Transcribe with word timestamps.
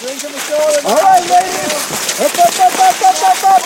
All 0.00 0.94
right, 0.94 1.28
ladies. 1.28 2.20
Up, 2.20 2.30
up, 2.38 2.54
up, 2.60 2.78
up, 2.78 3.02
up, 3.02 3.22
up, 3.24 3.44
up. 3.44 3.62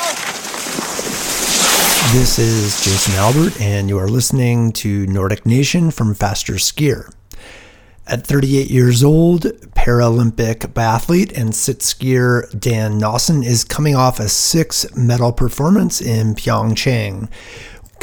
This 2.15 2.39
is 2.39 2.83
Jason 2.83 3.15
Albert, 3.17 3.61
and 3.61 3.91
you 3.91 3.99
are 3.99 4.09
listening 4.09 4.73
to 4.73 5.07
Nordic 5.09 5.45
Nation 5.45 5.91
from 5.91 6.15
Faster 6.15 6.55
Skier. 6.55 7.13
At 8.07 8.27
38 8.27 8.71
years 8.71 9.05
old, 9.05 9.43
Paralympic 9.77 10.73
biathlete 10.73 11.37
and 11.37 11.55
sit 11.55 11.81
skier 11.81 12.49
Dan 12.59 12.99
Cnossen 12.99 13.45
is 13.45 13.63
coming 13.63 13.95
off 13.95 14.19
a 14.19 14.31
six 14.31 14.87
medal 14.97 15.33
performance 15.33 16.01
in 16.01 16.35
Pyeongchang. 16.35 17.29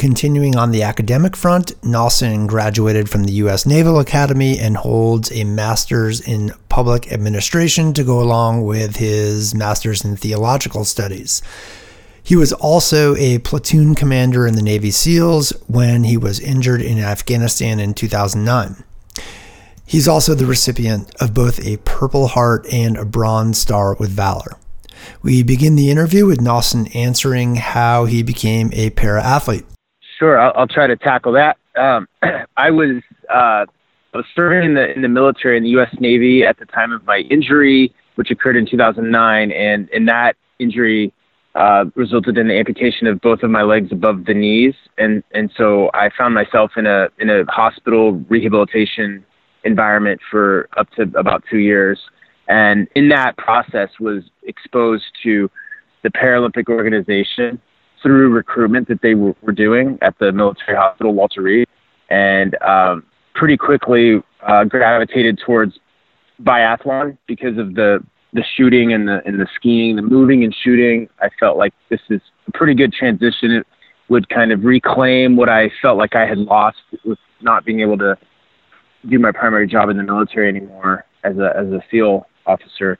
Continuing 0.00 0.56
on 0.56 0.70
the 0.70 0.82
academic 0.82 1.36
front, 1.36 1.78
Cnossen 1.82 2.46
graduated 2.46 3.10
from 3.10 3.24
the 3.24 3.34
U.S. 3.34 3.66
Naval 3.66 4.00
Academy 4.00 4.58
and 4.58 4.78
holds 4.78 5.30
a 5.30 5.44
master's 5.44 6.22
in 6.22 6.54
public 6.70 7.12
administration 7.12 7.92
to 7.92 8.02
go 8.02 8.18
along 8.18 8.64
with 8.64 8.96
his 8.96 9.54
master's 9.54 10.02
in 10.02 10.16
theological 10.16 10.86
studies. 10.86 11.42
He 12.22 12.34
was 12.34 12.54
also 12.54 13.14
a 13.16 13.40
platoon 13.40 13.94
commander 13.94 14.46
in 14.46 14.54
the 14.54 14.62
Navy 14.62 14.90
SEALs 14.90 15.50
when 15.66 16.04
he 16.04 16.16
was 16.16 16.40
injured 16.40 16.80
in 16.80 16.98
Afghanistan 16.98 17.78
in 17.78 17.92
2009. 17.92 18.82
He's 19.84 20.08
also 20.08 20.34
the 20.34 20.46
recipient 20.46 21.14
of 21.20 21.34
both 21.34 21.62
a 21.62 21.76
Purple 21.76 22.28
Heart 22.28 22.72
and 22.72 22.96
a 22.96 23.04
Bronze 23.04 23.58
Star 23.58 23.96
with 23.96 24.08
Valor. 24.08 24.56
We 25.20 25.42
begin 25.42 25.76
the 25.76 25.90
interview 25.90 26.24
with 26.24 26.40
Cnossen 26.40 26.96
answering 26.96 27.56
how 27.56 28.06
he 28.06 28.22
became 28.22 28.70
a 28.72 28.88
para 28.88 29.22
athlete. 29.22 29.66
Sure, 30.20 30.38
I'll, 30.38 30.52
I'll 30.54 30.68
try 30.68 30.86
to 30.86 30.96
tackle 30.96 31.32
that. 31.32 31.56
Um, 31.76 32.06
I 32.56 32.70
was 32.70 33.02
uh, 33.30 33.64
I 33.64 34.16
was 34.16 34.26
serving 34.36 34.62
in 34.68 34.74
the 34.74 34.92
in 34.92 35.00
the 35.00 35.08
military 35.08 35.56
in 35.56 35.62
the 35.62 35.70
U.S. 35.70 35.88
Navy 35.98 36.44
at 36.44 36.58
the 36.58 36.66
time 36.66 36.92
of 36.92 37.06
my 37.06 37.20
injury, 37.30 37.94
which 38.16 38.30
occurred 38.30 38.56
in 38.56 38.66
2009, 38.66 39.50
and 39.50 39.88
in 39.88 40.04
that 40.04 40.34
injury 40.58 41.14
uh, 41.54 41.86
resulted 41.94 42.36
in 42.36 42.48
the 42.48 42.54
amputation 42.58 43.06
of 43.06 43.18
both 43.22 43.42
of 43.42 43.50
my 43.50 43.62
legs 43.62 43.92
above 43.92 44.26
the 44.26 44.34
knees, 44.34 44.74
and 44.98 45.24
and 45.32 45.50
so 45.56 45.90
I 45.94 46.10
found 46.18 46.34
myself 46.34 46.72
in 46.76 46.86
a 46.86 47.08
in 47.18 47.30
a 47.30 47.50
hospital 47.50 48.12
rehabilitation 48.28 49.24
environment 49.64 50.20
for 50.30 50.68
up 50.76 50.90
to 50.96 51.04
about 51.18 51.44
two 51.50 51.60
years, 51.60 51.98
and 52.46 52.88
in 52.94 53.08
that 53.08 53.38
process 53.38 53.88
was 53.98 54.24
exposed 54.42 55.04
to 55.22 55.50
the 56.02 56.10
Paralympic 56.10 56.68
organization 56.68 57.58
through 58.02 58.30
recruitment 58.30 58.88
that 58.88 59.02
they 59.02 59.14
were, 59.14 59.34
were 59.42 59.52
doing 59.52 59.98
at 60.02 60.18
the 60.18 60.32
military 60.32 60.76
hospital 60.76 61.14
Walter 61.14 61.42
Reed, 61.42 61.68
and 62.08 62.60
um, 62.62 63.04
pretty 63.34 63.56
quickly 63.56 64.22
uh, 64.46 64.64
gravitated 64.64 65.40
towards 65.44 65.78
biathlon 66.42 67.16
because 67.26 67.58
of 67.58 67.74
the 67.74 68.00
the 68.32 68.44
shooting 68.56 68.92
and 68.92 69.08
the 69.08 69.20
and 69.26 69.40
the 69.40 69.46
skiing, 69.56 69.96
the 69.96 70.02
moving 70.02 70.44
and 70.44 70.54
shooting. 70.62 71.08
I 71.20 71.28
felt 71.38 71.56
like 71.56 71.72
this 71.88 72.00
is 72.08 72.20
a 72.46 72.52
pretty 72.52 72.74
good 72.74 72.92
transition. 72.92 73.50
It 73.50 73.66
would 74.08 74.28
kind 74.28 74.52
of 74.52 74.64
reclaim 74.64 75.36
what 75.36 75.48
I 75.48 75.70
felt 75.82 75.98
like 75.98 76.14
I 76.16 76.26
had 76.26 76.38
lost 76.38 76.78
with 77.04 77.18
not 77.42 77.64
being 77.64 77.80
able 77.80 77.98
to 77.98 78.16
do 79.08 79.18
my 79.18 79.32
primary 79.32 79.66
job 79.66 79.88
in 79.88 79.96
the 79.96 80.02
military 80.02 80.48
anymore 80.48 81.04
as 81.24 81.36
a 81.38 81.52
as 81.56 81.66
a 81.66 81.80
SEAL 81.90 82.26
officer, 82.46 82.98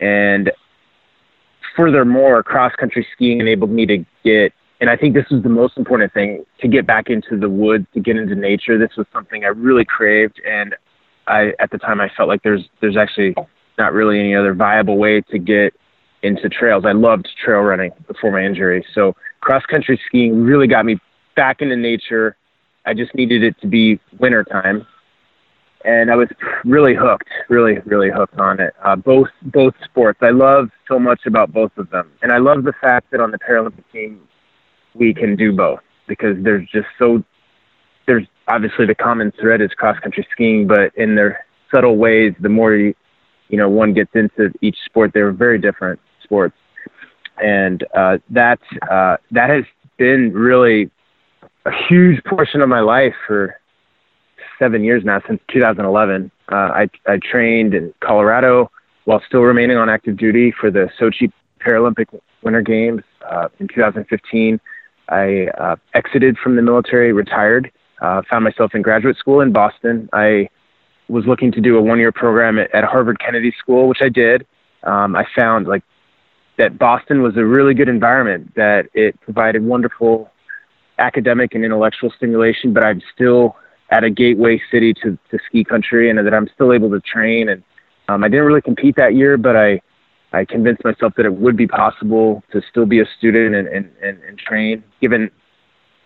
and 0.00 0.50
furthermore, 1.76 2.42
cross 2.42 2.72
country 2.78 3.06
skiing 3.12 3.40
enabled 3.40 3.70
me 3.70 3.86
to 3.86 3.98
get, 4.24 4.52
and 4.80 4.90
I 4.90 4.96
think 4.96 5.14
this 5.14 5.26
was 5.30 5.42
the 5.42 5.48
most 5.48 5.76
important 5.76 6.12
thing, 6.12 6.44
to 6.60 6.68
get 6.68 6.86
back 6.86 7.08
into 7.08 7.38
the 7.38 7.48
woods, 7.48 7.86
to 7.94 8.00
get 8.00 8.16
into 8.16 8.34
nature. 8.34 8.78
This 8.78 8.96
was 8.96 9.06
something 9.12 9.44
I 9.44 9.48
really 9.48 9.84
craved, 9.84 10.40
and 10.46 10.74
I 11.26 11.52
at 11.58 11.70
the 11.70 11.78
time 11.78 12.00
I 12.00 12.10
felt 12.16 12.28
like 12.28 12.42
there's 12.42 12.68
there's 12.80 12.96
actually 12.96 13.34
not 13.78 13.92
really 13.92 14.20
any 14.20 14.34
other 14.34 14.54
viable 14.54 14.98
way 14.98 15.20
to 15.20 15.38
get 15.38 15.74
into 16.22 16.48
trails. 16.48 16.84
I 16.86 16.92
loved 16.92 17.28
trail 17.44 17.60
running 17.60 17.90
before 18.06 18.30
my 18.30 18.44
injury, 18.44 18.84
so 18.94 19.14
cross 19.40 19.64
country 19.66 20.00
skiing 20.06 20.42
really 20.42 20.66
got 20.66 20.84
me 20.84 20.98
back 21.36 21.60
into 21.60 21.76
nature. 21.76 22.36
I 22.86 22.94
just 22.94 23.14
needed 23.14 23.42
it 23.42 23.58
to 23.62 23.66
be 23.66 23.98
winter 24.18 24.44
time 24.44 24.86
and 25.84 26.10
I 26.10 26.16
was 26.16 26.28
really 26.64 26.94
hooked, 26.94 27.28
really, 27.48 27.78
really 27.84 28.10
hooked 28.10 28.38
on 28.38 28.60
it. 28.60 28.74
Uh, 28.84 28.96
both 28.96 29.28
both 29.42 29.74
sports, 29.84 30.18
I 30.22 30.30
love 30.30 30.70
so 30.88 30.98
much 30.98 31.20
about 31.26 31.52
both 31.52 31.72
of 31.76 31.90
them, 31.90 32.10
and 32.22 32.32
I 32.32 32.38
love 32.38 32.64
the 32.64 32.72
fact 32.80 33.10
that 33.10 33.20
on 33.20 33.30
the 33.30 33.38
Paralympic 33.38 33.84
team 33.92 34.20
we 34.94 35.12
can 35.12 35.36
do 35.36 35.52
both 35.52 35.80
because 36.06 36.36
there's 36.42 36.68
just 36.70 36.86
so 36.98 37.22
there's 38.06 38.26
obviously 38.48 38.86
the 38.86 38.94
common 38.94 39.32
thread 39.40 39.60
is 39.60 39.70
cross 39.70 39.98
country 40.00 40.26
skiing, 40.32 40.66
but 40.66 40.94
in 40.96 41.14
their 41.14 41.44
subtle 41.72 41.96
ways, 41.96 42.32
the 42.40 42.48
more 42.48 42.74
you 42.74 42.94
you 43.48 43.58
know 43.58 43.68
one 43.68 43.92
gets 43.92 44.10
into 44.14 44.52
each 44.60 44.76
sport, 44.86 45.12
they're 45.12 45.32
very 45.32 45.58
different 45.58 46.00
sports, 46.22 46.56
and 47.42 47.84
uh, 47.96 48.18
that 48.30 48.60
uh, 48.90 49.16
that 49.30 49.50
has 49.50 49.64
been 49.98 50.32
really 50.32 50.90
a 51.66 51.70
huge 51.88 52.22
portion 52.24 52.60
of 52.60 52.68
my 52.68 52.80
life 52.80 53.14
for 53.26 53.58
seven 54.64 54.82
years 54.82 55.04
now, 55.04 55.20
since 55.28 55.40
2011. 55.52 56.30
Uh, 56.50 56.54
I, 56.54 56.88
I 57.06 57.18
trained 57.18 57.74
in 57.74 57.92
Colorado 58.00 58.70
while 59.04 59.20
still 59.26 59.40
remaining 59.40 59.76
on 59.76 59.90
active 59.90 60.16
duty 60.16 60.54
for 60.58 60.70
the 60.70 60.88
Sochi 60.98 61.30
Paralympic 61.60 62.06
Winter 62.42 62.62
Games 62.62 63.02
uh, 63.30 63.48
in 63.60 63.68
2015. 63.68 64.58
I 65.10 65.48
uh, 65.58 65.76
exited 65.92 66.38
from 66.38 66.56
the 66.56 66.62
military, 66.62 67.12
retired, 67.12 67.70
uh, 68.00 68.22
found 68.30 68.44
myself 68.44 68.74
in 68.74 68.80
graduate 68.80 69.18
school 69.18 69.42
in 69.42 69.52
Boston. 69.52 70.08
I 70.14 70.48
was 71.08 71.26
looking 71.26 71.52
to 71.52 71.60
do 71.60 71.76
a 71.76 71.82
one 71.82 71.98
year 71.98 72.12
program 72.12 72.58
at, 72.58 72.74
at, 72.74 72.84
Harvard 72.84 73.20
Kennedy 73.20 73.54
School, 73.58 73.86
which 73.88 74.00
I 74.00 74.08
did. 74.08 74.46
Um, 74.82 75.14
I 75.14 75.26
found 75.36 75.66
like 75.66 75.82
that 76.56 76.78
Boston 76.78 77.22
was 77.22 77.36
a 77.36 77.44
really 77.44 77.74
good 77.74 77.90
environment, 77.90 78.54
that 78.54 78.88
it 78.94 79.20
provided 79.20 79.62
wonderful 79.62 80.30
academic 80.98 81.54
and 81.54 81.64
intellectual 81.64 82.10
stimulation, 82.16 82.72
but 82.72 82.82
I'm 82.82 83.02
still 83.14 83.56
at 83.94 84.02
a 84.02 84.10
gateway 84.10 84.60
city 84.72 84.92
to, 84.92 85.16
to 85.30 85.38
ski 85.46 85.62
country 85.62 86.10
and 86.10 86.18
that 86.18 86.34
I'm 86.34 86.48
still 86.52 86.72
able 86.72 86.90
to 86.90 87.00
train. 87.00 87.48
And 87.48 87.62
um, 88.08 88.24
I 88.24 88.28
didn't 88.28 88.44
really 88.44 88.60
compete 88.60 88.96
that 88.96 89.14
year, 89.14 89.36
but 89.36 89.54
I, 89.54 89.80
I 90.32 90.44
convinced 90.44 90.82
myself 90.84 91.12
that 91.16 91.24
it 91.24 91.34
would 91.34 91.56
be 91.56 91.68
possible 91.68 92.42
to 92.50 92.60
still 92.68 92.86
be 92.86 92.98
a 92.98 93.04
student 93.16 93.54
and, 93.54 93.68
and, 93.68 93.88
and, 94.02 94.20
and 94.24 94.36
train 94.36 94.82
given, 95.00 95.30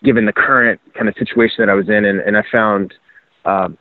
given 0.03 0.27
the 0.27 0.33
current 0.33 0.79
kind 0.93 1.09
of 1.09 1.15
situation 1.17 1.55
that 1.59 1.69
I 1.69 1.73
was 1.73 1.89
in. 1.89 2.05
And, 2.05 2.19
and 2.19 2.37
I 2.37 2.43
found 2.51 2.93
um, 3.45 3.75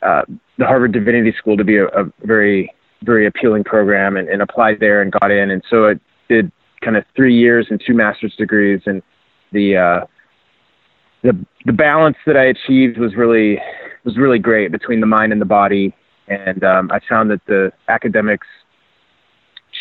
uh, 0.00 0.22
the 0.56 0.66
Harvard 0.66 0.92
Divinity 0.92 1.34
School 1.36 1.56
to 1.56 1.64
be 1.64 1.78
a, 1.78 1.86
a 1.86 2.04
very, 2.22 2.72
very 3.02 3.26
appealing 3.26 3.64
program 3.64 4.16
and, 4.16 4.28
and 4.28 4.42
applied 4.42 4.78
there 4.78 5.02
and 5.02 5.10
got 5.10 5.32
in. 5.32 5.50
And 5.50 5.64
so 5.68 5.88
I 5.88 5.94
did 6.28 6.52
kind 6.82 6.96
of 6.96 7.04
three 7.16 7.36
years 7.36 7.66
and 7.68 7.82
two 7.84 7.94
master's 7.94 8.36
degrees 8.36 8.80
and 8.86 9.02
the, 9.50 9.76
uh, 9.76 10.06
the 11.24 11.36
the 11.64 11.72
balance 11.72 12.18
that 12.26 12.36
I 12.36 12.44
achieved 12.44 12.98
was 12.98 13.16
really 13.16 13.58
was 14.04 14.16
really 14.16 14.38
great 14.38 14.70
between 14.70 15.00
the 15.00 15.06
mind 15.06 15.32
and 15.32 15.40
the 15.40 15.46
body, 15.46 15.94
and 16.28 16.62
um, 16.62 16.90
I 16.92 17.00
found 17.08 17.30
that 17.30 17.40
the 17.46 17.72
academics 17.88 18.46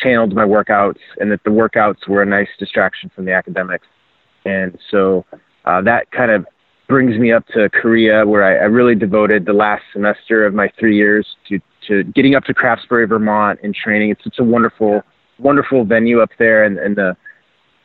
channeled 0.02 0.34
my 0.34 0.46
workouts, 0.46 1.02
and 1.20 1.32
that 1.32 1.44
the 1.44 1.52
workouts 1.52 2.08
were 2.08 2.24
a 2.24 2.26
nice 2.26 2.48
distraction 2.58 3.12
from 3.14 3.26
the 3.26 3.34
academics, 3.34 3.86
and 4.46 4.78
so 4.90 5.26
uh, 5.66 5.82
that 5.82 6.10
kind 6.12 6.32
of 6.32 6.48
brings 6.88 7.20
me 7.20 7.32
up 7.32 7.46
to 7.48 7.70
Korea, 7.70 8.26
where 8.26 8.44
I, 8.44 8.64
I 8.64 8.68
really 8.68 8.96
devoted 8.96 9.46
the 9.46 9.54
last 9.54 9.84
semester 9.92 10.46
of 10.46 10.54
my 10.54 10.72
three 10.80 10.96
years 10.96 11.28
to 11.50 11.60
to 11.88 12.06
getting 12.06 12.36
up 12.36 12.46
to 12.46 12.54
Craftsbury, 12.54 13.08
Vermont, 13.08 13.60
and 13.62 13.76
training. 13.76 14.12
It's 14.12 14.24
such 14.24 14.40
a 14.40 14.44
wonderful 14.44 15.02
wonderful 15.40 15.84
venue 15.84 16.22
up 16.22 16.30
there, 16.40 16.64
and, 16.64 16.78
and 16.78 16.96
the 16.96 17.18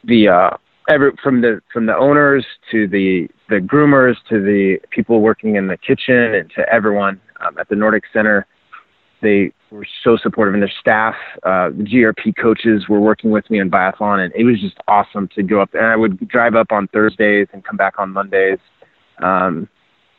the 0.05 0.29
uh, 0.29 0.51
every 0.89 1.13
from 1.23 1.41
the 1.41 1.61
from 1.73 1.87
the 1.87 1.97
owners 1.97 2.45
to 2.71 2.89
the 2.89 3.29
the 3.49 3.57
groomers 3.57 4.17
to 4.29 4.41
the 4.41 4.79
people 4.91 5.21
working 5.21 5.57
in 5.57 5.69
the 5.69 5.77
kitchen 5.77 6.35
and 6.35 6.51
to 6.57 6.73
everyone 6.73 7.21
um, 7.41 7.57
at 7.59 7.69
the 7.69 7.77
Nordic 7.77 8.05
Center. 8.13 8.47
They 9.21 9.53
were 9.73 9.87
so 10.05 10.17
supportive, 10.17 10.55
and 10.55 10.63
their 10.63 10.73
staff, 10.81 11.17
uh, 11.43 11.71
the 11.71 11.83
GRP 11.83 12.37
coaches, 12.41 12.89
were 12.89 13.01
working 13.01 13.31
with 13.31 13.51
me 13.51 13.61
on 13.61 13.69
biathlon, 13.69 14.25
and 14.25 14.33
it 14.35 14.45
was 14.45 14.61
just 14.61 14.77
awesome 14.87 15.29
to 15.35 15.43
go 15.43 15.61
up. 15.61 15.71
And 15.75 15.85
I 15.85 15.97
would 15.97 16.29
drive 16.29 16.55
up 16.55 16.71
on 16.71 16.87
Thursdays 16.89 17.49
and 17.53 17.65
come 17.65 17.77
back 17.77 17.95
on 17.99 18.13
Mondays. 18.13 18.61
Um, 19.19 19.69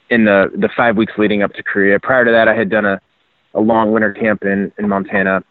in 0.09 0.25
the 0.25 0.51
the 0.53 0.69
five 0.75 0.97
weeks 0.97 1.13
leading 1.17 1.43
up 1.43 1.53
to 1.53 1.63
Korea. 1.63 1.99
Prior 1.99 2.25
to 2.25 2.31
that, 2.31 2.47
I 2.47 2.55
had 2.55 2.69
done 2.69 2.85
a 2.85 2.99
a 3.53 3.59
long 3.59 3.91
winter 3.91 4.13
camp 4.13 4.43
in 4.43 4.71
in 4.77 4.89
Montana, 4.89 5.43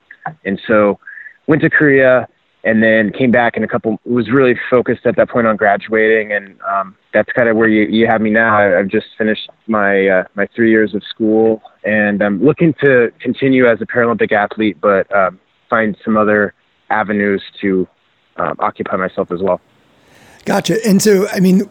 and 0.44 0.60
so 0.66 0.98
went 1.46 1.62
to 1.62 1.70
Korea 1.70 2.28
and 2.69 2.82
then 2.82 3.11
came 3.11 3.31
back 3.31 3.56
in 3.56 3.65
a 3.65 3.69
couple 3.69 3.99
was 4.05 4.31
really 4.31 4.55
focused 4.69 5.06
at 5.06 5.17
that 5.17 5.31
point 5.31 5.47
on 5.47 5.56
graduating. 5.56 6.32
And 6.32 6.61
um, 6.70 6.94
that's 7.15 7.32
kind 7.32 7.49
of 7.49 7.56
where 7.56 7.69
you, 7.69 7.87
you 7.87 8.06
have 8.06 8.20
me 8.20 8.29
now. 8.29 8.59
I, 8.59 8.65
have 8.76 8.88
just 8.88 9.06
finished 9.17 9.49
my 9.67 10.06
uh, 10.06 10.25
my 10.35 10.47
three 10.55 10.70
years 10.70 10.94
of 10.94 11.03
school 11.03 11.62
and 11.85 12.23
i'm 12.23 12.44
looking 12.44 12.75
to 12.82 13.12
continue 13.20 13.67
as 13.67 13.81
a 13.81 13.87
paralympic 13.87 14.32
athlete 14.32 14.79
but 14.81 15.11
um, 15.15 15.41
find 15.70 15.97
some 16.05 16.17
other 16.17 16.53
avenues 16.91 17.43
to 17.61 17.88
um, 18.37 18.56
occupy 18.59 18.97
myself 18.97 19.31
as 19.32 19.41
well. 19.41 19.61
Gotcha. 20.44 20.76
And 20.87 21.00
so 21.00 21.26
i 21.29 21.41
mean 21.41 21.69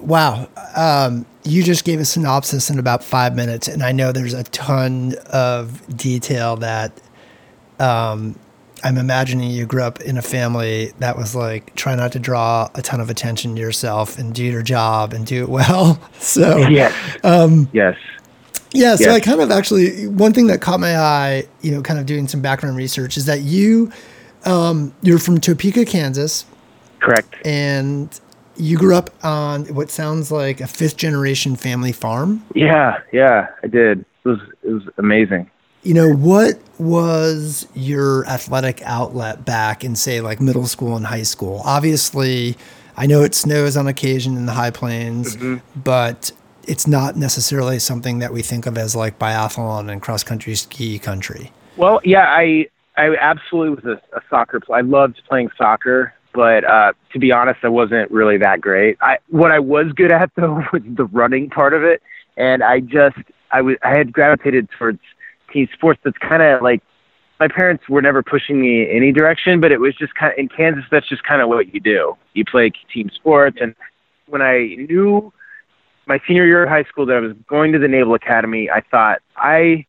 wow 0.00 0.48
um, 0.76 1.24
you 1.44 1.62
just 1.62 1.84
gave 1.84 2.00
a 2.00 2.04
synopsis 2.04 2.68
in 2.68 2.78
about 2.78 3.02
five 3.02 3.34
minutes 3.34 3.68
and 3.68 3.82
i 3.82 3.92
know 3.92 4.12
there's 4.12 4.34
a 4.34 4.44
ton 4.44 5.14
of 5.32 5.96
detail 5.96 6.56
that 6.56 7.00
um, 7.78 8.38
I'm 8.84 8.98
imagining 8.98 9.50
you 9.50 9.64
grew 9.64 9.82
up 9.82 10.02
in 10.02 10.18
a 10.18 10.22
family 10.22 10.92
that 10.98 11.16
was 11.16 11.34
like 11.34 11.74
try 11.74 11.94
not 11.94 12.12
to 12.12 12.18
draw 12.18 12.68
a 12.74 12.82
ton 12.82 13.00
of 13.00 13.08
attention 13.08 13.54
to 13.54 13.60
yourself 13.60 14.18
and 14.18 14.34
do 14.34 14.44
your 14.44 14.62
job 14.62 15.14
and 15.14 15.26
do 15.26 15.42
it 15.42 15.48
well. 15.48 15.98
So 16.18 16.56
yes, 16.68 16.94
um, 17.22 17.68
yes, 17.72 17.96
yeah. 18.72 18.96
So 18.96 19.04
yes. 19.04 19.14
I 19.14 19.20
kind 19.20 19.40
of 19.40 19.50
actually 19.50 20.06
one 20.06 20.32
thing 20.32 20.46
that 20.46 20.60
caught 20.60 20.80
my 20.80 20.96
eye, 20.96 21.46
you 21.60 21.70
know, 21.70 21.82
kind 21.82 22.00
of 22.00 22.06
doing 22.06 22.28
some 22.28 22.40
background 22.40 22.76
research 22.76 23.16
is 23.16 23.26
that 23.26 23.42
you 23.42 23.92
um, 24.46 24.94
you're 25.02 25.18
from 25.18 25.38
Topeka, 25.38 25.84
Kansas. 25.84 26.46
Correct. 27.00 27.34
And 27.44 28.18
you 28.56 28.78
grew 28.78 28.94
up 28.94 29.10
on 29.24 29.66
what 29.74 29.90
sounds 29.90 30.30
like 30.30 30.60
a 30.60 30.66
fifth 30.66 30.96
generation 30.96 31.56
family 31.56 31.92
farm. 31.92 32.44
Yeah, 32.54 32.98
yeah, 33.12 33.48
I 33.62 33.66
did. 33.66 34.00
It 34.00 34.28
was 34.28 34.38
it 34.62 34.70
was 34.70 34.82
amazing. 34.98 35.50
You 35.84 35.94
know, 35.94 36.12
what 36.12 36.58
was 36.78 37.66
your 37.74 38.26
athletic 38.26 38.82
outlet 38.84 39.44
back 39.44 39.84
in 39.84 39.94
say 39.96 40.20
like 40.20 40.40
middle 40.40 40.66
school 40.66 40.96
and 40.96 41.06
high 41.06 41.22
school? 41.22 41.62
Obviously, 41.64 42.56
I 42.96 43.06
know 43.06 43.22
it 43.22 43.34
snows 43.34 43.76
on 43.76 43.86
occasion 43.86 44.36
in 44.36 44.46
the 44.46 44.52
high 44.52 44.70
plains, 44.70 45.36
mm-hmm. 45.36 45.56
but 45.78 46.32
it's 46.66 46.86
not 46.86 47.16
necessarily 47.16 47.78
something 47.78 48.18
that 48.20 48.32
we 48.32 48.42
think 48.42 48.66
of 48.66 48.78
as 48.78 48.96
like 48.96 49.18
biathlon 49.18 49.90
and 49.90 50.00
cross 50.00 50.24
country 50.24 50.54
ski 50.54 50.98
country. 50.98 51.52
Well, 51.76 52.00
yeah, 52.02 52.26
I 52.28 52.66
I 52.96 53.14
absolutely 53.16 53.76
was 53.76 53.98
a, 54.12 54.16
a 54.16 54.22
soccer 54.30 54.60
player. 54.60 54.78
I 54.78 54.82
loved 54.82 55.20
playing 55.28 55.50
soccer 55.56 56.14
but 56.34 56.64
uh, 56.64 56.92
to 57.12 57.18
be 57.18 57.32
honest, 57.32 57.60
I 57.62 57.68
wasn't 57.68 58.10
really 58.10 58.36
that 58.38 58.60
great. 58.60 58.98
I 59.00 59.18
what 59.28 59.52
I 59.52 59.60
was 59.60 59.92
good 59.92 60.12
at 60.12 60.30
though 60.34 60.54
was 60.72 60.82
the 60.84 61.04
running 61.06 61.48
part 61.48 61.72
of 61.72 61.84
it, 61.84 62.02
and 62.36 62.62
I 62.62 62.80
just 62.80 63.16
I 63.52 63.62
was 63.62 63.76
I 63.82 63.96
had 63.96 64.12
gravitated 64.12 64.68
towards 64.76 64.98
team 65.54 65.68
sports. 65.72 66.00
That's 66.04 66.18
kind 66.18 66.42
of 66.42 66.60
like 66.60 66.82
my 67.40 67.48
parents 67.48 67.88
were 67.88 68.02
never 68.02 68.22
pushing 68.22 68.60
me 68.60 68.90
any 68.90 69.12
direction, 69.12 69.60
but 69.60 69.72
it 69.72 69.80
was 69.80 69.94
just 69.94 70.14
kind 70.14 70.32
of 70.32 70.38
in 70.38 70.48
Kansas. 70.48 70.84
That's 70.90 71.08
just 71.08 71.24
kind 71.24 71.40
of 71.40 71.48
what 71.48 71.72
you 71.72 71.80
do. 71.80 72.16
You 72.34 72.44
play 72.44 72.70
team 72.92 73.10
sports, 73.14 73.58
and 73.60 73.74
when 74.26 74.42
I 74.42 74.76
knew 74.88 75.32
my 76.06 76.20
senior 76.26 76.44
year 76.44 76.64
of 76.64 76.68
high 76.68 76.84
school 76.84 77.06
that 77.06 77.16
I 77.16 77.20
was 77.20 77.32
going 77.48 77.72
to 77.72 77.78
the 77.78 77.88
Naval 77.88 78.14
Academy, 78.14 78.70
I 78.70 78.82
thought 78.90 79.20
I 79.36 79.86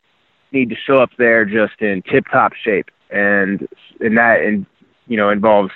need 0.52 0.70
to 0.70 0.76
show 0.76 0.98
up 0.98 1.12
there 1.18 1.46
just 1.46 1.82
in 1.82 2.02
tip 2.04 2.26
top 2.32 2.54
shape, 2.54 2.90
and 3.10 3.68
and 4.00 4.18
that 4.18 4.42
and 4.42 4.66
you 5.08 5.18
know 5.18 5.30
involves 5.30 5.72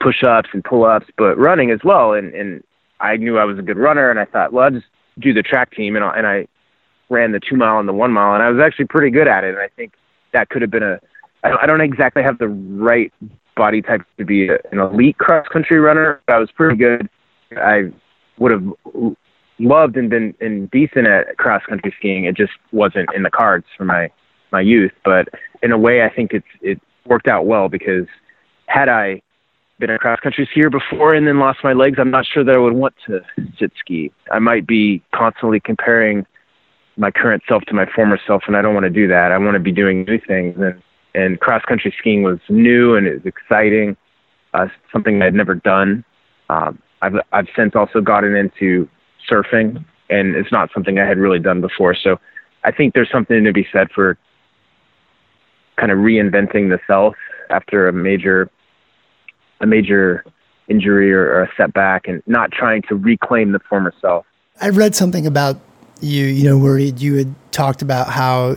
push 0.00 0.22
ups 0.22 0.50
and 0.52 0.64
pull 0.64 0.84
ups, 0.84 1.06
but 1.16 1.36
running 1.38 1.70
as 1.70 1.80
well. 1.84 2.12
And 2.12 2.34
and 2.34 2.62
I 3.00 3.16
knew 3.16 3.38
I 3.38 3.44
was 3.44 3.58
a 3.58 3.62
good 3.62 3.78
runner, 3.78 4.10
and 4.10 4.18
I 4.18 4.24
thought, 4.24 4.52
well, 4.52 4.64
I'll 4.64 4.70
just 4.70 4.86
do 5.18 5.32
the 5.32 5.42
track 5.42 5.72
team, 5.72 5.96
and 5.96 6.04
I, 6.04 6.16
and 6.16 6.26
I 6.26 6.46
ran 7.10 7.32
the 7.32 7.40
two 7.40 7.56
mile 7.56 7.78
and 7.78 7.88
the 7.88 7.92
one 7.92 8.12
mile, 8.12 8.34
and 8.34 8.42
I 8.42 8.50
was 8.50 8.60
actually 8.64 8.86
pretty 8.86 9.10
good 9.10 9.28
at 9.28 9.44
it. 9.44 9.50
And 9.50 9.58
I 9.58 9.68
think 9.76 9.92
that 10.32 10.48
could 10.48 10.62
have 10.62 10.70
been 10.70 10.82
a. 10.82 11.00
I 11.42 11.66
don't 11.66 11.80
exactly 11.80 12.22
have 12.22 12.38
the 12.38 12.48
right 12.48 13.12
body 13.56 13.80
type 13.80 14.02
to 14.18 14.24
be 14.24 14.48
an 14.48 14.78
elite 14.78 15.18
cross 15.18 15.46
country 15.48 15.78
runner, 15.78 16.20
but 16.26 16.36
I 16.36 16.38
was 16.38 16.50
pretty 16.52 16.76
good. 16.76 17.08
I 17.56 17.90
would 18.38 18.52
have 18.52 19.16
loved 19.58 19.96
and 19.96 20.10
been 20.10 20.34
and 20.40 20.70
decent 20.70 21.06
at 21.06 21.36
cross 21.36 21.62
country 21.68 21.94
skiing. 21.98 22.24
It 22.24 22.36
just 22.36 22.52
wasn't 22.72 23.08
in 23.14 23.22
the 23.22 23.30
cards 23.30 23.66
for 23.76 23.84
my 23.84 24.10
my 24.52 24.60
youth. 24.60 24.92
But 25.04 25.28
in 25.62 25.72
a 25.72 25.78
way, 25.78 26.02
I 26.02 26.12
think 26.12 26.32
it's 26.32 26.46
it 26.60 26.80
worked 27.06 27.28
out 27.28 27.46
well 27.46 27.68
because 27.68 28.06
had 28.66 28.88
I 28.88 29.22
been 29.78 29.90
a 29.90 29.98
cross 29.98 30.20
country 30.20 30.48
skier 30.54 30.70
before 30.70 31.14
and 31.14 31.26
then 31.26 31.38
lost 31.38 31.60
my 31.64 31.72
legs, 31.72 31.98
I'm 31.98 32.10
not 32.10 32.26
sure 32.26 32.44
that 32.44 32.54
I 32.54 32.58
would 32.58 32.74
want 32.74 32.94
to 33.06 33.20
sit 33.58 33.72
ski. 33.78 34.12
I 34.30 34.38
might 34.38 34.66
be 34.66 35.02
constantly 35.14 35.58
comparing 35.58 36.26
my 36.96 37.10
current 37.10 37.42
self 37.48 37.62
to 37.64 37.74
my 37.74 37.86
former 37.86 38.18
self, 38.26 38.42
and 38.46 38.56
I 38.56 38.62
don't 38.62 38.74
want 38.74 38.84
to 38.84 38.90
do 38.90 39.08
that. 39.08 39.32
I 39.32 39.38
want 39.38 39.54
to 39.54 39.60
be 39.60 39.72
doing 39.72 40.04
new 40.04 40.18
things, 40.18 40.56
and 40.58 40.82
and 41.14 41.40
cross 41.40 41.62
country 41.64 41.94
skiing 41.98 42.22
was 42.22 42.38
new 42.48 42.94
and 42.94 43.06
it 43.06 43.14
was 43.14 43.26
exciting, 43.26 43.96
uh, 44.54 44.68
something 44.92 45.20
I'd 45.22 45.34
never 45.34 45.54
done. 45.54 46.04
Um, 46.48 46.80
I've 47.02 47.14
I've 47.32 47.48
since 47.56 47.74
also 47.74 48.00
gotten 48.00 48.36
into 48.36 48.88
surfing, 49.28 49.84
and 50.08 50.36
it's 50.36 50.52
not 50.52 50.70
something 50.72 50.98
I 50.98 51.06
had 51.06 51.18
really 51.18 51.38
done 51.38 51.60
before. 51.60 51.94
So 51.94 52.18
I 52.64 52.72
think 52.72 52.94
there's 52.94 53.10
something 53.10 53.44
to 53.44 53.52
be 53.52 53.66
said 53.72 53.90
for 53.92 54.18
kind 55.76 55.90
of 55.90 55.98
reinventing 55.98 56.68
the 56.68 56.78
self 56.86 57.14
after 57.48 57.88
a 57.88 57.92
major 57.92 58.50
a 59.60 59.66
major 59.66 60.24
injury 60.68 61.12
or, 61.12 61.22
or 61.22 61.42
a 61.42 61.50
setback 61.56 62.06
and 62.06 62.22
not 62.26 62.52
trying 62.52 62.82
to 62.82 62.94
reclaim 62.94 63.52
the 63.52 63.58
former 63.68 63.92
self. 64.00 64.24
I 64.60 64.68
read 64.68 64.94
something 64.94 65.26
about 65.26 65.60
you, 66.00 66.26
you 66.26 66.44
know, 66.44 66.58
where 66.58 66.78
you 66.78 67.14
had 67.16 67.34
talked 67.52 67.82
about 67.82 68.08
how, 68.08 68.56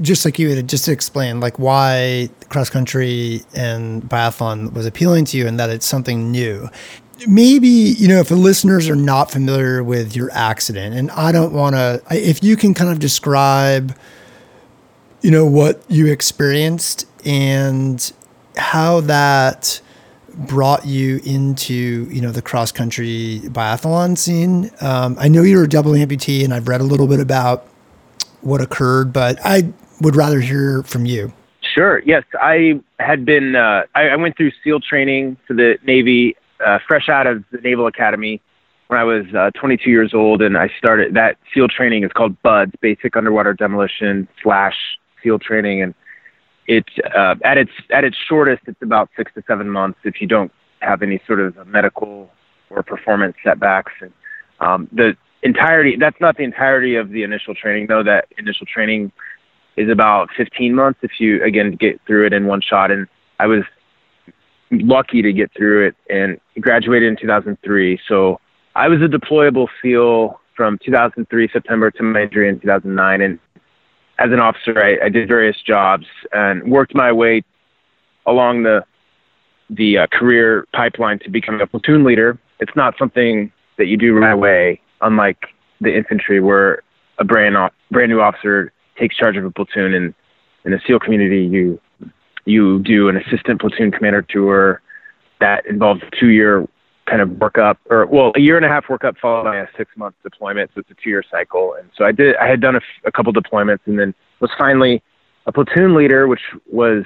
just 0.00 0.24
like 0.24 0.38
you 0.38 0.54
had 0.54 0.68
just 0.68 0.88
explained, 0.88 1.40
like 1.40 1.58
why 1.58 2.28
cross 2.48 2.70
country 2.70 3.42
and 3.54 4.02
biathlon 4.02 4.72
was 4.72 4.86
appealing 4.86 5.24
to 5.26 5.36
you 5.36 5.46
and 5.46 5.58
that 5.58 5.70
it's 5.70 5.86
something 5.86 6.30
new. 6.30 6.68
Maybe, 7.26 7.68
you 7.68 8.08
know, 8.08 8.20
if 8.20 8.28
the 8.28 8.36
listeners 8.36 8.88
are 8.88 8.96
not 8.96 9.30
familiar 9.30 9.82
with 9.82 10.14
your 10.14 10.30
accident, 10.32 10.94
and 10.94 11.10
I 11.12 11.32
don't 11.32 11.52
want 11.52 11.74
to, 11.74 12.02
if 12.10 12.44
you 12.44 12.56
can 12.56 12.74
kind 12.74 12.90
of 12.90 12.98
describe, 12.98 13.96
you 15.22 15.30
know, 15.30 15.46
what 15.46 15.82
you 15.88 16.06
experienced 16.12 17.06
and 17.24 18.12
how 18.56 19.00
that 19.00 19.80
brought 20.36 20.86
you 20.86 21.20
into 21.24 22.08
you 22.10 22.20
know 22.20 22.30
the 22.30 22.42
cross 22.42 22.72
country 22.72 23.40
biathlon 23.44 24.18
scene. 24.18 24.70
Um, 24.80 25.16
I 25.18 25.28
know 25.28 25.42
you're 25.42 25.64
a 25.64 25.68
double 25.68 25.92
amputee, 25.92 26.44
and 26.44 26.52
I've 26.52 26.68
read 26.68 26.80
a 26.80 26.84
little 26.84 27.06
bit 27.06 27.20
about 27.20 27.66
what 28.42 28.60
occurred, 28.60 29.12
but 29.12 29.38
I 29.44 29.72
would 30.00 30.16
rather 30.16 30.40
hear 30.40 30.82
from 30.82 31.06
you. 31.06 31.32
Sure. 31.74 32.00
Yes, 32.06 32.24
I 32.40 32.80
had 32.98 33.24
been. 33.24 33.56
Uh, 33.56 33.82
I, 33.94 34.08
I, 34.08 34.16
went 34.16 34.36
through 34.36 34.52
SEAL 34.62 34.80
training 34.80 35.36
for 35.46 35.54
the 35.54 35.78
Navy, 35.84 36.36
uh, 36.64 36.78
fresh 36.86 37.08
out 37.08 37.26
of 37.26 37.44
the 37.50 37.58
Naval 37.58 37.86
Academy 37.86 38.40
when 38.88 39.00
I 39.00 39.04
was 39.04 39.24
uh, 39.34 39.50
22 39.58 39.90
years 39.90 40.14
old, 40.14 40.42
and 40.42 40.56
I 40.56 40.70
started 40.78 41.14
that 41.14 41.36
SEAL 41.52 41.68
training 41.68 42.04
is 42.04 42.12
called 42.12 42.40
BUDS, 42.42 42.72
Basic 42.80 43.16
Underwater 43.16 43.52
Demolition 43.52 44.28
slash 44.42 44.76
SEAL 45.22 45.40
training, 45.40 45.82
and 45.82 45.94
it's 46.66 46.92
uh, 47.14 47.36
at 47.44 47.58
its 47.58 47.70
at 47.90 48.04
its 48.04 48.16
shortest, 48.28 48.62
it's 48.66 48.82
about 48.82 49.08
six 49.16 49.32
to 49.34 49.42
seven 49.46 49.70
months 49.70 49.98
if 50.04 50.20
you 50.20 50.26
don't 50.26 50.52
have 50.80 51.02
any 51.02 51.20
sort 51.26 51.40
of 51.40 51.66
medical 51.66 52.30
or 52.70 52.82
performance 52.82 53.36
setbacks. 53.44 53.92
And 54.00 54.12
um, 54.60 54.88
the 54.92 55.16
entirety 55.42 55.96
that's 55.98 56.20
not 56.20 56.36
the 56.36 56.44
entirety 56.44 56.96
of 56.96 57.10
the 57.10 57.22
initial 57.22 57.54
training, 57.54 57.86
though. 57.86 58.02
That 58.02 58.26
initial 58.38 58.66
training 58.66 59.12
is 59.76 59.90
about 59.90 60.30
15 60.36 60.74
months 60.74 61.00
if 61.02 61.20
you 61.20 61.42
again 61.42 61.76
get 61.76 62.00
through 62.06 62.26
it 62.26 62.32
in 62.32 62.46
one 62.46 62.60
shot. 62.60 62.90
And 62.90 63.06
I 63.38 63.46
was 63.46 63.62
lucky 64.70 65.22
to 65.22 65.32
get 65.32 65.52
through 65.56 65.88
it 65.88 65.96
and 66.10 66.40
graduated 66.60 67.08
in 67.08 67.16
2003. 67.16 68.00
So 68.08 68.40
I 68.74 68.88
was 68.88 69.00
a 69.00 69.06
deployable 69.06 69.68
SEAL 69.80 70.40
from 70.56 70.78
2003 70.84 71.48
September 71.52 71.90
to 71.90 72.02
my 72.02 72.22
injury 72.22 72.48
in 72.48 72.58
2009, 72.60 73.20
and 73.20 73.38
as 74.18 74.32
an 74.32 74.40
officer, 74.40 74.82
I, 74.82 75.06
I 75.06 75.08
did 75.08 75.28
various 75.28 75.56
jobs 75.60 76.06
and 76.32 76.70
worked 76.70 76.94
my 76.94 77.12
way 77.12 77.42
along 78.26 78.62
the 78.62 78.84
the 79.68 79.98
uh, 79.98 80.06
career 80.12 80.64
pipeline 80.72 81.18
to 81.18 81.28
become 81.28 81.60
a 81.60 81.66
platoon 81.66 82.04
leader. 82.04 82.38
It's 82.60 82.74
not 82.76 82.94
something 82.98 83.50
that 83.78 83.86
you 83.86 83.96
do 83.96 84.14
right 84.14 84.32
away, 84.32 84.80
unlike 85.00 85.46
the 85.80 85.94
infantry, 85.94 86.40
where 86.40 86.82
a 87.18 87.24
brand 87.24 87.56
brand 87.90 88.10
new 88.10 88.20
officer 88.20 88.72
takes 88.98 89.16
charge 89.16 89.36
of 89.36 89.44
a 89.44 89.50
platoon. 89.50 89.92
And 89.92 90.14
in 90.64 90.72
the 90.72 90.80
SEAL 90.86 91.00
community, 91.00 91.44
you 91.44 91.80
you 92.44 92.78
do 92.80 93.08
an 93.08 93.16
assistant 93.16 93.60
platoon 93.60 93.90
commander 93.90 94.22
tour 94.22 94.80
that 95.40 95.66
involves 95.66 96.02
a 96.02 96.10
two 96.18 96.28
year 96.28 96.66
kind 97.06 97.22
of 97.22 97.30
work 97.38 97.56
up 97.56 97.78
or 97.88 98.06
well 98.06 98.32
a 98.36 98.40
year 98.40 98.56
and 98.56 98.66
a 98.66 98.68
half 98.68 98.88
work 98.88 99.04
up 99.04 99.16
followed 99.20 99.44
by 99.44 99.56
a 99.56 99.66
six 99.76 99.90
month 99.96 100.14
deployment 100.22 100.70
so 100.74 100.80
it's 100.80 100.90
a 100.90 100.94
two 100.94 101.08
year 101.10 101.22
cycle. 101.30 101.74
And 101.78 101.88
so 101.96 102.04
i 102.04 102.12
did 102.12 102.36
i 102.36 102.46
had 102.46 102.60
done 102.60 102.76
a, 103.04 103.12
couple 103.12 103.32
deployments 103.32 103.80
and 103.86 103.98
then 103.98 104.14
was 104.40 104.50
finally 104.58 105.02
a 105.46 105.52
platoon 105.52 105.94
leader 105.94 106.26
which 106.26 106.40
was 106.70 107.04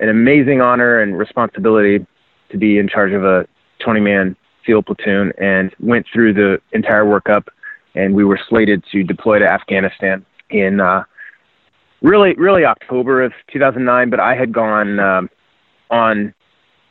an 0.00 0.08
amazing 0.08 0.60
honor 0.60 1.00
and 1.00 1.16
responsibility 1.16 2.04
to 2.50 2.58
be 2.58 2.78
in 2.78 2.88
charge 2.88 3.12
of 3.12 3.24
a 3.24 3.46
20 3.78 4.00
man 4.00 4.36
SEAL 4.66 4.82
platoon 4.82 5.32
and 5.38 5.74
went 5.80 6.06
through 6.12 6.34
the 6.34 6.60
entire 6.72 7.04
workup 7.04 7.48
and 7.94 8.14
we 8.14 8.24
were 8.24 8.38
slated 8.48 8.84
to 8.90 9.02
deploy 9.04 9.38
to 9.38 9.46
afghanistan 9.46 10.24
in 10.50 10.80
uh 10.80 11.04
really 12.02 12.34
really 12.34 12.64
october 12.64 13.22
of 13.22 13.32
2009 13.52 14.10
but 14.10 14.18
i 14.18 14.34
had 14.34 14.52
gone 14.52 14.98
um, 14.98 15.30
on 15.90 16.34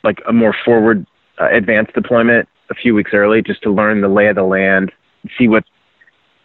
like 0.02 0.20
a 0.26 0.32
more 0.32 0.54
forward 0.64 1.06
uh, 1.42 1.48
advanced 1.56 1.92
deployment 1.94 2.48
a 2.70 2.74
few 2.74 2.94
weeks 2.94 3.10
early 3.12 3.42
just 3.42 3.62
to 3.62 3.70
learn 3.70 4.00
the 4.00 4.08
lay 4.08 4.28
of 4.28 4.36
the 4.36 4.44
land, 4.44 4.92
see 5.38 5.48
what 5.48 5.64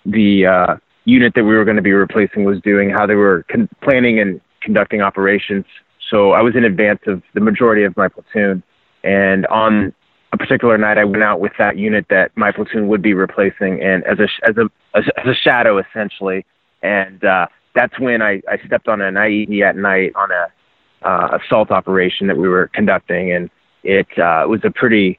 the 0.06 0.46
uh, 0.46 0.76
unit 1.06 1.34
that 1.36 1.44
we 1.44 1.56
were 1.56 1.66
going 1.66 1.78
to 1.78 1.84
be 1.84 1.94
replacing 1.94 2.44
was 2.44 2.60
doing, 2.62 2.90
how 2.90 3.06
they 3.06 3.16
were 3.16 3.46
con- 3.50 3.70
planning 3.82 4.20
and 4.20 4.42
conducting 4.62 5.02
operations. 5.02 5.66
So 6.10 6.32
I 6.32 6.42
was 6.42 6.56
in 6.56 6.64
advance 6.64 7.00
of 7.08 7.22
the 7.34 7.42
majority 7.42 7.84
of 7.84 7.96
my 7.98 8.08
platoon. 8.08 8.64
And 9.04 9.46
on 9.48 9.94
a 10.34 10.38
particular 10.38 10.78
night, 10.78 10.98
I 10.98 11.06
went 11.06 11.24
out 11.24 11.40
with 11.40 11.54
that 11.60 11.78
unit 11.78 12.06
that 12.10 12.36
my 12.36 12.52
platoon 12.52 12.88
would 12.88 13.02
be 13.02 13.14
replacing, 13.14 13.82
and 13.82 14.04
as 14.06 14.20
a 14.20 14.28
as 14.48 14.58
a 14.58 14.70
as 14.98 15.26
a 15.26 15.34
shadow 15.34 15.80
essentially. 15.80 16.46
And 16.82 17.24
uh, 17.24 17.48
that's 17.74 17.98
when 18.00 18.22
I, 18.22 18.42
I 18.50 18.58
stepped 18.66 18.88
on 18.88 19.02
an 19.02 19.16
IED 19.16 19.62
at 19.62 19.76
night 19.76 20.12
on 20.16 20.30
a 20.32 21.08
uh, 21.08 21.38
assault 21.38 21.72
operation 21.72 22.28
that 22.28 22.38
we 22.38 22.50
were 22.50 22.70
conducting, 22.74 23.32
and 23.32 23.50
it 23.88 24.08
uh, 24.20 24.46
was 24.48 24.60
a 24.64 24.70
pretty 24.70 25.18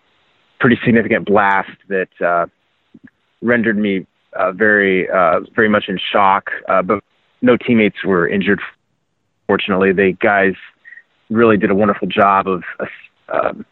pretty 0.61 0.79
significant 0.85 1.25
blast 1.27 1.71
that 1.89 2.09
uh, 2.21 2.47
rendered 3.41 3.79
me 3.79 4.07
uh, 4.35 4.53
very 4.53 5.09
uh, 5.09 5.41
very 5.57 5.69
much 5.69 5.85
in 5.89 5.99
shock. 6.13 6.51
Uh, 6.69 6.83
but 6.83 7.03
no 7.41 7.57
teammates 7.57 8.05
were 8.05 8.29
injured. 8.29 8.61
Fortunately, 9.47 9.93
the 9.93 10.13
guys 10.21 10.55
really 11.31 11.57
did 11.57 11.71
a 11.71 11.75
wonderful 11.75 12.07
job 12.07 12.47
of 12.47 12.63
um, 13.33 13.65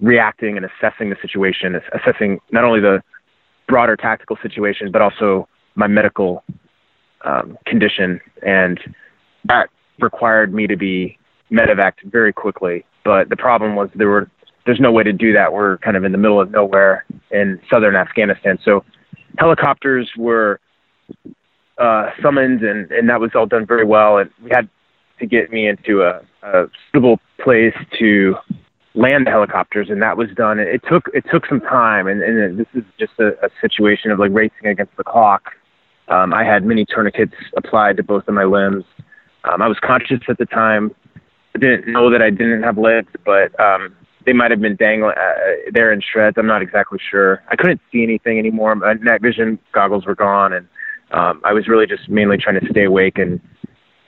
reacting 0.00 0.56
and 0.56 0.64
assessing 0.64 1.10
the 1.10 1.16
situation, 1.20 1.80
assessing 1.92 2.40
not 2.52 2.64
only 2.64 2.80
the 2.80 3.02
broader 3.66 3.96
tactical 3.96 4.38
situation, 4.40 4.92
but 4.92 5.02
also 5.02 5.48
my 5.74 5.88
medical 5.88 6.44
um, 7.24 7.58
condition, 7.66 8.20
and 8.46 8.78
that 9.44 9.68
required 9.98 10.54
me 10.54 10.66
to 10.68 10.76
be 10.76 11.18
medevaced 11.50 12.02
very 12.04 12.32
quickly. 12.32 12.84
But 13.04 13.28
the 13.28 13.36
problem 13.36 13.74
was 13.74 13.90
there 13.94 14.08
were 14.08 14.30
there's 14.64 14.80
no 14.80 14.92
way 14.92 15.02
to 15.02 15.12
do 15.12 15.32
that. 15.32 15.52
We're 15.52 15.78
kind 15.78 15.96
of 15.96 16.04
in 16.04 16.12
the 16.12 16.18
middle 16.18 16.40
of 16.40 16.50
nowhere 16.50 17.04
in 17.30 17.60
southern 17.70 17.96
Afghanistan, 17.96 18.58
so 18.64 18.84
helicopters 19.38 20.10
were 20.16 20.60
uh, 21.78 22.10
summoned, 22.22 22.62
and 22.62 22.90
and 22.90 23.08
that 23.08 23.20
was 23.20 23.32
all 23.34 23.46
done 23.46 23.66
very 23.66 23.84
well. 23.84 24.18
And 24.18 24.30
we 24.42 24.50
had 24.50 24.68
to 25.18 25.26
get 25.26 25.50
me 25.50 25.66
into 25.66 26.02
a, 26.02 26.20
a 26.42 26.66
suitable 26.92 27.18
place 27.42 27.74
to 27.98 28.36
land 28.94 29.26
the 29.26 29.30
helicopters, 29.30 29.88
and 29.90 30.02
that 30.02 30.16
was 30.16 30.28
done. 30.36 30.58
It 30.58 30.82
took 30.88 31.08
it 31.14 31.24
took 31.30 31.46
some 31.46 31.60
time, 31.60 32.06
and, 32.06 32.22
and 32.22 32.58
this 32.58 32.66
is 32.74 32.84
just 32.98 33.12
a, 33.18 33.32
a 33.44 33.48
situation 33.60 34.10
of 34.10 34.18
like 34.18 34.30
racing 34.32 34.66
against 34.66 34.96
the 34.96 35.04
clock. 35.04 35.52
Um, 36.08 36.34
I 36.34 36.44
had 36.44 36.64
many 36.64 36.84
tourniquets 36.84 37.34
applied 37.56 37.96
to 37.96 38.02
both 38.02 38.28
of 38.28 38.34
my 38.34 38.44
limbs. 38.44 38.84
Um, 39.44 39.62
I 39.62 39.68
was 39.68 39.78
conscious 39.80 40.20
at 40.28 40.38
the 40.38 40.46
time. 40.46 40.94
Didn't 41.58 41.92
know 41.92 42.10
that 42.10 42.22
I 42.22 42.30
didn't 42.30 42.62
have 42.62 42.78
legs, 42.78 43.12
but 43.24 43.58
um, 43.60 43.94
they 44.24 44.32
might 44.32 44.50
have 44.50 44.60
been 44.60 44.76
dangling 44.76 45.14
uh, 45.16 45.70
there 45.72 45.92
in 45.92 46.00
shreds. 46.00 46.36
I'm 46.38 46.46
not 46.46 46.62
exactly 46.62 46.98
sure. 47.10 47.42
I 47.48 47.56
couldn't 47.56 47.80
see 47.90 48.02
anything 48.02 48.38
anymore. 48.38 48.74
My 48.74 48.94
night 48.94 49.20
vision 49.20 49.58
goggles 49.72 50.06
were 50.06 50.14
gone, 50.14 50.52
and 50.52 50.66
um, 51.10 51.40
I 51.44 51.52
was 51.52 51.68
really 51.68 51.86
just 51.86 52.08
mainly 52.08 52.38
trying 52.38 52.58
to 52.60 52.66
stay 52.70 52.84
awake 52.84 53.18
and 53.18 53.40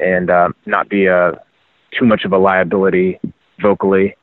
and 0.00 0.30
uh, 0.30 0.48
not 0.66 0.88
be 0.88 1.06
a 1.06 1.32
too 1.96 2.04
much 2.04 2.24
of 2.24 2.32
a 2.32 2.38
liability 2.38 3.20
vocally. 3.60 4.16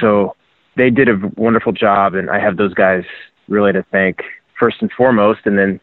So 0.00 0.34
they 0.76 0.90
did 0.90 1.08
a 1.08 1.18
wonderful 1.36 1.72
job, 1.72 2.14
and 2.14 2.30
I 2.30 2.40
have 2.40 2.56
those 2.56 2.74
guys 2.74 3.04
really 3.48 3.72
to 3.72 3.84
thank 3.90 4.22
first 4.58 4.78
and 4.80 4.90
foremost, 4.92 5.40
and 5.44 5.58
then 5.58 5.80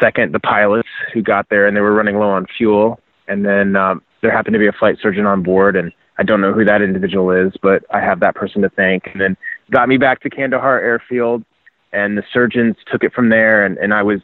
second 0.00 0.32
the 0.32 0.40
pilots 0.40 0.88
who 1.12 1.22
got 1.22 1.48
there 1.48 1.66
and 1.66 1.76
they 1.76 1.80
were 1.80 1.94
running 1.94 2.18
low 2.18 2.30
on 2.30 2.46
fuel, 2.56 3.00
and 3.26 3.44
then 3.44 3.76
um, 3.76 4.02
there 4.22 4.30
happened 4.30 4.54
to 4.54 4.58
be 4.58 4.66
a 4.66 4.72
flight 4.72 4.98
surgeon 5.00 5.26
on 5.26 5.42
board, 5.42 5.76
and 5.76 5.92
I 6.18 6.22
don't 6.22 6.40
know 6.40 6.52
who 6.52 6.64
that 6.64 6.82
individual 6.82 7.30
is, 7.30 7.52
but 7.62 7.84
I 7.92 8.00
have 8.00 8.20
that 8.20 8.34
person 8.34 8.62
to 8.62 8.68
thank, 8.70 9.06
and 9.12 9.20
then 9.20 9.36
got 9.70 9.88
me 9.88 9.96
back 9.96 10.20
to 10.22 10.30
Kandahar 10.30 10.80
Airfield, 10.80 11.44
and 11.92 12.18
the 12.18 12.24
surgeons 12.32 12.76
took 12.90 13.04
it 13.04 13.12
from 13.12 13.28
there, 13.28 13.64
and, 13.64 13.78
and 13.78 13.94
I 13.94 14.02
was 14.02 14.20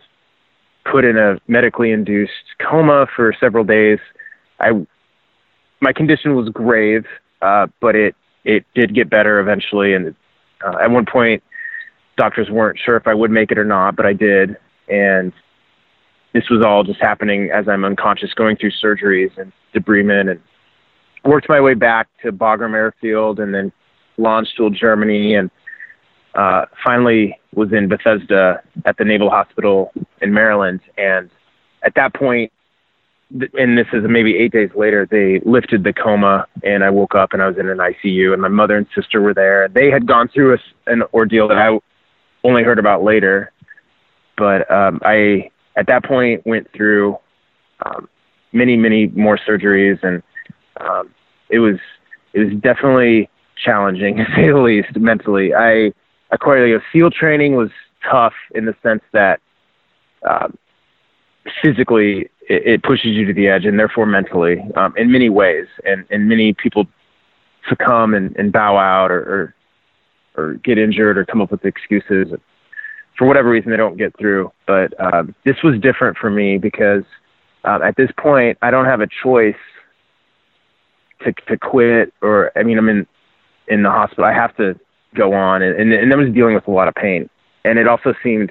put 0.90 1.04
in 1.04 1.16
a 1.16 1.38
medically 1.48 1.92
induced 1.92 2.32
coma 2.60 3.06
for 3.14 3.34
several 3.38 3.64
days. 3.64 3.98
I 4.60 4.86
my 5.80 5.92
condition 5.92 6.34
was 6.34 6.48
grave, 6.48 7.04
uh, 7.42 7.66
but 7.80 7.94
it 7.94 8.14
it 8.44 8.64
did 8.74 8.94
get 8.94 9.10
better 9.10 9.40
eventually. 9.40 9.94
And 9.94 10.14
uh, 10.64 10.78
at 10.82 10.90
one 10.90 11.06
point, 11.06 11.42
doctors 12.16 12.50
weren't 12.50 12.78
sure 12.78 12.96
if 12.96 13.06
I 13.06 13.14
would 13.14 13.30
make 13.30 13.50
it 13.50 13.58
or 13.58 13.64
not, 13.64 13.96
but 13.96 14.06
I 14.06 14.12
did. 14.12 14.56
And 14.88 15.32
this 16.34 16.50
was 16.50 16.64
all 16.64 16.82
just 16.82 17.00
happening 17.00 17.50
as 17.52 17.68
I'm 17.68 17.84
unconscious, 17.84 18.34
going 18.34 18.56
through 18.56 18.72
surgeries 18.72 19.36
and 19.38 19.52
debridement, 19.74 20.32
and 20.32 20.40
worked 21.24 21.48
my 21.48 21.60
way 21.60 21.74
back 21.74 22.08
to 22.22 22.32
Bagram 22.32 22.74
Airfield, 22.74 23.38
and 23.38 23.54
then 23.54 23.72
Landstuhl, 24.18 24.74
Germany, 24.74 25.36
and 25.36 25.50
uh, 26.34 26.66
finally 26.82 27.38
was 27.54 27.72
in 27.72 27.88
Bethesda 27.88 28.60
at 28.84 28.98
the 28.98 29.04
Naval 29.04 29.30
Hospital 29.30 29.92
in 30.20 30.34
Maryland. 30.34 30.80
And 30.98 31.30
at 31.84 31.94
that 31.94 32.14
point, 32.14 32.52
and 33.30 33.78
this 33.78 33.86
is 33.92 34.02
maybe 34.08 34.36
eight 34.36 34.52
days 34.52 34.70
later, 34.74 35.06
they 35.08 35.40
lifted 35.48 35.84
the 35.84 35.92
coma, 35.92 36.46
and 36.64 36.82
I 36.82 36.90
woke 36.90 37.14
up 37.14 37.32
and 37.32 37.42
I 37.42 37.46
was 37.46 37.58
in 37.58 37.68
an 37.68 37.78
ICU, 37.78 38.32
and 38.32 38.42
my 38.42 38.48
mother 38.48 38.76
and 38.76 38.86
sister 38.92 39.20
were 39.20 39.34
there. 39.34 39.68
They 39.68 39.88
had 39.90 40.06
gone 40.06 40.28
through 40.28 40.54
a, 40.54 40.58
an 40.90 41.04
ordeal 41.14 41.46
that 41.46 41.58
I 41.58 41.78
only 42.42 42.64
heard 42.64 42.80
about 42.80 43.04
later, 43.04 43.52
but 44.36 44.68
um, 44.70 45.00
I 45.04 45.50
at 45.76 45.86
that 45.86 46.04
point 46.04 46.46
went 46.46 46.70
through 46.72 47.18
um, 47.84 48.08
many, 48.52 48.76
many 48.76 49.08
more 49.08 49.38
surgeries, 49.38 50.02
and 50.02 50.22
um, 50.80 51.10
it 51.50 51.58
was 51.58 51.76
it 52.32 52.40
was 52.40 52.54
definitely 52.60 53.28
challenging 53.56 54.16
to 54.18 54.24
say 54.34 54.48
the 54.48 54.58
least 54.58 54.96
mentally. 54.96 55.54
I 55.54 55.92
acquired 56.30 56.72
like, 56.72 56.82
SEAL 56.92 57.10
training 57.10 57.56
was 57.56 57.70
tough 58.08 58.34
in 58.54 58.66
the 58.66 58.74
sense 58.82 59.02
that 59.12 59.40
um, 60.28 60.56
physically 61.62 62.30
it, 62.48 62.66
it, 62.66 62.82
pushes 62.82 63.12
you 63.12 63.24
to 63.26 63.32
the 63.32 63.48
edge 63.48 63.64
and 63.64 63.78
therefore 63.78 64.06
mentally 64.06 64.62
um, 64.76 64.94
in 64.96 65.10
many 65.10 65.28
ways 65.28 65.66
and, 65.86 66.04
and 66.10 66.28
many 66.28 66.52
people 66.52 66.86
succumb 67.68 68.14
and, 68.14 68.36
and 68.36 68.52
bow 68.52 68.76
out 68.76 69.10
or, 69.10 69.54
or, 70.36 70.42
or 70.42 70.54
get 70.54 70.78
injured 70.78 71.16
or 71.16 71.24
come 71.24 71.40
up 71.40 71.50
with 71.50 71.64
excuses 71.64 72.28
for 73.16 73.26
whatever 73.26 73.50
reason 73.50 73.70
they 73.70 73.76
don't 73.76 73.96
get 73.96 74.16
through. 74.18 74.50
But 74.66 74.92
um, 75.00 75.34
this 75.44 75.56
was 75.62 75.80
different 75.80 76.16
for 76.18 76.30
me 76.30 76.58
because 76.58 77.04
um, 77.64 77.82
at 77.82 77.96
this 77.96 78.10
point 78.18 78.58
i 78.60 78.70
don't 78.70 78.84
have 78.84 79.00
a 79.00 79.08
choice 79.22 79.54
to, 81.22 81.32
to 81.48 81.56
quit 81.56 82.12
or 82.20 82.52
i 82.56 82.62
mean 82.62 82.78
i'm 82.78 82.88
in 82.88 83.06
in 83.66 83.82
the 83.82 83.90
hospital. 83.90 84.24
I 84.24 84.34
have 84.34 84.54
to 84.56 84.78
go 85.14 85.32
on 85.32 85.62
and, 85.62 85.80
and, 85.80 85.92
and 85.92 86.12
i 86.12 86.16
was 86.16 86.32
dealing 86.34 86.54
with 86.54 86.68
a 86.68 86.70
lot 86.70 86.88
of 86.88 86.94
pain. 86.94 87.30
And 87.64 87.78
it 87.78 87.88
also 87.88 88.12
seemed 88.22 88.50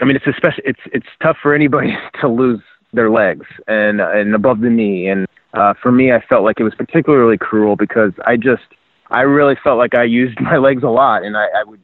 I 0.00 0.04
mean, 0.04 0.16
it's 0.16 0.26
especially 0.26 0.64
it's 0.66 0.80
it's 0.92 1.06
tough 1.22 1.36
for 1.42 1.54
anybody 1.54 1.96
to 2.20 2.28
lose 2.28 2.60
their 2.92 3.10
legs 3.10 3.46
and 3.66 4.00
and 4.00 4.34
above 4.34 4.60
the 4.60 4.70
knee. 4.70 5.08
And 5.08 5.26
uh, 5.52 5.74
for 5.82 5.92
me, 5.92 6.12
I 6.12 6.20
felt 6.28 6.44
like 6.44 6.60
it 6.60 6.64
was 6.64 6.74
particularly 6.74 7.38
cruel 7.38 7.76
because 7.76 8.12
I 8.26 8.36
just 8.36 8.62
I 9.10 9.22
really 9.22 9.56
felt 9.62 9.78
like 9.78 9.94
I 9.94 10.04
used 10.04 10.40
my 10.40 10.56
legs 10.56 10.82
a 10.82 10.88
lot, 10.88 11.22
and 11.24 11.36
I, 11.36 11.46
I 11.56 11.64
would 11.64 11.80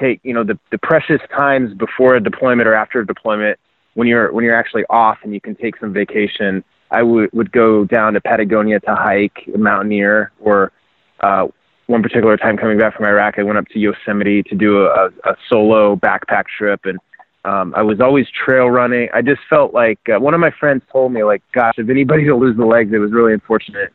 take 0.00 0.20
you 0.22 0.34
know 0.34 0.44
the 0.44 0.58
the 0.70 0.78
precious 0.78 1.20
times 1.34 1.74
before 1.74 2.14
a 2.14 2.20
deployment 2.20 2.68
or 2.68 2.74
after 2.74 3.00
a 3.00 3.06
deployment 3.06 3.58
when 3.94 4.08
you're 4.08 4.32
when 4.32 4.44
you're 4.44 4.56
actually 4.56 4.84
off 4.90 5.18
and 5.22 5.34
you 5.34 5.40
can 5.40 5.54
take 5.54 5.78
some 5.78 5.92
vacation. 5.92 6.64
I 6.90 7.02
would 7.02 7.30
would 7.32 7.52
go 7.52 7.84
down 7.84 8.14
to 8.14 8.20
Patagonia 8.20 8.80
to 8.80 8.94
hike, 8.94 9.44
mountaineer, 9.56 10.32
or 10.40 10.72
uh, 11.20 11.46
one 11.86 12.02
particular 12.02 12.36
time 12.36 12.56
coming 12.56 12.78
back 12.78 12.96
from 12.96 13.04
Iraq, 13.04 13.34
I 13.38 13.42
went 13.42 13.58
up 13.58 13.68
to 13.68 13.78
Yosemite 13.78 14.42
to 14.44 14.54
do 14.54 14.86
a, 14.86 15.08
a 15.24 15.36
solo 15.48 15.96
backpack 15.96 16.44
trip 16.46 16.80
and 16.84 16.98
um, 17.44 17.74
I 17.74 17.82
was 17.82 18.00
always 18.00 18.26
trail 18.30 18.68
running. 18.68 19.08
I 19.14 19.22
just 19.22 19.40
felt 19.48 19.72
like 19.72 19.98
uh, 20.08 20.20
one 20.20 20.34
of 20.34 20.40
my 20.40 20.50
friends 20.50 20.82
told 20.92 21.12
me, 21.12 21.24
like, 21.24 21.42
gosh, 21.52 21.74
if 21.78 21.88
anybody 21.88 22.24
to 22.26 22.36
lose 22.36 22.56
the 22.56 22.66
legs, 22.66 22.92
it 22.92 22.98
was 22.98 23.12
really 23.12 23.32
unfortunate 23.32 23.92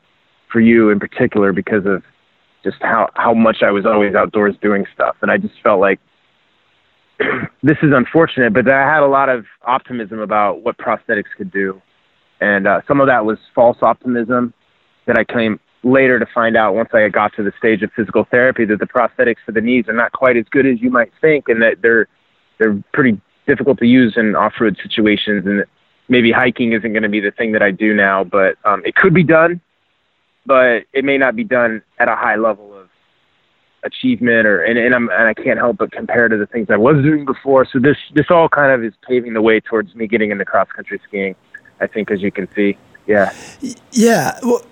for 0.52 0.60
you 0.60 0.90
in 0.90 1.00
particular 1.00 1.54
because 1.54 1.86
of 1.86 2.04
just 2.66 2.78
how 2.82 3.10
how 3.16 3.34
much 3.34 3.58
I 3.62 3.72
was 3.72 3.86
always 3.86 4.16
outdoors 4.16 4.56
doing 4.62 4.86
stuff, 4.94 5.16
and 5.22 5.32
I 5.32 5.38
just 5.38 5.54
felt 5.64 5.80
like 5.80 6.00
this 7.64 7.78
is 7.82 7.92
unfortunate. 7.94 8.54
But 8.54 8.70
I 8.70 8.92
had 8.92 9.04
a 9.04 9.08
lot 9.08 9.30
of 9.30 9.46
optimism 9.66 10.20
about 10.20 10.64
what 10.64 10.78
prosthetics 10.78 11.32
could 11.38 11.52
do, 11.52 11.82
and 12.42 12.68
uh, 12.68 12.82
some 12.88 13.00
of 13.00 13.08
that 13.08 13.24
was 13.24 13.38
false 13.54 13.78
optimism 13.82 14.54
that 15.06 15.18
I 15.18 15.24
came 15.24 15.60
later 15.84 16.20
to 16.20 16.26
find 16.34 16.58
out 16.58 16.74
once 16.74 16.90
I 16.94 17.08
got 17.10 17.34
to 17.36 17.44
the 17.44 17.54
stage 17.60 17.84
of 17.84 17.92
physical 17.96 18.28
therapy 18.30 18.66
that 18.66 18.80
the 18.80 18.88
prosthetics 18.88 19.38
for 19.46 19.52
the 19.52 19.62
knees 19.62 19.86
are 19.88 19.94
not 19.94 20.12
quite 20.12 20.36
as 20.36 20.46
good 20.50 20.66
as 20.66 20.82
you 20.82 20.90
might 20.90 21.12
think, 21.22 21.48
and 21.48 21.62
that 21.62 21.82
they're 21.82 22.08
they're 22.58 22.84
pretty 22.94 23.22
difficult 23.48 23.78
to 23.78 23.86
use 23.86 24.16
in 24.18 24.36
off-road 24.36 24.76
situations, 24.82 25.46
and 25.46 25.64
maybe 26.10 26.32
hiking 26.32 26.74
isn't 26.74 26.92
going 26.92 27.04
to 27.04 27.10
be 27.10 27.20
the 27.20 27.32
thing 27.32 27.52
that 27.52 27.62
I 27.62 27.70
do 27.70 27.94
now, 27.94 28.24
but 28.24 28.58
um, 28.66 28.82
it 28.86 28.96
could 28.96 29.14
be 29.14 29.24
done, 29.24 29.62
but 30.46 30.84
it 30.94 31.04
may 31.04 31.18
not 31.18 31.36
be 31.36 31.44
done 31.44 31.82
at 32.00 32.08
a 32.08 32.16
high 32.16 32.36
level 32.36 32.78
of 32.78 32.90
achievement, 33.84 34.48
or 34.48 34.64
and, 34.64 34.78
and 34.78 34.94
I'm 34.94 35.10
and 35.10 35.28
I 35.28 35.34
can't 35.34 35.60
help 35.60 35.78
but 35.78 35.92
compare 35.92 36.28
to 36.28 36.38
the 36.38 36.48
things 36.48 36.68
I 36.70 36.78
was 36.78 37.04
doing 37.04 37.26
before. 37.26 37.66
So 37.66 37.80
this 37.80 37.98
this 38.14 38.26
all 38.30 38.50
kind 38.50 38.72
of 38.72 38.84
is 38.84 38.94
paving 39.08 39.34
the 39.34 39.42
way 39.42 39.60
towards 39.60 39.96
me 39.96 40.08
getting 40.08 40.32
into 40.32 40.46
cross-country 40.46 41.00
skiing. 41.08 41.36
I 41.82 41.88
think, 41.88 42.10
as 42.10 42.22
you 42.22 42.32
can 42.32 42.48
see, 42.56 42.78
yeah, 43.06 43.34
yeah. 43.92 44.40
Well, 44.44 44.66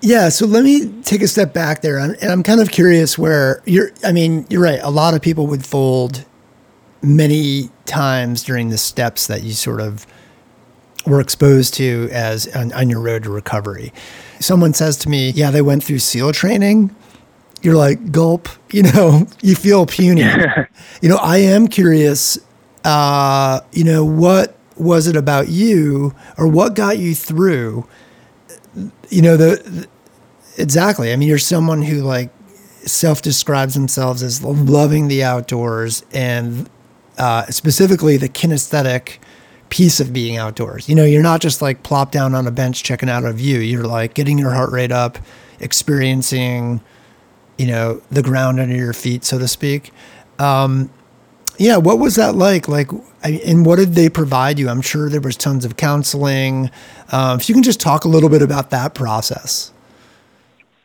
yeah, 0.00 0.28
so 0.30 0.46
let 0.46 0.64
me 0.64 0.90
take 1.02 1.22
a 1.22 1.28
step 1.28 1.54
back 1.54 1.80
there, 1.80 1.98
and 1.98 2.16
I'm 2.22 2.42
kind 2.42 2.60
of 2.60 2.70
curious 2.70 3.16
where 3.16 3.62
you're. 3.64 3.90
I 4.04 4.12
mean, 4.12 4.46
you're 4.50 4.62
right. 4.62 4.80
A 4.82 4.90
lot 4.90 5.14
of 5.14 5.22
people 5.22 5.46
would 5.46 5.64
fold 5.64 6.24
many 7.02 7.70
times 7.86 8.42
during 8.42 8.70
the 8.70 8.78
steps 8.78 9.26
that 9.26 9.42
you 9.42 9.52
sort 9.52 9.80
of 9.80 10.06
were 11.06 11.20
exposed 11.20 11.74
to 11.74 12.08
as 12.12 12.46
on, 12.54 12.72
on, 12.72 12.88
your 12.88 13.00
road 13.00 13.24
to 13.24 13.30
recovery. 13.30 13.92
Someone 14.42 14.74
says 14.74 14.96
to 14.98 15.08
me, 15.08 15.30
"Yeah, 15.30 15.50
they 15.50 15.62
went 15.62 15.84
through 15.84 16.00
SEAL 16.00 16.32
training." 16.32 16.94
You're 17.62 17.76
like, 17.76 18.12
"Gulp," 18.12 18.48
you 18.72 18.82
know. 18.82 19.26
You 19.42 19.54
feel 19.54 19.86
puny. 19.86 20.22
you 21.02 21.08
know, 21.08 21.16
I 21.16 21.38
am 21.38 21.68
curious. 21.68 22.38
Uh, 22.84 23.60
you 23.72 23.84
know, 23.84 24.04
what 24.04 24.56
was 24.76 25.06
it 25.06 25.16
about 25.16 25.48
you, 25.48 26.14
or 26.36 26.48
what 26.48 26.74
got 26.74 26.98
you 26.98 27.14
through 27.14 27.86
you 29.08 29.22
know 29.22 29.36
the, 29.36 29.56
the 29.64 30.62
exactly. 30.62 31.12
I 31.12 31.16
mean, 31.16 31.28
you're 31.28 31.38
someone 31.38 31.82
who 31.82 32.02
like 32.02 32.30
self 32.84 33.22
describes 33.22 33.74
themselves 33.74 34.22
as 34.22 34.42
loving 34.42 35.08
the 35.08 35.22
outdoors 35.22 36.04
and 36.12 36.68
uh, 37.18 37.46
specifically 37.46 38.16
the 38.16 38.28
kinesthetic 38.28 39.18
piece 39.72 40.00
of 40.00 40.12
being 40.12 40.36
outdoors. 40.36 40.86
You 40.86 40.94
know, 40.94 41.06
you're 41.06 41.22
not 41.22 41.40
just 41.40 41.62
like 41.62 41.82
plop 41.82 42.12
down 42.12 42.34
on 42.34 42.46
a 42.46 42.50
bench 42.50 42.82
checking 42.82 43.08
out 43.08 43.24
a 43.24 43.32
view. 43.32 43.58
You're 43.58 43.86
like 43.86 44.12
getting 44.12 44.36
your 44.36 44.50
heart 44.50 44.70
rate 44.70 44.92
up, 44.92 45.18
experiencing, 45.60 46.82
you 47.56 47.66
know, 47.66 48.02
the 48.10 48.22
ground 48.22 48.60
under 48.60 48.76
your 48.76 48.92
feet, 48.92 49.24
so 49.24 49.38
to 49.38 49.48
speak. 49.48 49.90
Um, 50.38 50.90
yeah, 51.56 51.78
what 51.78 51.98
was 51.98 52.16
that 52.16 52.34
like? 52.34 52.68
Like, 52.68 52.90
and 53.22 53.64
what 53.64 53.76
did 53.76 53.94
they 53.94 54.10
provide 54.10 54.58
you? 54.58 54.68
I'm 54.68 54.82
sure 54.82 55.08
there 55.08 55.22
was 55.22 55.38
tons 55.38 55.64
of 55.64 55.78
counseling. 55.78 56.70
Um, 57.10 57.40
if 57.40 57.48
you 57.48 57.54
can 57.54 57.62
just 57.62 57.80
talk 57.80 58.04
a 58.04 58.08
little 58.08 58.28
bit 58.28 58.42
about 58.42 58.68
that 58.70 58.94
process. 58.94 59.72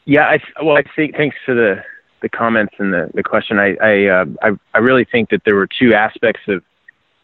Yeah, 0.06 0.30
I 0.30 0.40
well, 0.64 0.78
I 0.78 0.84
think 0.96 1.18
thanks 1.18 1.36
for 1.46 1.54
the 1.54 1.84
the 2.22 2.30
comments 2.30 2.76
and 2.80 2.94
the 2.94 3.12
the 3.14 3.24
question. 3.24 3.60
I 3.60 3.76
I 3.82 4.06
uh, 4.06 4.26
I, 4.42 4.52
I 4.74 4.78
really 4.78 5.04
think 5.04 5.30
that 5.32 5.42
there 5.44 5.56
were 5.56 5.68
two 5.68 5.94
aspects 5.94 6.44
of 6.48 6.64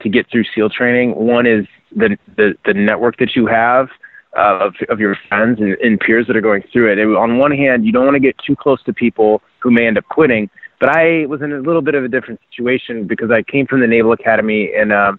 to 0.04 0.10
get 0.10 0.30
through 0.30 0.46
SEAL 0.54 0.70
training. 0.70 1.16
One 1.16 1.46
is 1.46 1.66
the 1.96 2.18
the, 2.36 2.56
the 2.66 2.74
network 2.74 3.18
that 3.18 3.36
you 3.36 3.48
have 3.48 3.90
uh, 4.38 4.60
of 4.68 4.76
of 4.90 5.00
your 5.00 5.18
friends 5.28 5.60
and, 5.60 5.74
and 5.74 6.00
peers 6.00 6.28
that 6.28 6.36
are 6.36 6.42
going 6.42 6.64
through 6.72 6.92
it. 6.92 6.98
it. 6.98 7.06
On 7.06 7.38
one 7.38 7.52
hand, 7.52 7.86
you 7.86 7.92
don't 7.92 8.06
want 8.06 8.16
to 8.16 8.20
get 8.20 8.38
too 8.46 8.56
close 8.56 8.82
to 8.84 8.94
people 8.94 9.42
who 9.60 9.72
may 9.72 9.88
end 9.88 9.98
up 9.98 10.06
quitting. 10.06 10.50
But 10.80 10.90
I 10.90 11.26
was 11.28 11.42
in 11.42 11.54
a 11.54 11.60
little 11.60 11.82
bit 11.82 11.96
of 11.96 12.04
a 12.04 12.10
different 12.10 12.42
situation 12.50 13.08
because 13.08 13.32
I 13.32 13.42
came 13.42 13.68
from 13.68 13.80
the 13.80 13.88
Naval 13.88 14.12
Academy 14.12 14.72
and 14.76 14.92
uh, 14.92 15.14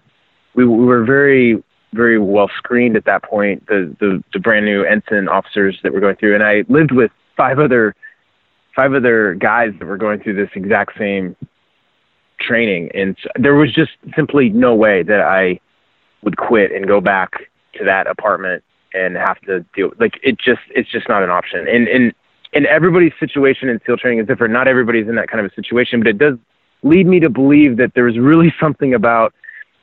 we, 0.53 0.65
we 0.65 0.85
were 0.85 1.03
very 1.03 1.63
very 1.93 2.19
well 2.19 2.49
screened 2.57 2.97
at 2.97 3.05
that 3.05 3.23
point. 3.23 3.65
The, 3.67 3.95
the 3.99 4.23
the 4.33 4.39
brand 4.39 4.65
new 4.65 4.83
ensign 4.83 5.27
officers 5.27 5.79
that 5.83 5.93
were 5.93 5.99
going 5.99 6.17
through, 6.17 6.35
and 6.35 6.43
I 6.43 6.63
lived 6.69 6.91
with 6.91 7.11
five 7.35 7.59
other 7.59 7.95
five 8.75 8.93
other 8.93 9.33
guys 9.35 9.71
that 9.79 9.85
were 9.85 9.97
going 9.97 10.19
through 10.19 10.35
this 10.35 10.49
exact 10.53 10.97
same 10.97 11.35
training, 12.39 12.89
and 12.93 13.17
there 13.37 13.55
was 13.55 13.73
just 13.73 13.91
simply 14.15 14.49
no 14.49 14.75
way 14.75 15.03
that 15.03 15.21
I 15.21 15.59
would 16.23 16.37
quit 16.37 16.71
and 16.71 16.87
go 16.87 17.01
back 17.01 17.49
to 17.75 17.85
that 17.85 18.07
apartment 18.07 18.63
and 18.93 19.15
have 19.15 19.39
to 19.41 19.61
deal. 19.75 19.91
Like 19.99 20.19
it 20.23 20.37
just 20.39 20.61
it's 20.71 20.89
just 20.89 21.07
not 21.07 21.23
an 21.23 21.29
option. 21.29 21.67
And 21.67 21.87
and 21.87 22.13
and 22.53 22.65
everybody's 22.65 23.13
situation 23.19 23.69
in 23.69 23.79
SEAL 23.85 23.97
training 23.97 24.19
is 24.19 24.27
different. 24.27 24.53
Not 24.53 24.67
everybody's 24.67 25.07
in 25.07 25.15
that 25.15 25.27
kind 25.29 25.45
of 25.45 25.51
a 25.51 25.55
situation, 25.55 25.99
but 25.99 26.07
it 26.07 26.17
does 26.17 26.37
lead 26.83 27.05
me 27.07 27.19
to 27.19 27.29
believe 27.29 27.77
that 27.77 27.91
there's 27.95 28.17
really 28.17 28.53
something 28.59 28.93
about 28.93 29.33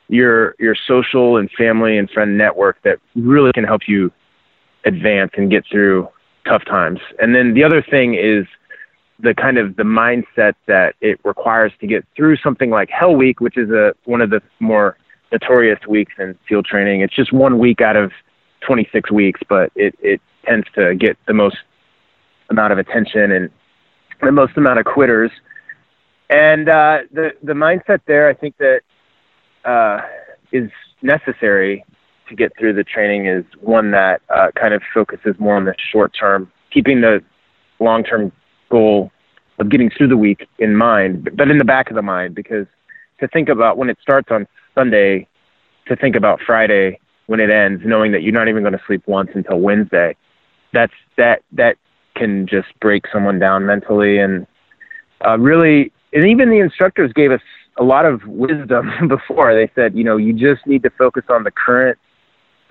your 0.09 0.55
your 0.59 0.75
social 0.87 1.37
and 1.37 1.49
family 1.51 1.97
and 1.97 2.09
friend 2.09 2.37
network 2.37 2.81
that 2.83 2.99
really 3.15 3.51
can 3.53 3.63
help 3.63 3.81
you 3.87 4.11
advance 4.85 5.31
and 5.37 5.49
get 5.49 5.63
through 5.71 6.07
tough 6.45 6.65
times. 6.65 6.99
And 7.19 7.33
then 7.33 7.53
the 7.53 7.63
other 7.63 7.81
thing 7.81 8.15
is 8.15 8.45
the 9.19 9.33
kind 9.33 9.57
of 9.57 9.75
the 9.75 9.83
mindset 9.83 10.53
that 10.67 10.95
it 11.01 11.19
requires 11.23 11.71
to 11.79 11.87
get 11.87 12.05
through 12.15 12.37
something 12.37 12.69
like 12.69 12.89
Hell 12.89 13.15
Week, 13.15 13.39
which 13.39 13.57
is 13.57 13.69
a 13.69 13.93
one 14.05 14.21
of 14.21 14.29
the 14.29 14.41
more 14.59 14.97
notorious 15.31 15.79
weeks 15.87 16.13
in 16.19 16.37
SEAL 16.47 16.63
training. 16.63 17.01
It's 17.01 17.15
just 17.15 17.33
one 17.33 17.57
week 17.59 17.81
out 17.81 17.95
of 17.95 18.11
26 18.61 19.11
weeks, 19.11 19.41
but 19.47 19.71
it, 19.75 19.95
it 20.01 20.21
tends 20.45 20.67
to 20.75 20.95
get 20.95 21.17
the 21.27 21.33
most 21.33 21.57
amount 22.49 22.71
of 22.73 22.79
attention 22.79 23.31
and 23.31 23.49
the 24.21 24.31
most 24.31 24.55
amount 24.57 24.79
of 24.79 24.85
quitters. 24.85 25.31
And 26.29 26.69
uh, 26.69 26.99
the 27.11 27.31
the 27.43 27.53
mindset 27.53 27.99
there, 28.07 28.27
I 28.27 28.33
think 28.33 28.55
that 28.57 28.81
uh, 29.65 30.01
is 30.51 30.69
necessary 31.01 31.85
to 32.29 32.35
get 32.35 32.53
through 32.57 32.73
the 32.73 32.83
training 32.83 33.27
is 33.27 33.43
one 33.59 33.91
that 33.91 34.21
uh, 34.29 34.47
kind 34.55 34.73
of 34.73 34.81
focuses 34.93 35.35
more 35.39 35.55
on 35.55 35.65
the 35.65 35.75
short 35.91 36.15
term, 36.17 36.51
keeping 36.71 37.01
the 37.01 37.21
long 37.79 38.03
term 38.03 38.31
goal 38.73 39.11
of 39.59 39.69
getting 39.69 39.91
through 39.95 40.07
the 40.07 40.17
week 40.17 40.47
in 40.57 40.75
mind, 40.75 41.29
but 41.37 41.49
in 41.51 41.59
the 41.59 41.65
back 41.65 41.91
of 41.91 41.95
the 41.95 42.01
mind, 42.01 42.33
because 42.33 42.65
to 43.19 43.27
think 43.27 43.49
about 43.49 43.77
when 43.77 43.87
it 43.87 43.97
starts 44.01 44.29
on 44.31 44.47
Sunday, 44.73 45.27
to 45.87 45.95
think 45.95 46.15
about 46.15 46.39
Friday 46.43 46.99
when 47.27 47.39
it 47.39 47.51
ends, 47.51 47.83
knowing 47.85 48.11
that 48.13 48.23
you're 48.23 48.33
not 48.33 48.47
even 48.47 48.63
going 48.63 48.73
to 48.73 48.81
sleep 48.87 49.03
once 49.05 49.29
until 49.35 49.59
Wednesday, 49.59 50.15
that's 50.73 50.93
that 51.17 51.43
that 51.51 51.77
can 52.15 52.47
just 52.47 52.67
break 52.81 53.03
someone 53.13 53.37
down 53.39 53.65
mentally 53.65 54.17
and 54.17 54.47
uh, 55.25 55.37
really. 55.37 55.91
And 56.13 56.25
even 56.25 56.49
the 56.49 56.59
instructors 56.59 57.11
gave 57.13 57.31
us 57.31 57.41
a 57.77 57.83
lot 57.83 58.05
of 58.05 58.21
wisdom 58.25 58.91
before. 59.07 59.53
They 59.53 59.71
said, 59.75 59.95
you 59.95 60.03
know, 60.03 60.17
you 60.17 60.33
just 60.33 60.65
need 60.67 60.83
to 60.83 60.89
focus 60.91 61.23
on 61.29 61.43
the 61.43 61.51
current 61.51 61.97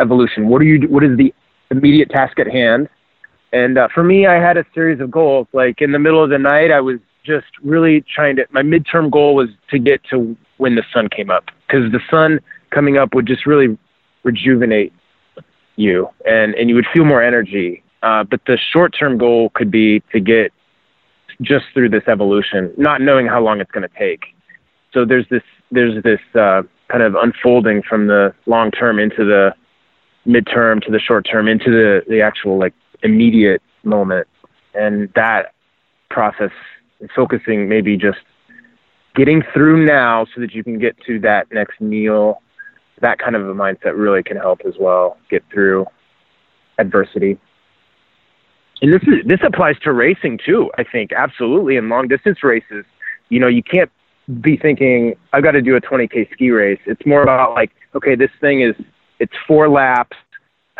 evolution. 0.00 0.48
What 0.48 0.61
are 0.62 0.64
you? 0.64 0.88
What 0.88 1.05
is 1.05 1.16
the 1.16 1.33
immediate 1.70 2.11
task 2.11 2.40
at 2.40 2.48
hand? 2.48 2.88
And 3.52 3.76
uh, 3.78 3.88
for 3.94 4.02
me, 4.02 4.26
I 4.26 4.34
had 4.34 4.56
a 4.56 4.64
series 4.74 5.00
of 5.00 5.10
goals. 5.10 5.46
Like 5.52 5.80
in 5.80 5.92
the 5.92 5.98
middle 5.98 6.22
of 6.22 6.30
the 6.30 6.38
night, 6.38 6.70
I 6.70 6.80
was 6.80 6.98
just 7.24 7.46
really 7.62 8.04
trying 8.14 8.36
to. 8.36 8.46
My 8.50 8.62
midterm 8.62 9.10
goal 9.10 9.34
was 9.34 9.48
to 9.70 9.78
get 9.78 10.02
to 10.10 10.36
when 10.56 10.74
the 10.74 10.84
sun 10.92 11.08
came 11.08 11.30
up, 11.30 11.44
because 11.66 11.90
the 11.92 12.00
sun 12.10 12.40
coming 12.70 12.96
up 12.96 13.14
would 13.14 13.26
just 13.26 13.46
really 13.46 13.76
rejuvenate 14.22 14.92
you, 15.76 16.08
and 16.26 16.54
and 16.54 16.68
you 16.68 16.74
would 16.74 16.86
feel 16.92 17.04
more 17.04 17.22
energy. 17.22 17.82
Uh, 18.02 18.24
but 18.24 18.40
the 18.46 18.58
short 18.72 18.94
term 18.98 19.18
goal 19.18 19.50
could 19.54 19.70
be 19.70 20.00
to 20.12 20.18
get 20.18 20.52
just 21.40 21.66
through 21.74 21.88
this 21.88 22.02
evolution, 22.08 22.72
not 22.76 23.00
knowing 23.00 23.26
how 23.26 23.40
long 23.40 23.60
it's 23.60 23.70
going 23.70 23.88
to 23.88 23.98
take. 23.98 24.24
So 24.92 25.04
there's 25.04 25.26
this 25.30 25.42
there's 25.70 26.02
this 26.02 26.20
uh, 26.34 26.62
kind 26.88 27.02
of 27.02 27.14
unfolding 27.14 27.82
from 27.82 28.06
the 28.06 28.34
long 28.46 28.70
term 28.70 28.98
into 28.98 29.24
the 29.24 29.54
midterm 30.26 30.80
to 30.84 30.90
the 30.90 31.00
short 31.00 31.26
term 31.30 31.48
into 31.48 31.70
the, 31.70 32.02
the 32.08 32.20
actual 32.20 32.58
like 32.58 32.74
immediate 33.02 33.62
moment. 33.84 34.28
And 34.74 35.12
that 35.14 35.52
process 36.10 36.50
focusing 37.14 37.68
maybe 37.68 37.96
just 37.96 38.20
getting 39.14 39.42
through 39.52 39.84
now 39.84 40.26
so 40.34 40.40
that 40.40 40.54
you 40.54 40.64
can 40.64 40.78
get 40.78 40.96
to 41.06 41.18
that 41.20 41.50
next 41.52 41.80
meal. 41.80 42.40
That 43.00 43.18
kind 43.18 43.36
of 43.36 43.48
a 43.48 43.54
mindset 43.54 43.96
really 43.96 44.22
can 44.22 44.36
help 44.36 44.60
as 44.66 44.74
well 44.78 45.16
get 45.28 45.42
through 45.52 45.86
adversity. 46.78 47.38
And 48.80 48.92
this 48.92 49.02
is 49.02 49.24
this 49.26 49.40
applies 49.44 49.78
to 49.80 49.92
racing 49.92 50.38
too, 50.44 50.70
I 50.76 50.84
think, 50.84 51.12
absolutely. 51.12 51.76
In 51.76 51.88
long 51.88 52.08
distance 52.08 52.42
races, 52.42 52.84
you 53.28 53.38
know, 53.38 53.48
you 53.48 53.62
can't 53.62 53.90
be 54.40 54.56
thinking, 54.56 55.14
I've 55.32 55.42
got 55.42 55.52
to 55.52 55.62
do 55.62 55.76
a 55.76 55.80
20K 55.80 56.30
ski 56.32 56.50
race. 56.50 56.80
It's 56.86 57.04
more 57.06 57.22
about 57.22 57.54
like, 57.54 57.72
okay, 57.94 58.14
this 58.14 58.30
thing 58.40 58.62
is 58.62 58.74
it's 59.18 59.32
four 59.46 59.68
laps. 59.68 60.16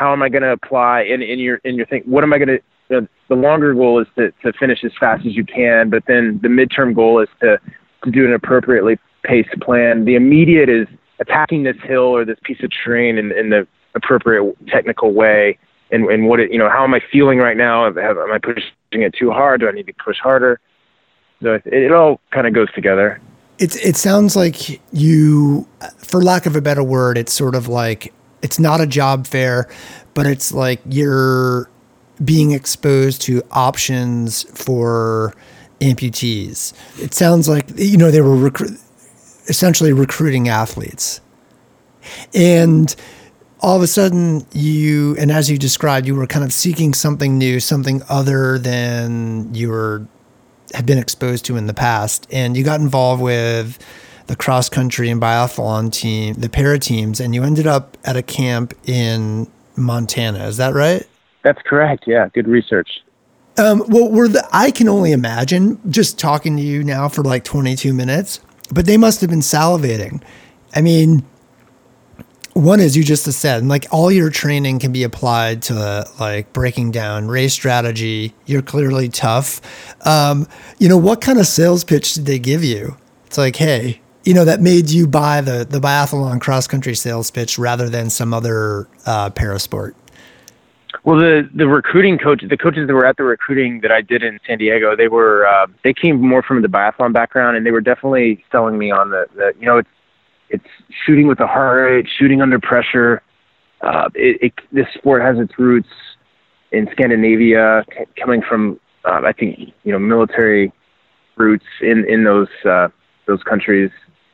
How 0.03 0.13
am 0.13 0.23
I 0.23 0.29
going 0.29 0.43
to 0.43 0.51
apply? 0.51 1.03
And 1.03 1.23
in 1.23 1.39
your 1.39 1.57
in 1.69 1.77
your 1.77 1.87
think, 1.87 2.05
what 2.07 2.25
am 2.25 2.33
I 2.33 2.39
going 2.39 2.49
to? 2.49 2.61
The, 2.89 3.09
the 3.29 3.37
longer 3.37 3.73
goal 3.73 4.01
is 4.01 4.09
to 4.17 4.33
to 4.43 4.53
finish 4.53 4.81
as 4.85 4.93
fast 4.99 5.25
as 5.25 5.35
you 5.37 5.45
can, 5.45 5.91
but 5.91 6.03
then 6.07 6.41
the 6.43 6.49
midterm 6.49 6.93
goal 6.93 7.21
is 7.21 7.29
to 7.41 7.61
to 8.05 8.11
do 8.11 8.27
an 8.27 8.33
appropriately 8.33 8.99
paced 9.23 9.57
plan. 9.61 10.05
The 10.05 10.17
immediate 10.17 10.69
is 10.69 10.89
attacking 11.21 11.63
this 11.63 11.77
hill 11.85 12.09
or 12.17 12.25
this 12.25 12.39
piece 12.43 12.61
of 12.65 12.71
terrain 12.85 13.17
in, 13.17 13.31
in 13.31 13.51
the 13.51 13.67
appropriate 13.95 14.45
technical 14.67 15.13
way. 15.13 15.57
And, 15.93 16.07
and 16.07 16.27
what 16.27 16.41
it, 16.41 16.51
you 16.51 16.59
know, 16.59 16.69
how 16.69 16.83
am 16.83 16.95
I 16.95 17.01
feeling 17.13 17.39
right 17.39 17.57
now? 17.57 17.87
Am 17.87 18.33
I 18.33 18.39
pushing 18.39 18.65
it 18.91 19.15
too 19.15 19.31
hard? 19.31 19.61
Do 19.61 19.69
I 19.69 19.73
need 19.73 19.87
to 19.87 19.95
push 20.05 20.19
harder? 20.19 20.59
So 21.43 21.55
it, 21.55 21.63
it 21.67 21.93
all 21.93 22.19
kind 22.33 22.47
of 22.49 22.55
goes 22.55 22.73
together. 22.75 23.21
It, 23.59 23.77
it 23.77 23.97
sounds 23.97 24.35
like 24.35 24.81
you, 24.93 25.69
for 25.99 26.21
lack 26.23 26.47
of 26.47 26.57
a 26.57 26.61
better 26.61 26.83
word, 26.83 27.19
it's 27.19 27.33
sort 27.33 27.55
of 27.55 27.69
like 27.69 28.13
it's 28.43 28.59
not 28.59 28.81
a 28.81 28.87
job 28.87 29.27
fair, 29.27 29.69
but 30.15 30.27
it's 30.27 30.53
like 30.53 30.81
you're 30.85 31.71
being 32.23 32.53
exposed 32.53 33.23
to 33.23 33.43
options 33.51 34.43
for 34.59 35.35
amputees. 35.81 36.73
It 37.01 37.15
sounds 37.15 37.49
like 37.49 37.67
you 37.77 37.97
know 37.97 38.11
they 38.11 38.21
were 38.21 38.37
recru- 38.37 38.81
essentially 39.49 39.93
recruiting 39.93 40.49
athletes, 40.49 41.21
and 42.35 42.95
all 43.61 43.77
of 43.77 43.83
a 43.83 43.87
sudden 43.87 44.47
you 44.53 45.17
and 45.19 45.31
as 45.31 45.51
you 45.51 45.57
described, 45.57 46.07
you 46.07 46.15
were 46.15 46.27
kind 46.27 46.45
of 46.45 46.53
seeking 46.53 46.95
something 46.95 47.39
new, 47.39 47.61
something 47.61 48.03
other 48.09 48.59
than 48.59 49.55
you 49.55 49.71
were 49.71 50.07
had 50.75 50.87
been 50.87 50.99
exposed 50.99 51.45
to 51.47 51.57
in 51.57 51.67
the 51.67 51.75
past, 51.75 52.27
and 52.31 52.57
you 52.57 52.65
got 52.65 52.81
involved 52.81 53.23
with 53.23 53.79
the 54.33 54.37
cross 54.37 54.71
country 54.71 55.11
and 55.11 55.21
biathlon 55.21 55.93
team, 55.93 56.33
the 56.33 56.49
para 56.49 56.79
teams, 56.79 57.21
and 57.21 57.35
you 57.35 57.43
ended 57.43 57.67
up 57.67 57.99
at 58.03 58.17
a 58.17 58.23
camp 58.23 58.73
in 58.89 59.47
Montana. 59.77 60.47
Is 60.47 60.57
that 60.57 60.73
right? 60.73 61.07
That's 61.43 61.61
correct. 61.67 62.05
Yeah, 62.07 62.31
good 62.33 62.49
research. 62.49 62.89
Um, 63.59 63.85
well, 63.89 64.11
were 64.11 64.29
the, 64.29 64.49
I 64.51 64.71
can 64.71 64.89
only 64.89 65.13
imagine 65.13 65.79
just 65.91 66.19
talking 66.19 66.57
to 66.57 66.63
you 66.63 66.83
now 66.83 67.11
for 67.11 67.23
like 67.23 67.45
22 67.45 67.93
minutes, 67.93 68.41
but 68.73 68.87
they 68.87 68.97
must 68.97 69.21
have 69.21 69.29
been 69.29 69.41
salivating. 69.41 70.23
I 70.75 70.81
mean, 70.81 71.27
one 72.55 72.81
is 72.81 72.97
you 72.97 73.05
just 73.05 73.31
said, 73.31 73.67
like 73.67 73.85
all 73.91 74.11
your 74.11 74.31
training 74.31 74.79
can 74.79 74.93
be 74.93 75.03
applied 75.03 75.61
to 75.65 76.07
like 76.19 76.55
breaking 76.55 76.93
down 76.93 77.29
race 77.29 77.53
strategy. 77.53 78.33
You're 78.47 78.63
clearly 78.63 79.11
tough. 79.11 79.61
Um, 80.07 80.49
you 80.79 80.89
know, 80.89 80.97
what 80.97 81.21
kind 81.21 81.39
of 81.39 81.47
sales 81.47 81.85
pitch 81.85 82.15
did 82.15 82.25
they 82.25 82.39
give 82.39 82.65
you? 82.65 82.97
It's 83.27 83.37
like, 83.37 83.57
hey, 83.57 84.02
you 84.25 84.35
know, 84.35 84.45
that 84.45 84.61
made 84.61 84.91
you 84.91 85.07
buy 85.07 85.41
the 85.41 85.67
the 85.69 85.81
biathlon 85.81 86.41
cross 86.41 86.67
country 86.67 86.95
sales 86.95 87.31
pitch 87.31 87.59
rather 87.59 87.89
than 87.89 88.11
some 88.11 88.33
other 88.33 88.89
uh, 89.07 89.31
parasport? 89.31 89.95
Well, 91.05 91.19
the 91.19 91.49
the 91.55 91.67
recruiting 91.67 92.19
coach, 92.19 92.45
the 92.49 92.57
coaches 92.57 92.87
that 92.87 92.95
were 92.95 93.07
at 93.07 93.17
the 93.17 93.25
recruiting 93.25 93.81
that 93.81 93.91
I 93.91 94.03
did 94.03 94.23
in 94.23 94.39
San 94.47 94.59
Diego, 94.59 94.95
they 94.95 95.09
were 95.09 95.47
uh, 95.47 95.67
they 95.83 95.93
came 95.93 96.21
more 96.21 96.43
from 96.43 96.63
the 96.63 96.69
biathlon 96.69 97.13
background, 97.13 97.57
and 97.57 97.67
they 97.67 97.73
were 97.73 97.81
definitely 97.81 98.45
selling 98.53 98.79
me 98.79 98.91
on 98.91 99.11
the, 99.11 99.27
the 99.35 99.53
you 99.59 99.67
know 99.67 99.79
it's 99.79 99.89
it's 100.51 100.69
shooting 101.05 101.27
with 101.27 101.41
a 101.41 101.47
heart 101.47 101.91
rate, 101.91 102.09
shooting 102.19 102.41
under 102.41 102.59
pressure. 102.61 103.23
Uh, 103.81 104.09
it, 104.15 104.39
it, 104.43 104.53
this 104.71 104.87
sport 104.95 105.23
has 105.23 105.39
its 105.39 105.59
roots 105.59 105.89
in 106.71 106.89
Scandinavia, 106.93 107.85
c- 107.91 108.05
coming 108.21 108.41
from 108.41 108.79
uh, 109.05 109.23
I 109.25 109.33
think 109.33 109.59
you 109.83 109.93
know 109.93 109.99
military 109.99 110.73
roots 111.37 111.67
in 111.81 112.05
in 112.09 112.23
those 112.23 112.49
uh, 112.65 112.89
those 113.27 113.43
countries 113.43 113.91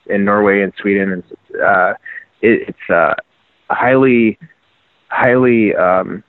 in 0.09 0.25
Norway 0.25 0.63
and 0.63 0.73
Sweden, 0.81 1.13
and 1.13 1.23
uh, 1.63 1.95
it, 2.43 2.69
it's 2.69 2.91
uh, 2.91 3.15
highly 3.71 4.39
highly 5.09 5.75
um, 5.75 6.23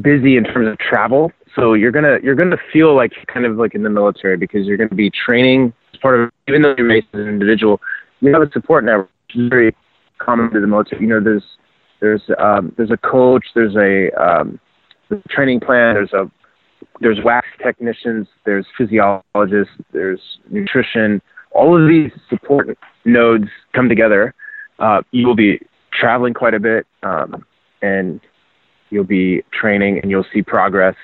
busy 0.00 0.36
in 0.36 0.44
terms 0.44 0.68
of 0.68 0.78
travel. 0.78 1.32
So 1.54 1.74
you're 1.74 1.92
gonna 1.92 2.18
you're 2.22 2.34
gonna 2.34 2.58
feel 2.72 2.94
like 2.94 3.12
kind 3.32 3.46
of 3.46 3.56
like 3.56 3.74
in 3.74 3.82
the 3.82 3.90
military 3.90 4.36
because 4.36 4.66
you're 4.66 4.76
gonna 4.76 4.94
be 4.94 5.10
training 5.10 5.72
as 5.94 6.00
part 6.00 6.20
of 6.20 6.30
even 6.48 6.62
though 6.62 6.74
you 6.76 6.86
race 6.86 7.04
as 7.14 7.20
an 7.20 7.28
individual, 7.28 7.80
you 8.20 8.32
have 8.32 8.42
a 8.42 8.50
support 8.52 8.84
network, 8.84 9.10
which 9.28 9.42
is 9.42 9.48
very 9.48 9.74
common 10.18 10.50
to 10.52 10.60
the 10.60 10.66
military. 10.66 11.02
You 11.02 11.08
know, 11.08 11.20
there's 11.20 11.44
there's 12.00 12.22
um, 12.38 12.72
there's 12.76 12.90
a 12.90 12.96
coach, 12.96 13.46
there's 13.54 13.76
a, 13.76 14.10
um, 14.20 14.60
training 15.28 15.60
plan, 15.60 15.94
there's 15.94 16.12
a 16.12 16.30
there's 17.00 17.18
wax 17.24 17.46
technicians, 17.62 18.26
there's 18.44 18.66
physiologists, 18.76 19.74
there's 19.92 20.20
nutrition. 20.50 21.20
All 21.56 21.80
of 21.80 21.88
these 21.88 22.10
support 22.28 22.78
nodes 23.06 23.48
come 23.72 23.88
together. 23.88 24.34
Uh, 24.78 25.00
you 25.10 25.26
will 25.26 25.34
be 25.34 25.58
traveling 25.90 26.34
quite 26.34 26.52
a 26.52 26.60
bit, 26.60 26.86
um, 27.02 27.46
and 27.80 28.20
you'll 28.90 29.04
be 29.04 29.42
training 29.52 29.98
and 29.98 30.10
you'll 30.10 30.26
see 30.34 30.42
progress. 30.42 30.94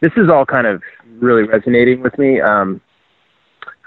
This 0.00 0.12
is 0.18 0.28
all 0.28 0.44
kind 0.44 0.66
of 0.66 0.82
really 1.18 1.44
resonating 1.44 2.02
with 2.02 2.18
me. 2.18 2.38
Um, 2.38 2.82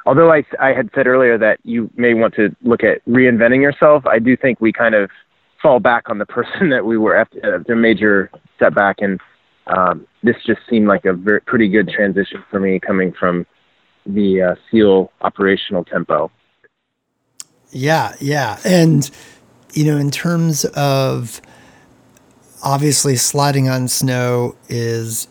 although 0.07 0.31
I, 0.33 0.43
I 0.59 0.73
had 0.73 0.89
said 0.95 1.05
earlier 1.05 1.37
that 1.37 1.59
you 1.63 1.87
may 1.95 2.15
want 2.15 2.33
to 2.35 2.49
look 2.63 2.83
at 2.83 3.05
reinventing 3.05 3.61
yourself, 3.61 4.07
I 4.07 4.17
do 4.17 4.35
think 4.35 4.59
we 4.59 4.73
kind 4.73 4.95
of 4.95 5.11
fall 5.61 5.79
back 5.79 6.09
on 6.09 6.17
the 6.17 6.25
person 6.25 6.69
that 6.71 6.83
we 6.83 6.97
were 6.97 7.15
after, 7.15 7.59
after 7.59 7.73
a 7.73 7.75
major 7.75 8.31
setback. 8.57 8.97
And 9.01 9.19
um, 9.67 10.07
this 10.23 10.37
just 10.47 10.61
seemed 10.67 10.87
like 10.87 11.05
a 11.05 11.13
very, 11.13 11.41
pretty 11.41 11.67
good 11.67 11.89
transition 11.89 12.43
for 12.49 12.59
me 12.59 12.79
coming 12.79 13.13
from 13.13 13.45
the 14.07 14.41
uh, 14.41 14.55
SEAL 14.71 15.11
operational 15.21 15.83
tempo. 15.83 16.31
Yeah, 17.71 18.15
yeah. 18.19 18.59
And, 18.65 19.09
you 19.73 19.85
know, 19.85 19.97
in 19.97 20.11
terms 20.11 20.65
of 20.65 21.41
obviously 22.63 23.15
sliding 23.15 23.69
on 23.69 23.87
snow 23.87 24.55
is 24.69 25.27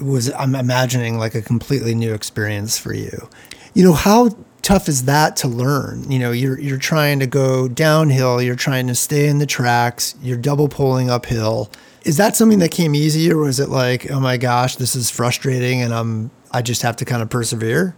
was 0.00 0.30
I'm 0.34 0.54
imagining 0.54 1.18
like 1.18 1.34
a 1.34 1.42
completely 1.42 1.94
new 1.94 2.12
experience 2.12 2.78
for 2.78 2.92
you. 2.92 3.28
You 3.74 3.84
know, 3.84 3.94
how 3.94 4.30
tough 4.60 4.88
is 4.88 5.04
that 5.04 5.36
to 5.36 5.48
learn? 5.48 6.10
You 6.10 6.18
know, 6.18 6.30
you're 6.30 6.58
you're 6.60 6.78
trying 6.78 7.20
to 7.20 7.26
go 7.26 7.68
downhill, 7.68 8.42
you're 8.42 8.56
trying 8.56 8.86
to 8.88 8.94
stay 8.94 9.28
in 9.28 9.38
the 9.38 9.46
tracks, 9.46 10.14
you're 10.22 10.36
double 10.36 10.68
pulling 10.68 11.10
uphill. 11.10 11.70
Is 12.04 12.16
that 12.16 12.36
something 12.36 12.58
that 12.58 12.70
came 12.70 12.94
easy 12.94 13.32
or 13.32 13.38
was 13.38 13.60
it 13.60 13.68
like, 13.68 14.10
oh 14.10 14.20
my 14.20 14.36
gosh, 14.36 14.76
this 14.76 14.96
is 14.96 15.10
frustrating 15.10 15.80
and 15.80 15.94
I'm 15.94 16.30
I 16.52 16.62
just 16.62 16.82
have 16.82 16.96
to 16.96 17.04
kind 17.04 17.22
of 17.22 17.30
persevere? 17.30 17.96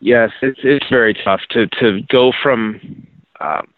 Yes, 0.00 0.30
it's 0.42 0.60
it's 0.64 0.88
very 0.88 1.14
tough 1.14 1.40
to 1.50 1.66
to 1.80 2.02
go 2.08 2.32
from 2.42 3.06
um, 3.40 3.68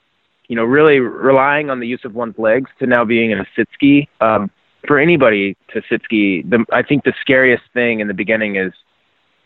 you 0.48 0.56
know, 0.56 0.64
really 0.64 1.00
relying 1.00 1.70
on 1.70 1.80
the 1.80 1.86
use 1.86 2.04
of 2.04 2.14
one's 2.14 2.38
legs 2.38 2.70
to 2.78 2.86
now 2.86 3.04
being 3.04 3.30
in 3.30 3.40
a 3.40 3.46
sit 3.56 3.68
ski. 3.72 4.08
Um, 4.20 4.50
for 4.86 4.98
anybody 4.98 5.56
to 5.72 5.82
sit 5.88 6.02
ski, 6.04 6.42
the, 6.42 6.64
I 6.70 6.82
think 6.82 7.04
the 7.04 7.14
scariest 7.20 7.64
thing 7.72 8.00
in 8.00 8.08
the 8.08 8.14
beginning 8.14 8.56
is 8.56 8.72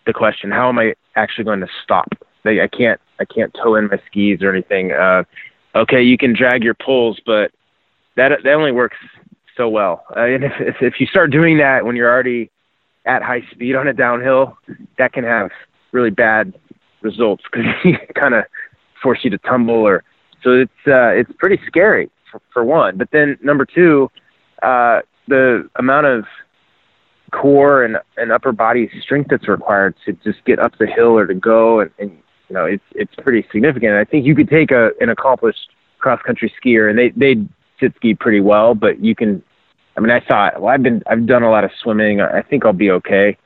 the 0.07 0.13
question: 0.13 0.51
How 0.51 0.69
am 0.69 0.79
I 0.79 0.95
actually 1.15 1.45
going 1.45 1.61
to 1.61 1.69
stop? 1.83 2.09
They, 2.43 2.61
I 2.61 2.69
can't, 2.69 3.01
I 3.21 3.25
can't 3.25 3.55
tow 3.55 3.77
in 3.77 3.89
my 3.89 4.01
skis 4.07 4.43
or 4.43 4.53
anything. 4.53 4.93
Uh, 4.93 5.25
okay, 5.75 6.03
you 6.03 6.19
can 6.19 6.35
drag 6.35 6.65
your 6.65 6.75
poles, 6.75 7.21
but 7.25 7.53
that 8.17 8.33
that 8.43 8.53
only 8.53 8.73
works 8.73 8.97
so 9.57 9.69
well. 9.69 10.05
Uh, 10.17 10.23
and 10.23 10.45
if, 10.45 10.53
if 10.59 10.77
if 10.81 10.95
you 11.01 11.07
start 11.07 11.31
doing 11.31 11.59
that 11.59 11.85
when 11.85 11.95
you're 11.95 12.11
already 12.11 12.51
at 13.09 13.23
high 13.23 13.43
speed 13.51 13.75
on 13.75 13.89
a 13.89 13.93
downhill, 13.93 14.57
that 14.99 15.13
can 15.13 15.25
have 15.25 15.51
really 15.91 16.11
bad 16.11 16.55
results 17.01 17.43
because 17.51 17.67
you 17.85 17.99
kind 18.15 18.35
of 18.35 18.45
force 19.03 19.21
you 19.23 19.31
to 19.31 19.39
tumble 19.39 19.75
or 19.75 20.05
so 20.43 20.53
it's 20.53 20.87
uh, 20.87 21.09
it's 21.09 21.33
pretty 21.39 21.61
scary 21.67 22.11
for, 22.31 22.41
for 22.53 22.65
one. 22.65 22.97
But 22.97 23.11
then 23.11 23.39
number 23.43 23.65
two, 23.65 24.11
uh, 24.63 25.01
the 25.27 25.69
amount 25.77 26.07
of 26.07 26.25
core 27.33 27.83
and, 27.85 27.99
and 28.17 28.33
upper 28.33 28.53
body 28.53 28.91
strength 29.03 29.29
that's 29.31 29.49
required 29.49 29.95
to 30.07 30.13
just 30.25 30.45
get 30.45 30.59
up 30.59 30.79
the 30.79 30.87
hill 30.87 31.19
or 31.19 31.27
to 31.27 31.35
go 31.35 31.81
and, 31.81 31.91
and 31.99 32.11
you 32.49 32.55
know 32.55 32.65
it's 32.65 32.85
it's 32.95 33.15
pretty 33.17 33.47
significant. 33.51 33.95
I 33.95 34.05
think 34.05 34.27
you 34.27 34.35
could 34.35 34.49
take 34.49 34.71
a 34.71 34.93
an 35.01 35.09
accomplished 35.09 35.71
cross 35.99 36.21
country 36.23 36.53
skier 36.63 36.89
and 36.89 36.99
they 36.99 37.11
they 37.11 37.43
sit 37.81 37.95
ski 37.97 38.15
pretty 38.15 38.41
well, 38.41 38.75
but 38.75 39.03
you 39.05 39.15
can. 39.15 39.43
I 39.99 40.01
mean, 40.01 40.13
I 40.13 40.21
thought, 40.21 40.63
well, 40.63 40.73
I've 40.73 40.83
been 40.83 41.03
I've 41.09 41.27
done 41.27 41.43
a 41.43 41.51
lot 41.51 41.65
of 41.65 41.73
swimming. 41.83 42.21
I 42.21 42.41
think 42.41 42.65
I'll 42.65 42.73
be 42.73 42.89
okay. 42.93 43.37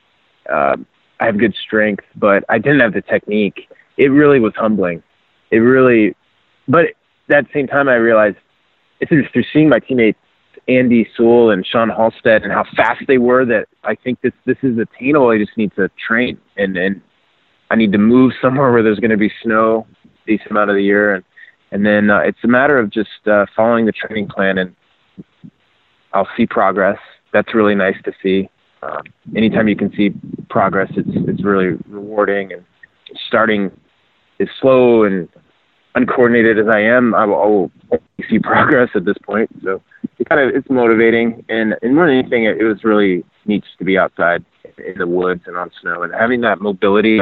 Uh, 0.53 0.77
I 1.19 1.25
have 1.25 1.39
good 1.39 1.55
strength, 1.55 2.05
but 2.15 2.45
I 2.51 2.59
didn't 2.59 2.81
have 2.81 2.93
the 2.93 3.01
technique. 3.01 3.71
It 3.97 4.09
really 4.09 4.39
was 4.39 4.53
humbling. 4.55 5.03
It 5.51 5.59
really 5.59 6.15
but 6.69 6.85
at 7.31 7.47
the 7.47 7.51
same 7.55 7.67
time, 7.67 7.89
I 7.89 7.95
realized 7.95 8.37
it's 9.01 9.11
through 9.33 9.45
seeing 9.51 9.71
my 9.71 9.79
teammates 9.79 10.19
Andy 10.69 11.09
Soule 11.17 11.51
and 11.51 11.67
Sean 11.67 11.89
Halsted 11.89 12.43
and 12.43 12.53
how 12.53 12.65
fast 12.77 13.03
they 13.09 13.17
were 13.17 13.47
that 13.47 13.67
I 13.83 13.95
think 13.95 14.21
this 14.21 14.35
this 14.45 14.59
is 14.63 14.77
attainable. 14.77 15.31
I 15.31 15.39
just 15.39 15.57
need 15.57 15.75
to 15.77 15.91
train 16.07 16.39
and 16.59 16.77
and 16.77 17.01
I 17.71 17.77
need 17.77 17.93
to 17.93 17.99
move 17.99 18.35
somewhere 18.43 18.71
where 18.73 18.83
there's 18.83 19.01
going 19.01 19.11
to 19.11 19.17
be 19.17 19.33
snow 19.43 19.87
a 20.05 20.27
decent 20.27 20.51
amount 20.51 20.69
of 20.69 20.77
the 20.77 20.83
year 20.83 21.15
and 21.15 21.25
and 21.71 21.87
then 21.87 22.11
uh, 22.11 22.19
it's 22.19 22.45
a 22.45 22.49
matter 22.49 22.79
of 22.79 22.91
just 22.91 23.27
uh, 23.27 23.47
following 23.57 23.87
the 23.87 23.93
training 23.93 24.29
plan 24.29 24.59
and 24.59 24.77
I'll 26.15 26.29
see 26.37 26.47
progress. 26.47 26.99
That's 27.33 27.55
really 27.55 27.75
nice 27.75 27.97
to 28.05 28.13
see. 28.23 28.49
Um, 28.83 29.03
anytime 29.37 29.69
you 29.69 29.77
can 29.77 29.93
see 29.93 30.11
progress, 30.51 30.91
it's 30.97 31.09
it's 31.29 31.45
really 31.45 31.79
rewarding 31.89 32.53
and 32.53 32.65
starting 33.27 33.71
is 34.39 34.49
slow 34.61 35.05
and 35.05 35.29
uncoordinated 35.95 36.59
as 36.59 36.67
I 36.73 36.81
am, 36.81 37.15
I 37.15 37.25
will, 37.27 37.43
I 37.43 37.47
will 37.47 37.71
see 38.29 38.39
progress 38.43 38.91
at 38.95 39.05
this 39.05 39.17
point. 39.25 39.51
So 39.63 39.83
it 40.19 40.29
kind 40.29 40.41
of 40.41 40.55
it's 40.55 40.69
motivating, 40.71 41.45
and 41.49 41.75
and 41.83 41.95
more 41.95 42.07
than 42.07 42.19
anything, 42.19 42.45
it, 42.45 42.59
it 42.59 42.65
was 42.65 42.85
really 42.85 43.25
neat 43.47 43.65
to 43.79 43.85
be 43.85 43.99
outside 43.99 44.45
in 44.79 44.99
the 44.99 45.07
woods 45.07 45.43
and 45.47 45.57
on 45.57 45.71
snow, 45.81 46.03
and 46.03 46.13
having 46.13 46.41
that 46.43 46.61
mobility, 46.61 47.21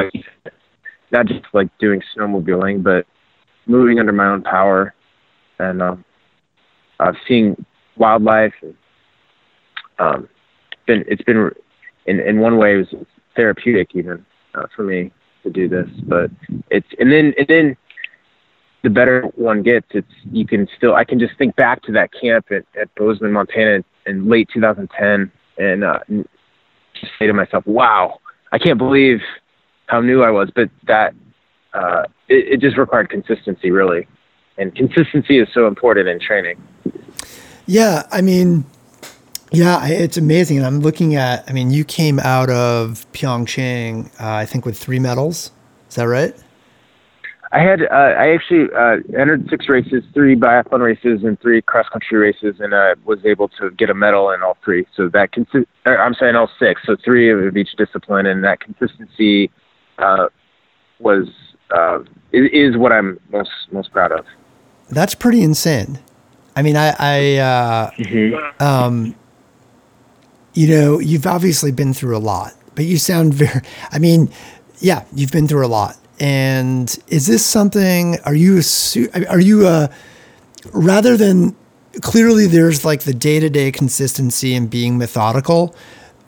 not 1.11 1.27
just 1.27 1.41
like 1.53 1.69
doing 1.79 2.01
snowmobiling, 2.15 2.83
but 2.83 3.05
moving 3.65 3.99
under 3.99 4.11
my 4.11 4.27
own 4.27 4.41
power, 4.41 4.93
and 5.59 5.81
um, 5.81 6.05
uh, 6.99 7.13
seeing 7.27 7.65
wildlife. 7.97 8.53
And, 8.61 8.75
um, 10.01 10.27
been 10.87 11.03
it's 11.07 11.21
been 11.23 11.51
in 12.05 12.19
in 12.19 12.39
one 12.39 12.57
way 12.57 12.75
it 12.75 12.77
was 12.77 13.05
therapeutic 13.35 13.89
even 13.93 14.25
uh, 14.55 14.65
for 14.75 14.83
me 14.83 15.11
to 15.43 15.49
do 15.49 15.67
this, 15.67 15.89
but 16.03 16.29
it's 16.69 16.87
and 16.99 17.11
then 17.11 17.33
and 17.37 17.47
then 17.47 17.77
the 18.83 18.89
better 18.89 19.23
one 19.35 19.61
gets, 19.61 19.87
it's 19.91 20.11
you 20.31 20.45
can 20.45 20.67
still 20.75 20.95
I 20.95 21.03
can 21.03 21.19
just 21.19 21.37
think 21.37 21.55
back 21.55 21.83
to 21.83 21.91
that 21.93 22.09
camp 22.19 22.47
at, 22.51 22.65
at 22.79 22.93
Bozeman, 22.95 23.31
Montana 23.31 23.83
in 24.05 24.27
late 24.27 24.49
2010 24.53 25.31
and 25.57 25.83
uh, 25.83 25.99
just 26.07 27.11
say 27.19 27.27
to 27.27 27.33
myself, 27.33 27.65
wow, 27.67 28.19
I 28.51 28.57
can't 28.57 28.79
believe 28.79 29.19
how 29.87 30.01
new 30.01 30.23
I 30.23 30.31
was. 30.31 30.49
But 30.53 30.69
that 30.87 31.13
uh, 31.73 32.03
it, 32.27 32.53
it 32.53 32.61
just 32.61 32.77
required 32.77 33.09
consistency, 33.09 33.71
really, 33.71 34.07
and 34.57 34.73
consistency 34.75 35.39
is 35.39 35.47
so 35.53 35.67
important 35.67 36.07
in 36.07 36.19
training. 36.19 36.61
Yeah, 37.67 38.07
I 38.11 38.21
mean, 38.21 38.65
yeah, 39.51 39.85
it's 39.87 40.17
amazing. 40.17 40.57
And 40.57 40.65
I'm 40.65 40.79
looking 40.79 41.15
at, 41.15 41.43
I 41.49 41.53
mean, 41.53 41.71
you 41.71 41.83
came 41.83 42.19
out 42.19 42.49
of 42.49 43.05
Pyeongchang, 43.11 44.07
uh, 44.19 44.35
I 44.35 44.45
think, 44.45 44.65
with 44.65 44.77
three 44.77 44.99
medals. 44.99 45.51
Is 45.89 45.95
that 45.95 46.07
right? 46.07 46.33
I 47.53 47.59
had 47.59 47.81
uh, 47.81 47.93
I 47.93 48.33
actually 48.33 48.69
uh, 48.73 48.97
entered 49.19 49.49
six 49.49 49.67
races, 49.67 50.03
three 50.13 50.37
biathlon 50.37 50.79
races, 50.79 51.25
and 51.25 51.37
three 51.41 51.61
cross 51.61 51.87
country 51.89 52.17
races, 52.17 52.61
and 52.61 52.73
uh, 52.73 52.95
was 53.03 53.19
able 53.25 53.49
to 53.59 53.71
get 53.71 53.89
a 53.89 53.93
medal 53.93 54.31
in 54.31 54.41
all 54.41 54.57
three. 54.63 54.87
So 54.95 55.09
that 55.09 55.33
consi- 55.33 55.65
I'm 55.85 56.13
saying 56.13 56.35
all 56.35 56.49
six, 56.57 56.81
so 56.85 56.95
three 57.03 57.29
of 57.29 57.57
each 57.57 57.73
discipline, 57.77 58.25
and 58.25 58.41
that 58.45 58.61
consistency 58.61 59.51
uh, 59.97 60.29
was 60.99 61.27
uh, 61.71 61.99
is, 62.31 62.77
what 62.77 62.93
I'm 62.93 63.19
most 63.31 63.51
most 63.73 63.91
proud 63.91 64.13
of. 64.13 64.25
That's 64.89 65.15
pretty 65.15 65.41
insane. 65.41 65.99
I 66.55 66.61
mean, 66.61 66.77
I, 66.77 66.95
I 66.99 67.35
uh, 67.37 67.91
mm-hmm. 67.91 68.63
um, 68.63 69.15
you 70.53 70.67
know, 70.67 70.99
you've 70.99 71.27
obviously 71.27 71.71
been 71.71 71.93
through 71.93 72.17
a 72.17 72.19
lot, 72.19 72.53
but 72.75 72.85
you 72.85 72.97
sound 72.97 73.33
very. 73.35 73.61
I 73.91 73.99
mean, 73.99 74.29
yeah, 74.79 75.05
you've 75.13 75.31
been 75.31 75.47
through 75.47 75.65
a 75.65 75.67
lot 75.67 75.97
and 76.21 76.99
is 77.07 77.25
this 77.25 77.43
something? 77.43 78.19
Are 78.25 78.35
you 78.35 78.61
are 79.27 79.39
you 79.39 79.67
a 79.67 79.89
rather 80.71 81.17
than 81.17 81.55
clearly 82.01 82.45
there's 82.45 82.85
like 82.85 83.01
the 83.01 83.13
day 83.13 83.39
to 83.39 83.49
day 83.49 83.71
consistency 83.71 84.53
and 84.53 84.69
being 84.69 84.99
methodical, 84.99 85.75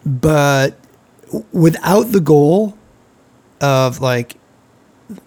but 0.03 0.79
without 1.51 2.11
the 2.11 2.19
goal 2.19 2.75
of 3.61 4.01
like 4.01 4.35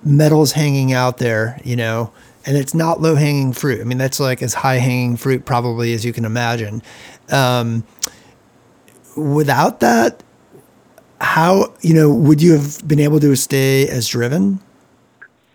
medals 0.03 0.51
hanging 0.53 0.93
out 0.93 1.19
there, 1.19 1.61
you 1.65 1.77
know, 1.77 2.13
and 2.45 2.57
it's 2.57 2.75
not 2.75 3.01
low 3.01 3.15
hanging 3.15 3.53
fruit. 3.53 3.81
I 3.81 3.85
mean, 3.85 3.99
that's 3.99 4.19
like 4.19 4.43
as 4.43 4.53
high 4.53 4.79
hanging 4.79 5.17
fruit 5.17 5.45
probably 5.45 5.95
as 5.95 6.05
you 6.05 6.13
can 6.13 6.25
imagine. 6.25 6.83
Um, 7.31 7.85
without 9.17 9.81
that, 9.81 10.23
how, 11.21 11.73
you 11.81 11.95
know, 11.95 12.13
would 12.13 12.43
you 12.43 12.53
have 12.53 12.87
been 12.87 13.01
able 13.01 13.21
to 13.21 13.35
stay 13.37 13.89
as 13.89 14.09
driven? 14.09 14.61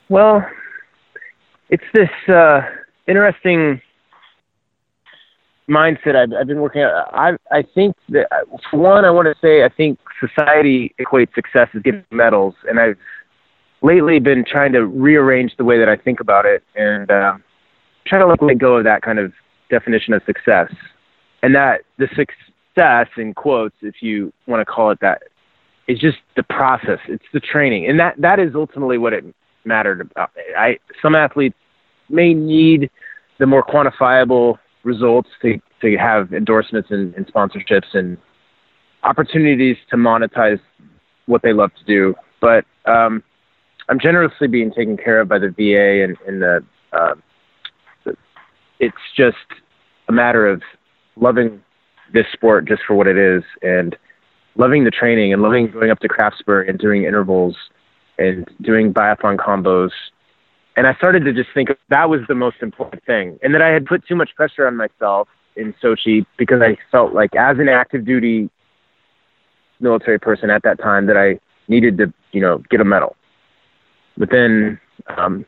Well, 0.10 0.46
it's 1.70 1.84
this 1.94 2.10
uh, 2.28 2.62
interesting 3.08 3.82
mindset 5.70 6.16
I've, 6.16 6.34
I've, 6.34 6.48
been 6.48 6.60
working 6.60 6.82
at. 6.82 6.92
I, 7.14 7.38
I 7.52 7.62
think 7.62 7.96
that, 8.10 8.28
for 8.70 8.78
one, 8.78 9.06
I 9.06 9.12
want 9.12 9.28
to 9.28 9.36
say 9.42 9.64
I 9.64 9.70
think 9.70 10.00
society 10.20 10.94
equates 11.00 11.34
success 11.34 11.70
as 11.74 11.82
getting 11.82 12.04
medals, 12.12 12.56
and 12.68 12.80
I've 12.80 12.98
lately 13.82 14.20
been 14.20 14.44
trying 14.44 14.74
to 14.74 14.86
rearrange 14.86 15.56
the 15.58 15.64
way 15.64 15.80
that 15.80 15.90
I 15.90 15.96
think 15.96 16.20
about 16.20 16.46
it 16.46 16.64
and 16.76 17.10
uh, 17.10 17.38
trying 18.06 18.22
to 18.22 18.46
let 18.46 18.58
go 18.58 18.78
of 18.78 18.84
that 18.84 19.02
kind 19.02 19.18
of 19.18 19.34
definition 19.70 20.14
of 20.14 20.22
success. 20.26 20.72
And 21.42 21.56
that 21.56 21.82
the 21.98 22.08
success, 22.74 23.08
in 23.18 23.34
quotes, 23.34 23.76
if 23.82 23.96
you 24.02 24.32
want 24.48 24.62
to 24.62 24.66
call 24.66 24.92
it 24.92 25.00
that, 25.02 25.24
is 25.88 26.00
just 26.00 26.18
the 26.36 26.44
process. 26.44 27.00
It's 27.08 27.26
the 27.34 27.40
training, 27.40 27.88
and 27.88 28.00
that 28.00 28.16
that 28.20 28.40
is 28.40 28.54
ultimately 28.56 28.98
what 28.98 29.14
it 29.14 29.26
mattered 29.66 30.02
about. 30.02 30.32
I 30.58 30.80
some 31.02 31.16
athletes 31.16 31.56
may 32.10 32.34
need 32.34 32.90
the 33.40 33.46
more 33.46 33.64
quantifiable 33.64 34.58
results 34.84 35.30
to 35.42 35.60
to 35.82 35.98
have 35.98 36.34
endorsements 36.34 36.90
and, 36.92 37.14
and 37.16 37.28
sponsorships 37.28 37.94
and 37.94 38.18
opportunities 39.04 39.78
to 39.90 39.98
monetize 39.98 40.60
what 41.26 41.42
they 41.42 41.54
love 41.54 41.72
to 41.80 41.84
do. 41.86 42.14
But 42.40 42.66
um, 42.86 43.24
I'm 43.90 44.00
generously 44.00 44.48
being 44.48 44.72
taken 44.72 44.96
care 44.96 45.22
of 45.22 45.28
by 45.28 45.40
the 45.40 45.50
VA 45.50 46.04
and, 46.04 46.18
and 46.28 46.42
the, 46.42 46.64
uh. 46.94 47.16
It's 48.80 48.98
just 49.16 49.38
a 50.10 50.12
matter 50.12 50.48
of 50.48 50.64
loving 51.16 51.62
this 52.14 52.26
sport 52.34 52.66
just 52.66 52.82
for 52.88 52.96
what 52.96 53.08
it 53.08 53.18
is 53.18 53.44
and 53.62 53.96
loving 54.56 54.84
the 54.84 54.92
training 54.92 55.34
and 55.34 55.42
loving 55.42 55.72
going 55.72 55.92
up 55.92 56.00
to 56.00 56.08
Craftsbury 56.08 56.70
and 56.70 56.78
doing 56.78 57.04
intervals 57.04 57.56
and 58.18 58.48
doing 58.62 58.94
biathlon 58.94 59.38
combos. 59.38 59.92
And 60.76 60.88
I 60.88 60.94
started 60.96 61.26
to 61.26 61.34
just 61.34 61.50
think 61.54 61.70
that 61.90 62.10
was 62.10 62.22
the 62.28 62.36
most 62.36 62.58
important 62.62 63.04
thing. 63.06 63.40
And 63.44 63.54
that 63.54 63.62
I 63.62 63.70
had 63.70 63.86
put 63.86 64.06
too 64.08 64.16
much 64.16 64.36
pressure 64.36 64.68
on 64.68 64.76
myself 64.76 65.28
in 65.56 65.74
Sochi 65.82 66.26
because 66.38 66.62
I 66.62 66.78
felt 66.92 67.14
like 67.14 67.36
as 67.36 67.60
an 67.60 67.70
active 67.70 68.06
duty 68.06 68.50
military 69.80 70.20
person 70.20 70.50
at 70.50 70.64
that 70.64 70.80
time 70.80 71.08
that 71.08 71.18
I 71.18 71.40
needed 71.68 71.98
to, 71.98 72.14
you 72.32 72.42
know, 72.42 72.60
get 72.70 72.80
a 72.80 72.86
medal. 72.86 73.16
But 74.18 74.30
then 74.30 74.80
um, 75.18 75.46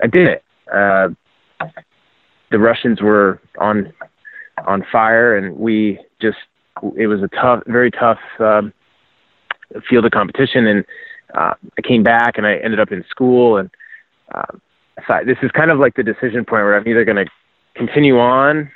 I 0.00 0.06
did 0.06 0.28
it. 0.28 0.44
Uh, 0.72 1.08
the 2.50 2.58
Russians 2.58 3.02
were 3.02 3.40
on 3.58 3.92
fire, 4.90 5.36
and 5.36 5.56
we 5.56 5.98
just 6.20 6.38
it 6.96 7.06
was 7.06 7.22
a 7.22 7.28
tough, 7.28 7.62
very 7.66 7.90
tough 7.90 8.18
um, 8.38 8.72
field 9.88 10.04
of 10.04 10.10
competition. 10.12 10.66
And 10.66 10.84
uh, 11.34 11.54
I 11.78 11.82
came 11.82 12.02
back, 12.02 12.36
and 12.36 12.46
I 12.46 12.56
ended 12.56 12.80
up 12.80 12.92
in 12.92 13.04
school, 13.08 13.56
and 13.56 13.70
uh, 14.34 14.52
so 15.06 15.20
this 15.26 15.38
is 15.42 15.50
kind 15.50 15.70
of 15.70 15.78
like 15.78 15.94
the 15.94 16.02
decision 16.02 16.44
point 16.44 16.64
where 16.64 16.76
I'm 16.76 16.86
either 16.86 17.04
going 17.04 17.24
to 17.24 17.30
continue 17.74 18.18
on 18.18 18.70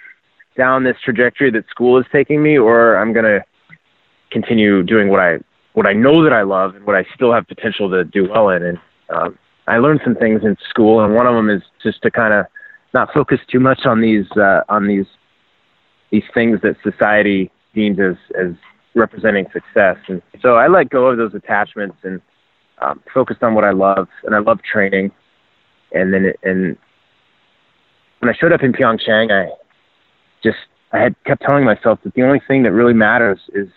down 0.56 0.82
this 0.82 0.96
trajectory 1.04 1.50
that 1.52 1.68
school 1.70 1.98
is 1.98 2.06
taking 2.10 2.42
me, 2.42 2.58
or 2.58 2.96
I'm 2.96 3.12
going 3.12 3.24
to 3.24 3.44
continue 4.30 4.82
doing 4.82 5.08
what 5.08 5.20
I 5.20 5.38
what 5.74 5.86
I 5.86 5.92
know 5.92 6.24
that 6.24 6.32
I 6.32 6.42
love 6.42 6.74
and 6.74 6.84
what 6.84 6.96
I 6.96 7.06
still 7.14 7.32
have 7.32 7.46
potential 7.46 7.88
to 7.90 8.04
do 8.04 8.28
well 8.28 8.48
in. 8.48 8.64
And 8.64 8.78
um, 9.10 9.38
I 9.68 9.78
learned 9.78 10.00
some 10.02 10.16
things 10.16 10.42
in 10.42 10.56
school, 10.68 11.04
and 11.04 11.14
one 11.14 11.26
of 11.26 11.34
them 11.34 11.48
is 11.48 11.62
just 11.82 12.02
to 12.02 12.10
kind 12.10 12.34
of 12.34 12.46
not 12.94 13.12
focus 13.12 13.38
too 13.48 13.60
much 13.60 13.86
on 13.86 14.00
these 14.00 14.26
uh, 14.32 14.62
on 14.68 14.88
these 14.88 15.06
these 16.10 16.24
things 16.34 16.60
that 16.62 16.76
society 16.82 17.50
deems 17.74 17.98
as 18.00 18.16
as 18.38 18.54
representing 18.94 19.46
success. 19.52 19.96
And 20.08 20.22
so 20.42 20.56
I 20.56 20.66
let 20.68 20.90
go 20.90 21.06
of 21.06 21.16
those 21.16 21.34
attachments 21.34 21.96
and 22.02 22.20
um, 22.80 23.00
focused 23.12 23.42
on 23.42 23.54
what 23.54 23.64
I 23.64 23.70
love, 23.70 24.08
and 24.24 24.34
I 24.34 24.38
love 24.38 24.60
training. 24.62 25.10
And 25.92 26.12
then 26.12 26.32
and 26.42 26.76
when 28.20 28.28
I 28.28 28.34
showed 28.38 28.52
up 28.52 28.62
in 28.62 28.72
Pyeongchang, 28.72 29.30
I 29.32 29.50
just 30.42 30.58
I 30.92 30.98
had 30.98 31.14
kept 31.24 31.42
telling 31.42 31.64
myself 31.64 32.00
that 32.04 32.14
the 32.14 32.22
only 32.22 32.40
thing 32.46 32.62
that 32.64 32.72
really 32.72 32.94
matters 32.94 33.38
is 33.54 33.68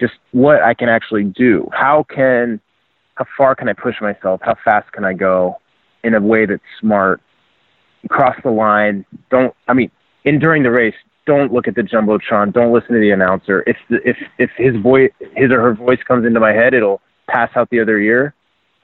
just 0.00 0.14
what 0.32 0.62
I 0.62 0.74
can 0.74 0.88
actually 0.88 1.24
do. 1.24 1.68
How 1.72 2.04
can 2.08 2.60
how 3.16 3.26
far 3.36 3.54
can 3.54 3.68
I 3.68 3.72
push 3.72 3.96
myself? 4.00 4.40
How 4.42 4.56
fast 4.64 4.90
can 4.92 5.04
I 5.04 5.12
go 5.12 5.56
in 6.02 6.14
a 6.14 6.20
way 6.20 6.46
that's 6.46 6.62
smart? 6.80 7.20
Cross 8.08 8.36
the 8.42 8.50
line. 8.50 9.04
Don't 9.30 9.54
I 9.68 9.74
mean 9.74 9.90
in 10.24 10.38
during 10.38 10.62
the 10.62 10.70
race, 10.70 10.94
don't 11.26 11.52
look 11.52 11.68
at 11.68 11.74
the 11.74 11.82
jumbotron. 11.82 12.52
Don't 12.52 12.72
listen 12.72 12.94
to 12.94 13.00
the 13.00 13.10
announcer. 13.10 13.62
If 13.66 13.76
the, 13.88 13.96
if 14.08 14.16
if 14.38 14.50
his 14.56 14.76
voice, 14.76 15.10
his 15.36 15.50
or 15.50 15.60
her 15.60 15.74
voice 15.74 16.00
comes 16.06 16.26
into 16.26 16.40
my 16.40 16.52
head, 16.52 16.74
it'll 16.74 17.00
pass 17.28 17.50
out 17.54 17.70
the 17.70 17.80
other 17.80 17.98
ear. 17.98 18.34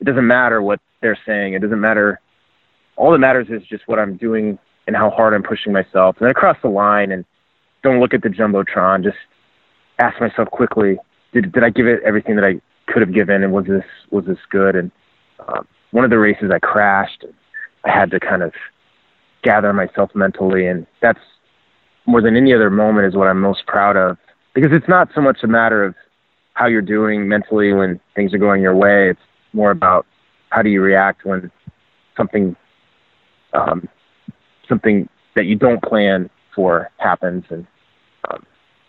It 0.01 0.05
doesn't 0.05 0.27
matter 0.27 0.63
what 0.63 0.81
they're 1.01 1.19
saying. 1.27 1.55
It 1.55 1.63
doesn't 1.63 1.81
matter. 1.81 2.21
All 2.97 3.13
that 3.13 3.19
matters 3.19 3.49
is 3.51 3.67
just 3.67 3.87
what 3.89 3.99
I'm 3.99 4.17
doing 4.17 4.59
and 4.87 4.97
how 4.97 5.11
hard 5.11 5.35
I'm 5.35 5.43
pushing 5.43 5.73
myself. 5.73 6.17
And 6.21 6.29
I 6.29 6.33
cross 6.33 6.57
the 6.63 6.69
line 6.69 7.11
and 7.11 7.25
don't 7.83 8.01
look 8.01 8.15
at 8.15 8.23
the 8.23 8.29
jumbotron. 8.29 9.03
Just 9.03 9.19
ask 9.99 10.21
myself 10.21 10.49
quickly: 10.51 10.99
Did 11.33 11.53
did 11.53 11.65
I 11.65 11.71
give 11.71 11.87
it 11.87 12.01
everything 12.05 12.37
that 12.37 12.45
I 12.45 12.61
could 12.91 13.03
have 13.03 13.13
given? 13.13 13.43
And 13.43 13.53
was 13.53 13.67
this 13.67 13.85
was 14.11 14.25
this 14.27 14.39
good? 14.51 14.77
And 14.77 14.91
um, 15.49 15.67
one 15.91 16.05
of 16.05 16.11
the 16.11 16.19
races 16.19 16.51
I 16.53 16.59
crashed. 16.59 17.25
I 17.85 17.91
had 17.91 18.11
to 18.11 18.21
kind 18.21 18.43
of 18.43 18.53
gather 19.45 19.73
myself 19.73 20.11
mentally, 20.15 20.67
and 20.67 20.87
that's 21.01 21.21
more 22.09 22.23
than 22.23 22.37
any 22.37 22.55
other 22.55 22.71
moment 22.71 23.07
is 23.07 23.15
what 23.15 23.29
I'm 23.29 23.41
most 23.41 23.67
proud 23.67 23.97
of 23.97 24.17
because 24.55 24.71
it's 24.73 24.89
not 24.89 25.11
so 25.15 25.21
much 25.21 25.41
a 25.43 25.47
matter 25.47 25.85
of 25.85 25.95
how 26.55 26.67
you're 26.67 26.81
doing 26.81 27.29
mentally 27.29 27.73
when 27.73 28.01
things 28.17 28.33
are 28.33 28.39
going 28.39 28.63
your 28.63 28.75
way. 28.75 29.11
It's 29.11 29.21
more 29.53 29.71
about 29.71 30.07
how 30.49 30.63
do 30.63 30.71
you 30.71 30.81
react 30.81 31.27
when 31.27 31.51
something 32.17 32.57
um, 33.53 33.87
something 34.69 35.09
that 35.37 35.45
you 35.45 35.55
don't 35.55 35.83
plan 35.83 36.31
for 36.55 36.91
happens, 36.97 37.45
and 37.51 37.67
um, 38.31 38.45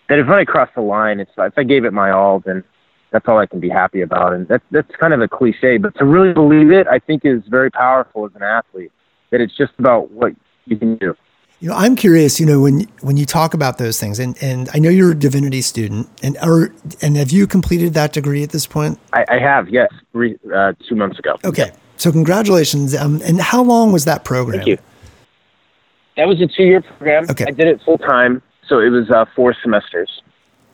that 0.07 0.17
if 0.17 0.27
I 0.29 0.45
cross 0.45 0.69
the 0.73 0.81
line, 0.81 1.19
it's 1.19 1.31
if 1.37 1.57
I 1.57 1.63
gave 1.63 1.83
it 1.83 1.91
my 1.91 2.11
all, 2.11 2.39
then 2.39 2.63
that's 3.11 3.25
all 3.27 3.37
I 3.37 3.45
can 3.45 3.59
be 3.59 3.69
happy 3.69 4.01
about. 4.01 4.31
And 4.31 4.47
that's 4.47 4.63
that's 4.71 4.89
kind 4.97 5.13
of 5.13 5.19
a 5.21 5.27
cliche, 5.27 5.77
but 5.77 5.93
to 5.97 6.05
really 6.05 6.33
believe 6.33 6.71
it, 6.71 6.87
I 6.87 6.99
think 6.99 7.23
is 7.25 7.41
very 7.49 7.69
powerful 7.69 8.25
as 8.25 8.31
an 8.35 8.43
athlete. 8.43 8.93
That 9.31 9.41
it's 9.41 9.55
just 9.55 9.73
about 9.77 10.09
what 10.09 10.31
you 10.65 10.77
can 10.77 10.95
do. 10.95 11.15
You 11.59 11.69
know, 11.69 11.75
I'm 11.75 11.95
curious. 11.95 12.39
You 12.39 12.45
know, 12.45 12.61
when 12.61 12.81
when 13.01 13.17
you 13.17 13.25
talk 13.25 13.53
about 13.53 13.77
those 13.77 13.99
things, 13.99 14.17
and, 14.19 14.41
and 14.41 14.69
I 14.73 14.79
know 14.79 14.89
you're 14.89 15.11
a 15.11 15.15
divinity 15.15 15.61
student, 15.61 16.07
and 16.23 16.37
or 16.41 16.73
and 17.01 17.17
have 17.17 17.31
you 17.31 17.47
completed 17.47 17.93
that 17.95 18.13
degree 18.13 18.43
at 18.43 18.51
this 18.51 18.65
point? 18.65 18.97
I, 19.11 19.25
I 19.27 19.39
have, 19.39 19.67
yes, 19.69 19.89
three, 20.13 20.37
uh, 20.53 20.73
two 20.87 20.95
months 20.95 21.19
ago. 21.19 21.37
Okay, 21.43 21.71
so 21.97 22.11
congratulations. 22.11 22.95
Um, 22.95 23.21
and 23.25 23.41
how 23.41 23.61
long 23.61 23.91
was 23.91 24.05
that 24.05 24.23
program? 24.23 24.59
Thank 24.59 24.67
you. 24.67 24.77
That 26.15 26.27
was 26.27 26.41
a 26.41 26.47
two-year 26.47 26.81
program. 26.81 27.25
Okay, 27.29 27.45
I 27.45 27.51
did 27.51 27.67
it 27.67 27.81
full 27.81 27.97
time, 27.97 28.41
so 28.65 28.79
it 28.79 28.89
was 28.89 29.09
uh, 29.09 29.25
four 29.35 29.53
semesters. 29.61 30.21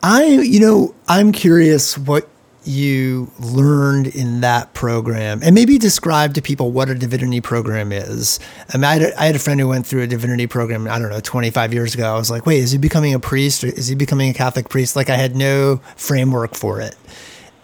I, 0.03 0.25
you 0.25 0.59
know, 0.59 0.93
I'm 1.07 1.31
curious 1.31 1.97
what 1.97 2.29
you 2.67 3.31
learned 3.39 4.07
in 4.07 4.41
that 4.41 4.73
program 4.73 5.41
and 5.43 5.53
maybe 5.53 5.77
describe 5.77 6.33
to 6.33 6.41
people 6.41 6.71
what 6.71 6.89
a 6.89 6.95
divinity 6.95 7.41
program 7.41 7.91
is. 7.91 8.39
I, 8.73 8.77
mean, 8.77 8.83
I, 8.83 8.93
had 8.93 9.01
a, 9.01 9.21
I 9.21 9.25
had 9.25 9.35
a 9.35 9.39
friend 9.39 9.59
who 9.59 9.67
went 9.67 9.85
through 9.85 10.03
a 10.03 10.07
divinity 10.07 10.47
program, 10.47 10.87
I 10.87 10.99
don't 10.99 11.09
know, 11.09 11.19
25 11.19 11.73
years 11.73 11.93
ago. 11.93 12.13
I 12.13 12.17
was 12.17 12.31
like, 12.31 12.45
wait, 12.45 12.59
is 12.59 12.71
he 12.71 12.77
becoming 12.77 13.13
a 13.13 13.19
priest 13.19 13.63
or 13.63 13.67
is 13.67 13.87
he 13.87 13.95
becoming 13.95 14.29
a 14.29 14.33
Catholic 14.33 14.69
priest? 14.69 14.95
Like 14.95 15.09
I 15.09 15.15
had 15.15 15.35
no 15.35 15.77
framework 15.95 16.55
for 16.55 16.81
it. 16.81 16.95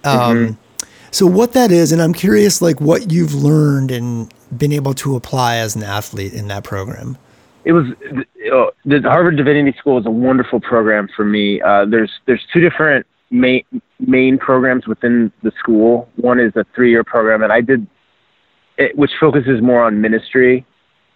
Um, 0.04 0.20
mm-hmm. 0.20 0.86
So 1.12 1.28
what 1.28 1.54
that 1.54 1.72
is, 1.72 1.92
and 1.92 2.02
I'm 2.02 2.14
curious, 2.14 2.62
like 2.62 2.80
what 2.80 3.12
you've 3.12 3.34
learned 3.34 3.92
and 3.92 4.34
been 4.58 4.72
able 4.72 4.94
to 4.96 5.16
apply 5.16 5.58
as 5.58 5.76
an 5.76 5.84
athlete 5.84 6.34
in 6.34 6.48
that 6.48 6.64
program. 6.64 7.18
It 7.64 7.74
was 7.74 7.86
the 8.86 9.02
Harvard 9.04 9.38
Divinity 9.38 9.78
School 9.78 10.00
is 10.00 10.06
a 10.06 10.12
wonderful 10.12 10.60
program 10.60 11.08
for 11.16 11.24
me. 11.24 11.62
Uh, 11.62 11.86
there's 11.86 12.12
there's 12.26 12.42
two 12.52 12.60
different 12.60 13.06
main 13.32 13.64
main 14.00 14.38
programs 14.38 14.86
within 14.88 15.32
the 15.42 15.52
school. 15.58 16.10
One 16.18 16.40
is 16.40 16.54
a 16.56 16.66
three 16.76 16.92
year 16.92 17.04
program, 17.04 17.42
and 17.42 17.52
I 17.52 17.62
did 17.62 17.88
it, 18.78 18.98
which 18.98 19.12
focuses 19.20 19.62
more 19.62 19.84
on 19.84 20.02
ministry, 20.02 20.66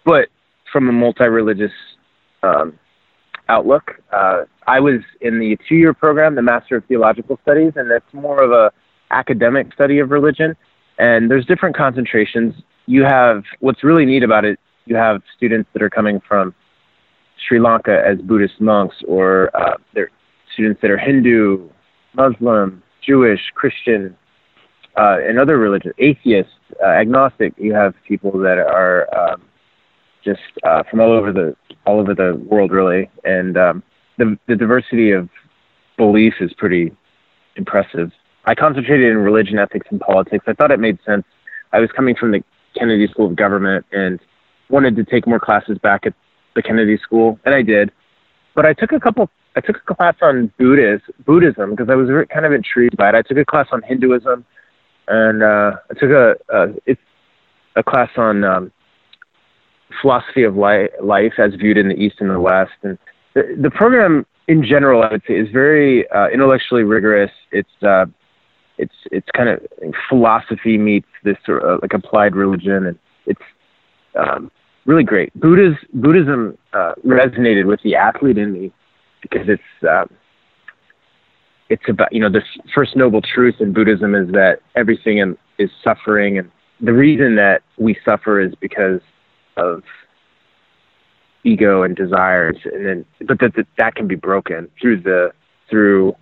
but 0.04 0.28
from 0.72 0.88
a 0.88 0.92
multi 0.92 1.28
religious 1.28 1.72
um, 2.42 2.78
outlook. 3.48 4.00
Uh, 4.12 4.44
I 4.66 4.80
was 4.80 5.00
in 5.20 5.38
the 5.38 5.56
two 5.68 5.76
year 5.76 5.94
program, 5.94 6.34
the 6.34 6.42
Master 6.42 6.76
of 6.76 6.84
Theological 6.86 7.38
Studies, 7.42 7.72
and 7.76 7.90
that's 7.90 8.12
more 8.12 8.42
of 8.42 8.50
a 8.50 8.72
academic 9.10 9.72
study 9.72 9.98
of 9.98 10.10
religion. 10.10 10.56
And 10.98 11.30
there's 11.30 11.46
different 11.46 11.76
concentrations. 11.76 12.54
You 12.86 13.04
have 13.04 13.44
what's 13.60 13.84
really 13.84 14.06
neat 14.06 14.22
about 14.22 14.44
it. 14.44 14.58
You 14.86 14.96
have 14.96 15.22
students 15.36 15.68
that 15.72 15.82
are 15.82 15.90
coming 15.90 16.20
from 16.26 16.54
Sri 17.46 17.60
Lanka 17.60 18.02
as 18.04 18.18
Buddhist 18.18 18.60
monks, 18.60 18.96
or 19.06 19.50
uh, 19.54 19.76
there 19.94 20.10
students 20.52 20.80
that 20.80 20.90
are 20.90 20.96
Hindu, 20.96 21.68
Muslim, 22.16 22.82
Jewish, 23.06 23.40
Christian, 23.54 24.16
uh, 24.96 25.18
and 25.20 25.38
other 25.38 25.58
religions, 25.58 25.94
atheist, 25.98 26.48
uh, 26.82 26.86
agnostic. 26.86 27.52
You 27.58 27.74
have 27.74 27.94
people 28.08 28.32
that 28.40 28.58
are 28.58 29.06
um, 29.16 29.42
just 30.24 30.40
uh, 30.64 30.82
from 30.90 31.00
all 31.00 31.12
over 31.12 31.32
the 31.32 31.54
all 31.86 32.00
over 32.00 32.14
the 32.14 32.34
world, 32.48 32.72
really, 32.72 33.10
and 33.24 33.56
um, 33.56 33.82
the 34.18 34.38
the 34.48 34.56
diversity 34.56 35.12
of 35.12 35.28
belief 35.96 36.34
is 36.40 36.52
pretty 36.54 36.92
impressive. 37.56 38.10
I 38.44 38.54
concentrated 38.54 39.10
in 39.10 39.18
religion, 39.18 39.58
ethics, 39.58 39.86
and 39.90 40.00
politics. 40.00 40.44
I 40.46 40.52
thought 40.52 40.70
it 40.70 40.80
made 40.80 40.98
sense. 41.04 41.24
I 41.72 41.80
was 41.80 41.90
coming 41.94 42.14
from 42.14 42.32
the 42.32 42.42
Kennedy 42.78 43.08
School 43.08 43.26
of 43.26 43.36
Government 43.36 43.84
and 43.92 44.20
wanted 44.68 44.96
to 44.96 45.04
take 45.04 45.26
more 45.26 45.40
classes 45.40 45.78
back 45.78 46.06
at 46.06 46.14
the 46.54 46.62
Kennedy 46.62 46.98
School, 46.98 47.38
and 47.44 47.54
I 47.54 47.62
did. 47.62 47.90
But 48.54 48.66
I 48.66 48.72
took 48.72 48.92
a 48.92 49.00
couple 49.00 49.30
I 49.56 49.60
took 49.60 49.76
a 49.88 49.94
class 49.94 50.14
on 50.20 50.52
Buddhist, 50.58 51.04
Buddhism 51.24 51.70
because 51.70 51.88
I 51.88 51.94
was 51.94 52.08
kind 52.32 52.44
of 52.44 52.52
intrigued 52.52 52.96
by 52.96 53.08
it. 53.08 53.14
I 53.14 53.22
took 53.22 53.38
a 53.38 53.44
class 53.44 53.66
on 53.72 53.82
Hinduism, 53.82 54.44
and 55.08 55.42
uh, 55.42 55.72
I 55.90 55.94
took 55.94 56.10
a, 56.10 56.34
a 56.50 56.74
it's 56.84 57.00
a 57.74 57.82
class 57.82 58.10
on 58.18 58.44
um, 58.44 58.70
philosophy 60.02 60.42
of 60.42 60.56
li- 60.56 60.90
life 61.02 61.34
as 61.38 61.54
viewed 61.54 61.78
in 61.78 61.88
the 61.88 61.94
East 61.94 62.16
and 62.20 62.30
the 62.30 62.38
West. 62.38 62.72
And 62.82 62.98
the, 63.34 63.56
the 63.58 63.70
program 63.70 64.26
in 64.46 64.62
general, 64.62 65.02
I 65.02 65.12
would 65.12 65.22
say, 65.26 65.34
is 65.34 65.48
very 65.50 66.08
uh, 66.10 66.28
intellectually 66.28 66.82
rigorous. 66.82 67.32
It's 67.50 67.82
uh, 67.82 68.04
it's 68.76 68.94
it's 69.10 69.28
kind 69.34 69.48
of 69.48 69.60
philosophy 70.06 70.76
meets 70.76 71.08
this 71.24 71.38
sort 71.46 71.62
of 71.62 71.80
like 71.80 71.94
applied 71.94 72.36
religion, 72.36 72.86
and 72.88 72.98
it's 73.24 73.40
um, 74.18 74.50
really 74.84 75.02
great. 75.02 75.32
Buddha's, 75.40 75.76
Buddhism 75.94 76.58
uh, 76.74 76.92
resonated 77.06 77.64
with 77.64 77.80
the 77.82 77.94
athlete 77.94 78.36
in 78.36 78.52
me 78.52 78.72
because 79.30 79.48
it's 79.48 79.88
um, 79.88 80.08
it's 81.68 81.82
about 81.88 82.12
you 82.12 82.20
know 82.20 82.30
the 82.30 82.42
first 82.74 82.96
noble 82.96 83.20
truth 83.22 83.56
in 83.60 83.72
Buddhism 83.72 84.14
is 84.14 84.30
that 84.32 84.60
everything 84.74 85.18
in, 85.18 85.36
is 85.58 85.70
suffering, 85.82 86.38
and 86.38 86.50
the 86.80 86.92
reason 86.92 87.36
that 87.36 87.62
we 87.78 87.96
suffer 88.04 88.40
is 88.40 88.54
because 88.60 89.00
of 89.56 89.82
ego 91.44 91.82
and 91.82 91.96
desires, 91.96 92.56
and 92.64 92.86
then 92.86 93.04
but 93.26 93.40
that 93.40 93.54
that, 93.56 93.66
that 93.78 93.94
can 93.94 94.06
be 94.06 94.14
broken 94.14 94.68
through 94.80 95.00
the 95.00 95.32
through 95.68 96.14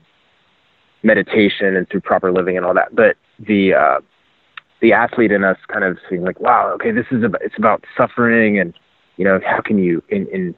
meditation 1.02 1.76
and 1.76 1.88
through 1.88 2.00
proper 2.00 2.32
living 2.32 2.56
and 2.56 2.64
all 2.64 2.74
that. 2.74 2.94
But 2.94 3.16
the 3.38 3.74
uh, 3.74 4.00
the 4.80 4.92
athlete 4.92 5.32
in 5.32 5.44
us 5.44 5.58
kind 5.68 5.84
of 5.84 5.98
seeing 6.08 6.22
like, 6.22 6.40
wow, 6.40 6.72
okay, 6.76 6.90
this 6.90 7.06
is 7.10 7.22
about 7.22 7.42
it's 7.42 7.58
about 7.58 7.84
suffering, 7.96 8.58
and 8.58 8.72
you 9.16 9.24
know, 9.24 9.40
how 9.44 9.60
can 9.60 9.78
you 9.78 10.02
in 10.08 10.26
in 10.28 10.54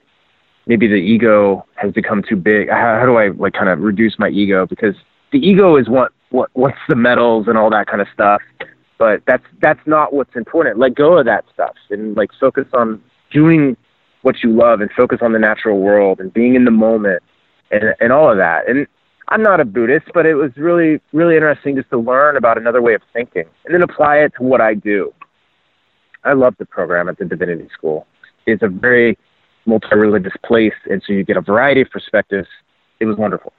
maybe 0.67 0.87
the 0.87 0.95
ego 0.95 1.65
has 1.77 1.93
become 1.93 2.23
too 2.29 2.37
big. 2.37 2.69
How, 2.69 2.99
how 3.01 3.07
do 3.07 3.17
I 3.17 3.29
like 3.29 3.55
kind 3.55 3.69
of 3.69 3.81
reduce 3.81 4.19
my 4.19 4.29
ego? 4.29 4.67
Because 4.67 4.95
the 5.33 5.39
ego 5.39 5.77
is 5.77 5.89
what 5.89 6.13
what 6.31 6.51
what's 6.55 6.79
the 6.89 6.97
medals 6.97 7.47
and 7.49 7.57
all 7.57 7.71
that 7.71 7.87
kind 7.87 8.01
of 8.01 8.09
stuff. 8.13 8.43
But 8.99 9.23
that's 9.27 9.45
that's 9.61 9.81
not 9.87 10.13
what's 10.13 10.35
important. 10.37 10.79
Let 10.79 10.95
go 10.95 11.19
of 11.19 11.27
that 11.27 11.45
stuff 11.53 11.75
and 11.91 12.17
like 12.17 12.31
focus 12.39 12.67
on 12.73 13.03
doing 13.31 13.77
what 14.23 14.37
you 14.43 14.51
love 14.51 14.81
and 14.81 14.91
focus 14.97 15.19
on 15.23 15.33
the 15.33 15.39
natural 15.39 15.79
world 15.79 16.21
and 16.21 16.33
being 16.33 16.55
in 16.55 16.65
the 16.65 16.71
moment 16.71 17.23
and 17.71 17.95
and 18.01 18.13
all 18.13 18.31
of 18.31 18.39
that. 18.39 18.69
And 18.69 18.87
I'm 19.29 19.43
not 19.43 19.61
a 19.61 19.65
Buddhist, 19.65 20.07
but 20.15 20.27
it 20.27 20.35
was 20.35 20.51
really 20.57 21.01
really 21.13 21.35
interesting 21.35 21.77
just 21.77 21.91
to 21.91 21.99
learn 21.99 22.37
about 22.37 22.59
another 22.59 22.83
way 22.83 22.95
of 22.95 23.03
thinking 23.13 23.45
and 23.65 23.75
then 23.75 23.83
apply 23.83 24.17
it 24.19 24.33
to 24.39 24.43
what 24.43 24.61
I 24.61 24.75
do. 24.75 25.13
I 26.25 26.33
love 26.33 26.55
the 26.59 26.67
program 26.67 27.09
at 27.09 27.19
the 27.19 27.25
Divinity 27.25 27.69
School. 27.73 28.07
It's 28.47 28.63
a 28.63 28.69
very 28.69 29.17
multi-religious 29.67 30.35
place, 30.45 30.75
and 30.91 31.03
so 31.07 31.13
you 31.13 31.25
get 31.25 31.37
a 31.37 31.41
variety 31.41 31.83
of 31.83 31.91
perspectives. 31.91 32.49
It 33.01 33.07
was 33.07 33.17
wonderful. 33.17 33.53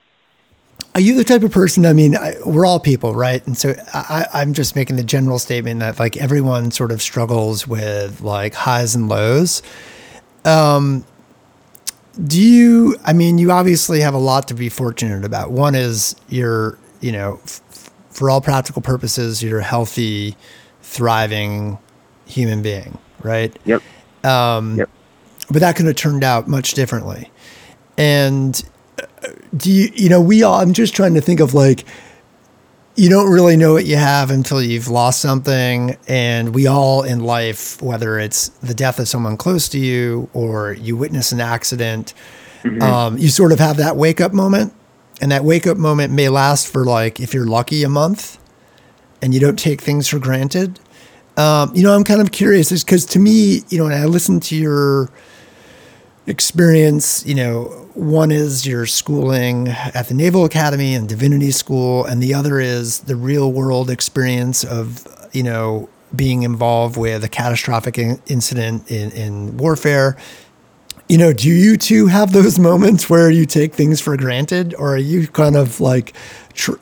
Are 0.96 1.02
you 1.02 1.16
the 1.16 1.24
type 1.24 1.44
of 1.44 1.52
person? 1.52 1.86
I 1.86 1.94
mean, 1.94 2.16
I, 2.16 2.36
we're 2.46 2.66
all 2.66 2.80
people, 2.80 3.14
right? 3.14 3.46
And 3.46 3.56
so 3.56 3.76
I, 3.94 4.26
I'm 4.34 4.54
just 4.54 4.76
making 4.76 4.96
the 4.96 5.04
general 5.04 5.38
statement 5.38 5.80
that 5.82 6.00
like 6.00 6.18
everyone 6.18 6.72
sort 6.72 6.92
of 6.92 7.02
struggles 7.02 7.68
with 7.68 8.22
like 8.22 8.56
highs 8.56 8.96
and 8.96 9.08
lows. 9.08 9.62
Um, 10.44 11.06
do 12.26 12.42
you? 12.42 12.96
I 13.06 13.14
mean, 13.14 13.38
you 13.38 13.52
obviously 13.52 14.00
have 14.00 14.16
a 14.16 14.20
lot 14.20 14.48
to 14.48 14.56
be 14.56 14.70
fortunate 14.70 15.24
about. 15.24 15.52
One 15.52 15.76
is 15.76 16.16
you're, 16.30 16.80
you 17.00 17.12
know, 17.12 17.40
f- 17.44 17.92
for 18.10 18.32
all 18.32 18.42
practical 18.42 18.82
purposes, 18.82 19.44
you're 19.44 19.60
a 19.60 19.64
healthy, 19.64 20.36
thriving 20.82 21.78
human 22.26 22.64
being, 22.64 22.98
right? 23.22 23.56
Yep. 23.66 23.84
Um, 24.24 24.78
yep 24.78 24.90
but 25.50 25.60
that 25.60 25.76
could 25.76 25.86
have 25.86 25.96
turned 25.96 26.24
out 26.24 26.48
much 26.48 26.74
differently. 26.74 27.32
And 27.98 28.62
uh, 29.00 29.28
do 29.56 29.72
you, 29.72 29.90
you 29.96 30.10
know, 30.10 30.22
we 30.22 30.44
all, 30.44 30.60
I'm 30.62 30.74
just 30.74 30.96
trying 30.96 31.14
to 31.16 31.22
think 31.22 31.40
of 31.40 31.54
like, 31.54 31.86
you 32.96 33.10
don't 33.10 33.32
really 33.32 33.56
know 33.56 33.74
what 33.74 33.86
you 33.86 33.96
have 33.96 34.32
until 34.32 34.62
you've 34.62 34.88
lost 34.88 35.22
something. 35.22 35.96
And 36.08 36.56
we 36.56 36.66
all 36.66 37.04
in 37.04 37.20
life, 37.20 37.82
whether 37.82 38.18
it's 38.18 38.50
the 38.50 38.74
death 38.74 39.00
of 39.00 39.08
someone 39.08 39.38
close 39.38 39.70
to 39.70 39.80
you 39.80 40.30
or 40.34 40.74
you 40.74 40.98
witness 40.98 41.32
an 41.32 41.40
accident, 41.40 42.14
mm-hmm. 42.64 42.82
um, 42.82 43.18
you 43.18 43.30
sort 43.30 43.52
of 43.52 43.60
have 43.60 43.78
that 43.78 43.98
wake 43.98 44.20
up 44.20 44.34
moment. 44.34 44.74
And 45.22 45.32
that 45.32 45.44
wake 45.44 45.66
up 45.66 45.78
moment 45.78 46.14
may 46.14 46.30
last 46.30 46.68
for 46.68 46.86
like, 46.86 47.20
if 47.20 47.34
you're 47.34 47.48
lucky, 47.48 47.84
a 47.84 47.90
month 47.90 48.40
and 49.22 49.34
you 49.34 49.40
don't 49.40 49.58
take 49.58 49.82
things 49.82 50.08
for 50.08 50.20
granted. 50.20 50.80
Um, 51.38 51.72
you 51.76 51.84
know, 51.84 51.94
I'm 51.94 52.04
kind 52.04 52.22
of 52.22 52.32
curious 52.32 52.84
because 52.84 53.06
to 53.08 53.20
me, 53.20 53.62
you 53.70 53.78
know, 53.78 53.86
when 53.86 53.94
I 53.94 54.06
listen 54.06 54.40
to 54.42 54.56
your, 54.56 55.10
experience, 56.28 57.26
you 57.26 57.34
know, 57.34 57.64
one 57.94 58.32
is 58.32 58.68
your 58.68 58.86
schooling 58.86 59.70
at 59.70 60.08
the 60.08 60.14
Naval 60.14 60.46
Academy 60.46 60.94
and 60.94 61.10
Divinity 61.10 61.52
School, 61.52 62.06
and 62.06 62.22
the 62.22 62.34
other 62.34 62.60
is 62.60 63.00
the 63.02 63.16
real 63.16 63.52
world 63.52 63.90
experience 63.90 64.64
of, 64.64 65.08
you 65.32 65.42
know, 65.42 65.90
being 66.16 66.44
involved 66.44 66.98
with 66.98 67.24
a 67.24 67.30
catastrophic 67.30 67.98
in- 67.98 68.22
incident 68.28 68.90
in, 68.92 69.12
in 69.12 69.58
warfare. 69.58 70.18
You 71.10 71.18
know, 71.18 71.34
do 71.34 71.50
you 71.50 71.78
two 71.78 72.08
have 72.08 72.34
those 72.34 72.60
moments 72.72 73.10
where 73.10 73.32
you 73.32 73.46
take 73.46 73.74
things 73.74 74.02
for 74.02 74.16
granted, 74.18 74.76
or 74.76 74.96
are 74.96 74.98
you 74.98 75.28
kind 75.28 75.56
of 75.56 75.80
like, 75.80 76.14
tr- 76.54 76.76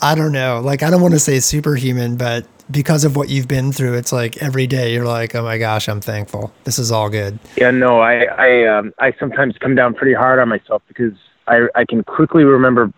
I 0.00 0.14
don't 0.14 0.32
know, 0.32 0.60
like, 0.60 0.82
I 0.82 0.90
don't 0.90 1.02
want 1.02 1.14
to 1.14 1.20
say 1.20 1.40
superhuman, 1.40 2.16
but 2.16 2.46
because 2.74 3.04
of 3.04 3.16
what 3.16 3.30
you've 3.30 3.48
been 3.48 3.72
through, 3.72 3.94
it's 3.94 4.12
like 4.12 4.36
every 4.42 4.66
day 4.66 4.92
you're 4.92 5.06
like, 5.06 5.34
oh 5.34 5.42
my 5.42 5.56
gosh, 5.56 5.88
I'm 5.88 6.00
thankful. 6.00 6.52
This 6.64 6.78
is 6.78 6.90
all 6.90 7.08
good. 7.08 7.38
Yeah, 7.56 7.70
no, 7.70 8.00
I 8.00 8.24
I 8.24 8.66
um, 8.66 8.92
I 8.98 9.14
sometimes 9.18 9.56
come 9.58 9.74
down 9.74 9.94
pretty 9.94 10.12
hard 10.12 10.40
on 10.40 10.48
myself 10.48 10.82
because 10.88 11.14
I 11.46 11.68
I 11.74 11.84
can 11.86 12.02
quickly 12.04 12.44
remember 12.44 12.92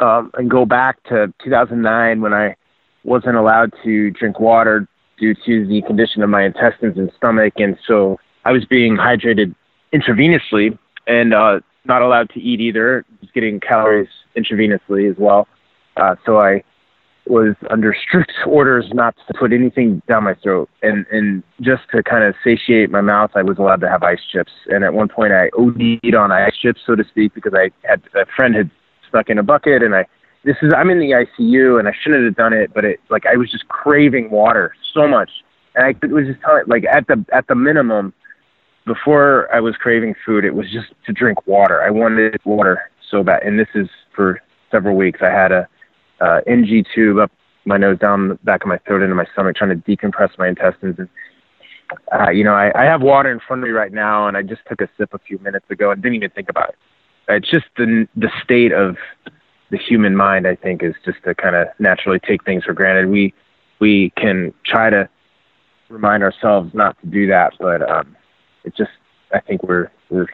um, 0.00 0.30
and 0.34 0.50
go 0.50 0.64
back 0.64 1.02
to 1.04 1.34
2009 1.44 2.20
when 2.22 2.32
I 2.32 2.56
wasn't 3.04 3.36
allowed 3.36 3.72
to 3.82 4.10
drink 4.12 4.40
water 4.40 4.88
due 5.18 5.34
to 5.34 5.66
the 5.66 5.82
condition 5.82 6.22
of 6.22 6.30
my 6.30 6.44
intestines 6.44 6.96
and 6.96 7.10
stomach, 7.16 7.54
and 7.56 7.76
so 7.86 8.18
I 8.44 8.52
was 8.52 8.64
being 8.64 8.96
hydrated 8.96 9.54
intravenously 9.92 10.78
and 11.06 11.34
uh, 11.34 11.60
not 11.84 12.02
allowed 12.02 12.30
to 12.30 12.40
eat 12.40 12.60
either. 12.60 13.04
Just 13.20 13.34
getting 13.34 13.58
calories 13.58 14.08
intravenously 14.36 15.10
as 15.10 15.16
well. 15.18 15.48
Uh, 15.96 16.14
so 16.24 16.40
I 16.40 16.62
was 17.26 17.54
under 17.70 17.94
strict 17.94 18.32
orders 18.46 18.86
not 18.92 19.14
to 19.26 19.34
put 19.38 19.52
anything 19.52 20.02
down 20.08 20.24
my 20.24 20.34
throat. 20.34 20.68
And 20.82 21.06
and 21.10 21.42
just 21.60 21.82
to 21.94 22.02
kind 22.02 22.24
of 22.24 22.34
satiate 22.42 22.90
my 22.90 23.00
mouth 23.00 23.30
i 23.34 23.42
was 23.42 23.58
allowed 23.58 23.80
to 23.80 23.88
have 23.88 24.02
ice 24.02 24.20
chips. 24.30 24.52
And 24.66 24.84
at 24.84 24.94
one 24.94 25.08
point 25.08 25.32
i 25.32 25.48
od'd 25.56 26.14
on 26.14 26.32
ice 26.32 26.56
chips 26.60 26.80
so 26.86 26.94
to 26.94 27.04
speak 27.04 27.34
because 27.34 27.52
i 27.54 27.70
had 27.86 28.02
a 28.14 28.26
friend 28.36 28.54
had 28.54 28.70
stuck 29.08 29.30
in 29.30 29.38
a 29.38 29.42
bucket 29.42 29.82
and 29.82 29.94
i 29.94 30.06
this 30.44 30.56
is 30.62 30.72
i'm 30.76 30.90
in 30.90 30.98
the 30.98 31.10
icu 31.10 31.78
and 31.78 31.88
i 31.88 31.92
shouldn't 32.02 32.24
have 32.24 32.34
done 32.36 32.52
it 32.52 32.72
but 32.74 32.84
it 32.84 32.98
like 33.10 33.24
i 33.26 33.36
was 33.36 33.50
just 33.50 33.68
craving 33.68 34.30
water 34.30 34.74
so 34.94 35.06
much. 35.06 35.30
And 35.74 35.84
i 35.84 36.06
was 36.06 36.26
just 36.26 36.40
telling 36.40 36.64
like 36.66 36.84
at 36.84 37.06
the 37.06 37.24
at 37.32 37.46
the 37.46 37.54
minimum 37.54 38.12
before 38.84 39.48
i 39.54 39.60
was 39.60 39.76
craving 39.76 40.14
food 40.26 40.44
it 40.44 40.54
was 40.54 40.70
just 40.70 40.88
to 41.06 41.12
drink 41.12 41.46
water. 41.46 41.82
I 41.82 41.90
wanted 41.90 42.40
water 42.44 42.90
so 43.12 43.22
bad. 43.22 43.42
And 43.44 43.58
this 43.58 43.68
is 43.74 43.88
for 44.14 44.40
several 44.70 44.96
weeks. 44.96 45.20
I 45.22 45.30
had 45.30 45.52
a 45.52 45.68
uh, 46.22 46.40
NG 46.46 46.84
tube 46.94 47.18
up 47.18 47.30
my 47.64 47.76
nose, 47.76 47.98
down 47.98 48.28
the 48.28 48.34
back 48.36 48.62
of 48.62 48.68
my 48.68 48.78
throat, 48.78 49.02
into 49.02 49.14
my 49.14 49.26
stomach, 49.32 49.56
trying 49.56 49.70
to 49.70 49.96
decompress 49.96 50.36
my 50.38 50.48
intestines. 50.48 50.96
And 50.98 51.08
uh, 52.12 52.30
you 52.30 52.44
know, 52.44 52.54
I, 52.54 52.72
I 52.74 52.84
have 52.84 53.02
water 53.02 53.30
in 53.30 53.40
front 53.40 53.62
of 53.62 53.68
me 53.68 53.72
right 53.72 53.92
now, 53.92 54.26
and 54.26 54.36
I 54.36 54.42
just 54.42 54.62
took 54.68 54.80
a 54.80 54.88
sip 54.96 55.12
a 55.12 55.18
few 55.18 55.38
minutes 55.38 55.66
ago 55.70 55.90
and 55.90 56.02
didn't 56.02 56.16
even 56.16 56.30
think 56.30 56.48
about 56.48 56.70
it. 56.70 56.76
It's 57.28 57.50
just 57.50 57.66
the 57.76 58.08
the 58.16 58.30
state 58.42 58.72
of 58.72 58.96
the 59.70 59.78
human 59.78 60.16
mind. 60.16 60.46
I 60.46 60.56
think 60.56 60.82
is 60.82 60.94
just 61.04 61.22
to 61.24 61.34
kind 61.34 61.54
of 61.54 61.68
naturally 61.78 62.18
take 62.18 62.44
things 62.44 62.64
for 62.64 62.72
granted. 62.72 63.08
We 63.08 63.32
we 63.80 64.12
can 64.16 64.52
try 64.64 64.90
to 64.90 65.08
remind 65.88 66.22
ourselves 66.22 66.72
not 66.74 66.98
to 67.00 67.06
do 67.06 67.26
that, 67.28 67.52
but 67.60 67.88
um, 67.88 68.16
it 68.64 68.74
just 68.76 68.90
I 69.32 69.40
think 69.40 69.62
we're 69.62 69.90
we're 70.10 70.26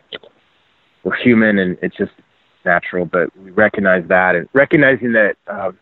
we're 1.05 1.17
human, 1.17 1.59
and 1.59 1.77
it's 1.83 1.97
just 1.97 2.13
natural, 2.69 3.05
but 3.05 3.37
we 3.39 3.51
recognize 3.51 4.05
that 4.09 4.35
and 4.37 4.49
recognizing 4.53 5.13
that 5.13 5.37
um, 5.47 5.79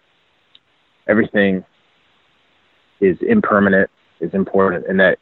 everything 1.06 1.64
is 3.00 3.16
impermanent 3.20 3.90
is 4.20 4.32
important, 4.32 4.86
and 4.86 4.98
that 5.00 5.18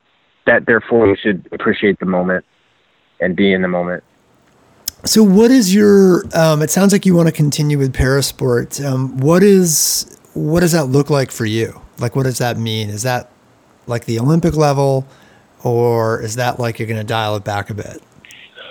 that 0.46 0.66
therefore 0.66 1.08
we 1.08 1.16
should 1.16 1.48
appreciate 1.52 1.98
the 1.98 2.06
moment 2.06 2.44
and 3.20 3.34
be 3.34 3.52
in 3.52 3.62
the 3.62 3.68
moment. 3.68 4.04
So, 5.04 5.22
what 5.22 5.50
is 5.50 5.74
your? 5.74 6.24
Um, 6.34 6.62
it 6.62 6.70
sounds 6.70 6.92
like 6.92 7.04
you 7.04 7.14
want 7.14 7.28
to 7.28 7.32
continue 7.32 7.78
with 7.78 7.92
parasport. 7.92 8.84
Um, 8.84 9.18
what 9.18 9.42
is 9.42 10.18
what 10.34 10.60
does 10.60 10.72
that 10.72 10.86
look 10.86 11.10
like 11.10 11.30
for 11.30 11.44
you? 11.44 11.80
Like, 11.98 12.16
what 12.16 12.24
does 12.24 12.38
that 12.38 12.56
mean? 12.56 12.88
Is 12.90 13.02
that 13.02 13.30
like 13.86 14.04
the 14.06 14.18
Olympic 14.18 14.56
level, 14.56 15.06
or 15.62 16.20
is 16.20 16.36
that 16.36 16.58
like 16.58 16.78
you're 16.78 16.88
going 16.88 17.00
to 17.00 17.04
dial 17.04 17.36
it 17.36 17.44
back 17.44 17.70
a 17.70 17.74
bit? 17.74 18.02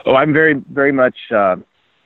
Oh, 0.05 0.15
I'm 0.15 0.33
very 0.33 0.55
very 0.71 0.91
much 0.91 1.15
uh, 1.31 1.57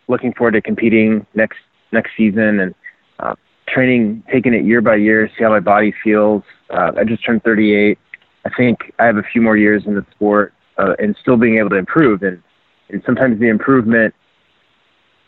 looking 0.08 0.34
forward 0.34 0.52
to 0.52 0.62
competing 0.62 1.26
next 1.36 1.58
next 1.92 2.12
season 2.18 2.60
and 2.60 2.76
uh, 3.20 3.36
training, 3.68 4.24
taking 4.32 4.54
it 4.54 4.66
year 4.66 4.82
by 4.82 4.96
year, 4.96 5.30
see 5.38 5.44
how 5.44 5.50
my 5.50 5.60
body 5.60 5.94
feels. 6.04 6.44
Uh, 6.70 6.92
I 6.98 7.04
just 7.04 7.26
turned 7.26 7.44
38. 7.44 7.98
I 8.46 8.50
think 8.56 8.94
I 9.00 9.06
have 9.06 9.18
a 9.18 9.24
few 9.24 9.42
more 9.42 9.58
years 9.58 9.84
in 9.86 9.96
the 9.96 10.06
sport 10.12 10.54
uh, 10.78 10.94
and 11.00 11.16
still 11.22 11.38
being 11.38 11.58
able 11.58 11.70
to 11.70 11.78
improve 11.78 12.24
and 12.24 12.42
and 12.90 13.04
sometimes 13.06 13.40
the 13.40 13.50
improvement 13.50 14.14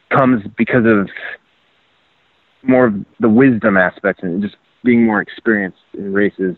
comes 0.10 0.42
because 0.58 0.86
of 0.86 1.10
more 2.64 2.88
of 2.88 2.94
the 3.20 3.30
wisdom 3.30 3.78
aspect 3.78 4.24
and 4.24 4.42
just 4.42 4.56
being 4.84 5.06
more 5.06 5.22
experienced 5.22 5.80
in 5.94 6.14
races. 6.14 6.56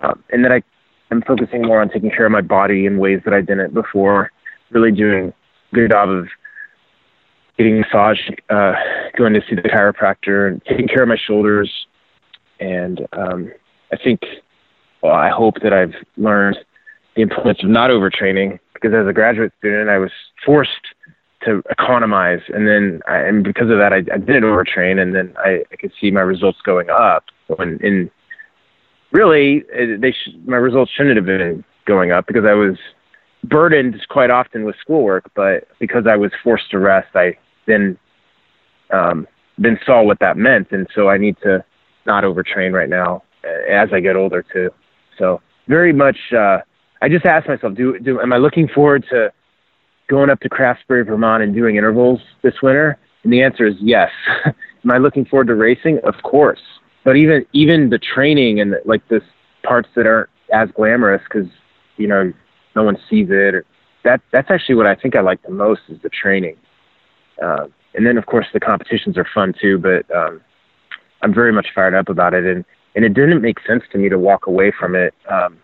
Um, 0.00 0.22
and 0.30 0.44
that 0.44 0.52
I 0.52 0.62
am 1.10 1.22
focusing 1.22 1.62
more 1.62 1.80
on 1.80 1.88
taking 1.88 2.10
care 2.10 2.26
of 2.26 2.32
my 2.32 2.40
body 2.40 2.86
in 2.86 2.98
ways 2.98 3.20
that 3.24 3.32
I 3.32 3.40
didn't 3.40 3.74
before, 3.74 4.32
really 4.70 4.90
doing 4.90 5.32
a 5.72 5.74
good 5.74 5.90
job 5.90 6.08
of 6.08 6.26
getting 7.56 7.80
massage, 7.80 8.18
uh, 8.50 8.72
going 9.16 9.34
to 9.34 9.40
see 9.48 9.54
the 9.54 9.62
chiropractor, 9.62 10.48
and 10.48 10.62
taking 10.64 10.88
care 10.88 11.02
of 11.02 11.08
my 11.08 11.16
shoulders. 11.16 11.70
And 12.60 13.06
um, 13.12 13.52
I 13.92 13.96
think, 13.96 14.20
well, 15.02 15.14
I 15.14 15.28
hope 15.28 15.56
that 15.62 15.72
I've 15.72 15.94
learned 16.16 16.58
the 17.16 17.22
importance 17.22 17.60
of 17.62 17.70
not 17.70 17.90
overtraining 17.90 18.58
because 18.74 18.92
as 18.92 19.06
a 19.06 19.12
graduate 19.12 19.52
student, 19.58 19.88
I 19.88 19.98
was 19.98 20.10
forced 20.44 20.70
to 21.44 21.62
economize, 21.70 22.40
and 22.48 22.66
then 22.66 23.02
I, 23.06 23.18
and 23.18 23.44
because 23.44 23.70
of 23.70 23.78
that, 23.78 23.92
I, 23.92 23.98
I 23.98 24.18
didn't 24.18 24.44
overtrain, 24.44 25.00
and 25.00 25.14
then 25.14 25.34
I, 25.38 25.62
I 25.70 25.76
could 25.76 25.92
see 26.00 26.10
my 26.10 26.22
results 26.22 26.58
going 26.64 26.88
up. 26.90 27.24
When 27.48 27.78
in 27.82 28.10
really, 29.12 29.64
they 29.72 30.12
sh- 30.12 30.34
my 30.46 30.56
results 30.56 30.90
shouldn't 30.92 31.16
have 31.16 31.26
been 31.26 31.64
going 31.86 32.12
up 32.12 32.26
because 32.26 32.44
I 32.46 32.54
was 32.54 32.76
burdened 33.44 34.00
quite 34.08 34.30
often 34.30 34.64
with 34.64 34.74
schoolwork, 34.80 35.30
but 35.34 35.68
because 35.78 36.06
I 36.06 36.16
was 36.16 36.32
forced 36.42 36.70
to 36.70 36.78
rest, 36.78 37.08
I 37.14 37.36
then 37.66 37.98
um, 38.90 39.26
then 39.58 39.78
saw 39.86 40.02
what 40.02 40.18
that 40.20 40.36
meant, 40.36 40.68
and 40.72 40.86
so 40.94 41.08
I 41.08 41.18
need 41.18 41.36
to 41.42 41.64
not 42.06 42.24
overtrain 42.24 42.72
right 42.72 42.88
now 42.88 43.22
as 43.68 43.88
I 43.92 44.00
get 44.00 44.16
older 44.16 44.44
too. 44.52 44.70
So 45.18 45.40
very 45.68 45.92
much. 45.92 46.16
Uh, 46.32 46.58
I 47.02 47.08
just 47.08 47.26
asked 47.26 47.48
myself, 47.48 47.74
do, 47.74 47.98
do 47.98 48.20
am 48.20 48.32
I 48.32 48.38
looking 48.38 48.68
forward 48.68 49.04
to 49.10 49.30
going 50.08 50.30
up 50.30 50.40
to 50.40 50.48
Craftsbury, 50.48 51.06
Vermont, 51.06 51.42
and 51.42 51.54
doing 51.54 51.76
intervals 51.76 52.20
this 52.42 52.54
winter? 52.62 52.98
And 53.22 53.32
the 53.32 53.42
answer 53.42 53.66
is 53.66 53.74
yes. 53.80 54.10
am 54.46 54.90
I 54.90 54.98
looking 54.98 55.24
forward 55.24 55.48
to 55.48 55.54
racing? 55.54 55.98
Of 56.04 56.14
course. 56.22 56.60
But 57.04 57.16
even 57.16 57.44
even 57.52 57.90
the 57.90 57.98
training 57.98 58.60
and 58.60 58.72
the, 58.72 58.80
like 58.84 59.06
this 59.08 59.22
parts 59.62 59.88
that 59.96 60.06
aren't 60.06 60.30
as 60.52 60.68
glamorous 60.74 61.22
because 61.24 61.48
you 61.96 62.06
know 62.06 62.32
no 62.76 62.82
one 62.82 62.96
sees 63.10 63.28
it. 63.30 63.54
Or, 63.54 63.64
that 64.04 64.20
that's 64.32 64.50
actually 64.50 64.74
what 64.76 64.86
I 64.86 64.94
think 64.94 65.16
I 65.16 65.20
like 65.20 65.42
the 65.42 65.50
most 65.50 65.82
is 65.88 65.98
the 66.02 66.10
training. 66.10 66.56
Uh, 67.42 67.66
and 67.94 68.06
then 68.06 68.18
of 68.18 68.26
course 68.26 68.46
the 68.52 68.60
competitions 68.60 69.16
are 69.16 69.26
fun 69.34 69.54
too. 69.60 69.78
But 69.78 70.12
um, 70.14 70.40
I'm 71.22 71.34
very 71.34 71.52
much 71.52 71.68
fired 71.74 71.94
up 71.94 72.08
about 72.08 72.34
it, 72.34 72.44
and 72.44 72.64
and 72.94 73.04
it 73.04 73.14
didn't 73.14 73.42
make 73.42 73.58
sense 73.66 73.82
to 73.92 73.98
me 73.98 74.08
to 74.08 74.18
walk 74.18 74.46
away 74.46 74.72
from 74.78 74.94
it. 74.94 75.14
Um, 75.30 75.58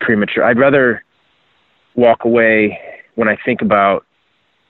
premature. 0.00 0.44
I'd 0.44 0.58
rather 0.58 1.04
walk 1.94 2.24
away 2.24 2.78
when 3.14 3.28
I 3.28 3.36
think 3.44 3.62
about 3.62 4.04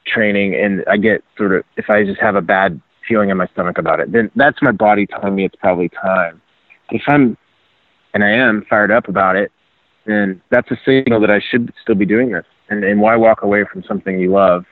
training 0.06 0.54
and 0.54 0.84
I 0.88 0.96
get 0.96 1.24
sort 1.36 1.52
of 1.52 1.64
if 1.76 1.90
I 1.90 2.04
just 2.04 2.20
have 2.20 2.36
a 2.36 2.40
bad 2.40 2.80
feeling 3.06 3.30
in 3.30 3.36
my 3.36 3.46
stomach 3.48 3.78
about 3.78 4.00
it, 4.00 4.12
then 4.12 4.30
that's 4.36 4.62
my 4.62 4.72
body 4.72 5.06
telling 5.06 5.34
me 5.34 5.44
it's 5.44 5.56
probably 5.56 5.88
time. 5.88 6.40
If 6.90 7.02
I'm 7.06 7.36
and 8.14 8.24
I 8.24 8.30
am 8.30 8.64
fired 8.68 8.90
up 8.90 9.08
about 9.08 9.36
it, 9.36 9.52
then 10.06 10.40
that's 10.50 10.70
a 10.70 10.78
signal 10.84 11.20
that 11.20 11.30
I 11.30 11.40
should 11.40 11.72
still 11.82 11.96
be 11.96 12.06
doing 12.06 12.30
this. 12.30 12.46
And 12.68 12.84
and 12.84 13.00
why 13.00 13.16
walk 13.16 13.42
away 13.42 13.64
from 13.70 13.82
something 13.82 14.18
you 14.18 14.32
love 14.32 14.64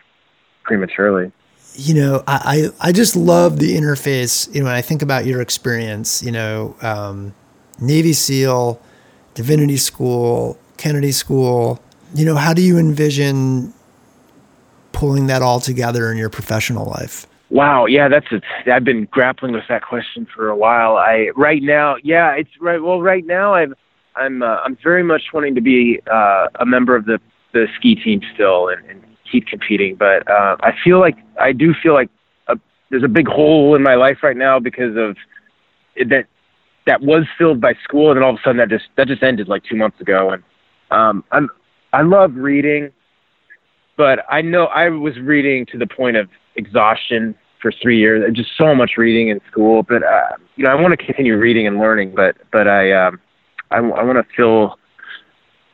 prematurely? 0.65 1.31
You 1.77 1.95
know, 1.95 2.25
I, 2.27 2.69
I 2.81 2.93
just 2.93 3.17
love 3.17 3.59
the 3.59 3.77
interface. 3.77 4.53
You 4.55 4.61
know, 4.61 4.67
when 4.67 4.75
I 4.75 4.81
think 4.81 5.03
about 5.03 5.27
your 5.27 5.41
experience, 5.41 6.23
you 6.23 6.31
know, 6.31 6.77
um, 6.83 7.35
Navy 7.81 8.12
SEAL, 8.12 8.81
divinity 9.35 9.77
school, 9.77 10.59
Kennedy 10.77 11.12
school. 11.12 11.81
You 12.15 12.25
know, 12.25 12.37
how 12.37 12.55
do 12.55 12.62
you 12.62 12.79
envision 12.79 13.75
pulling 14.93 15.27
that 15.27 15.43
all 15.43 15.61
together 15.61 16.11
in 16.11 16.17
your 16.17 16.31
professional 16.31 16.87
life? 16.87 17.27
Wow, 17.51 17.87
yeah, 17.87 18.09
that's 18.09 18.27
a, 18.33 18.41
I've 18.73 18.85
been 18.85 19.07
grappling 19.11 19.53
with 19.53 19.65
that 19.69 19.83
question 19.83 20.27
for 20.35 20.49
a 20.49 20.57
while. 20.57 20.97
I 20.97 21.31
right 21.37 21.62
now, 21.62 21.97
yeah, 22.03 22.33
it's 22.33 22.51
right. 22.61 22.83
Well, 22.83 23.03
right 23.03 23.25
now, 23.25 23.55
I'm 23.55 23.75
I'm 24.17 24.43
uh, 24.43 24.57
I'm 24.65 24.77
very 24.83 25.03
much 25.03 25.23
wanting 25.33 25.55
to 25.55 25.61
be 25.61 26.01
uh, 26.11 26.49
a 26.59 26.67
member 26.67 26.97
of 26.97 27.05
the 27.05 27.21
the 27.53 27.67
ski 27.77 27.95
team 27.95 28.23
still 28.35 28.69
and, 28.69 28.85
and 28.87 29.03
keep 29.35 29.47
competing. 29.49 29.97
But 29.97 30.28
uh, 30.30 30.57
I 30.61 30.72
feel 30.82 31.01
like 31.01 31.16
I 31.41 31.53
do 31.53 31.74
feel 31.82 31.93
like 31.93 32.11
a, 32.49 32.57
there's 32.91 33.03
a 33.03 33.09
big 33.09 33.26
hole 33.26 33.74
in 33.74 33.82
my 33.82 33.97
life 33.97 34.18
right 34.22 34.37
now 34.37 34.61
because 34.61 34.97
of 34.97 35.16
that 35.97 36.26
that 36.87 37.01
was 37.01 37.24
filled 37.37 37.61
by 37.61 37.74
school, 37.82 38.11
and 38.11 38.16
then 38.16 38.22
all 38.22 38.30
of 38.30 38.37
a 38.37 38.43
sudden 38.43 38.59
that 38.59 38.68
just 38.68 38.85
that 38.97 39.09
just 39.09 39.22
ended 39.22 39.49
like 39.49 39.64
two 39.64 39.76
months 39.76 40.01
ago. 40.01 40.30
And 40.30 40.43
um, 40.91 41.24
I'm 41.32 41.49
I 41.93 42.03
love 42.03 42.35
reading, 42.35 42.91
but 43.97 44.20
I 44.30 44.43
know 44.43 44.66
I 44.66 44.89
was 44.89 45.18
reading 45.18 45.66
to 45.66 45.78
the 45.78 45.87
point 45.87 46.16
of 46.16 46.28
exhaustion 46.57 47.35
for 47.61 47.72
three 47.82 47.99
years. 47.99 48.22
Just 48.35 48.51
so 48.57 48.74
much 48.74 48.93
reading 48.97 49.28
in 49.28 49.41
school, 49.51 49.82
but 49.82 50.03
uh, 50.03 50.37
you 50.57 50.64
know 50.64 50.70
I 50.70 50.80
want 50.80 50.99
to 50.99 51.05
continue 51.05 51.37
reading 51.37 51.66
and 51.66 51.78
learning, 51.78 52.14
but 52.14 52.37
but 52.53 52.68
I 52.68 52.93
um, 52.93 53.20
I, 53.72 53.78
I 53.78 54.05
want 54.05 54.18
to 54.18 54.35
feel 54.37 54.78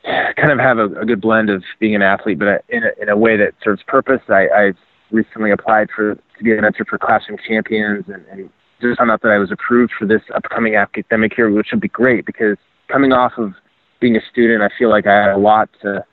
kind 0.05 0.51
of 0.51 0.59
have 0.59 0.79
a, 0.79 0.87
a 1.01 1.05
good 1.05 1.21
blend 1.21 1.51
of 1.51 1.63
being 1.79 1.95
an 1.95 2.03
athlete, 2.03 2.39
but 2.39 2.65
in 2.69 2.85
a, 2.85 3.03
in 3.03 3.09
a 3.09 3.17
way 3.17 3.37
that 3.37 3.55
serves 3.63 3.83
purpose. 3.87 4.21
I, 4.29 4.49
I 4.49 4.73
recently 5.11 5.51
applied 5.51 5.89
for 5.95 6.15
to 6.15 6.45
be 6.45 6.53
an 6.53 6.63
mentor 6.63 6.85
for 6.85 6.99
Classroom 6.99 7.39
Champions 7.47 8.07
and, 8.09 8.25
and 8.31 8.51
just 8.81 8.99
found 8.99 9.11
out 9.11 9.23
that 9.23 9.31
I 9.31 9.39
was 9.39 9.51
approved 9.51 9.93
for 9.99 10.07
this 10.07 10.23
upcoming 10.35 10.77
academic 10.77 11.37
year, 11.37 11.51
which 11.51 11.69
would 11.73 11.81
be 11.81 11.89
great 11.89 12.25
because 12.25 12.57
coming 12.89 13.13
off 13.13 13.33
of 13.37 13.55
being 14.01 14.17
a 14.17 14.21
student, 14.31 14.63
I 14.63 14.71
feel 14.79 14.89
like 14.89 15.07
I 15.07 15.15
had 15.15 15.31
a 15.35 15.39
lot 15.39 15.69
to, 15.83 16.05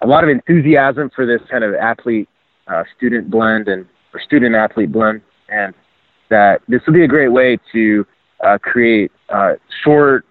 a 0.00 0.06
lot 0.06 0.24
of 0.24 0.30
enthusiasm 0.30 1.10
for 1.14 1.26
this 1.26 1.40
kind 1.50 1.62
of 1.62 1.74
athlete 1.74 2.28
uh, 2.68 2.84
student 2.96 3.30
blend 3.30 3.68
and 3.68 3.86
or 4.14 4.20
student 4.20 4.54
athlete 4.54 4.90
blend, 4.90 5.20
and 5.48 5.74
that 6.30 6.62
this 6.68 6.80
would 6.86 6.94
be 6.94 7.04
a 7.04 7.08
great 7.08 7.28
way 7.28 7.58
to 7.72 8.06
uh, 8.44 8.58
create 8.58 9.12
uh, 9.28 9.54
short 9.84 10.24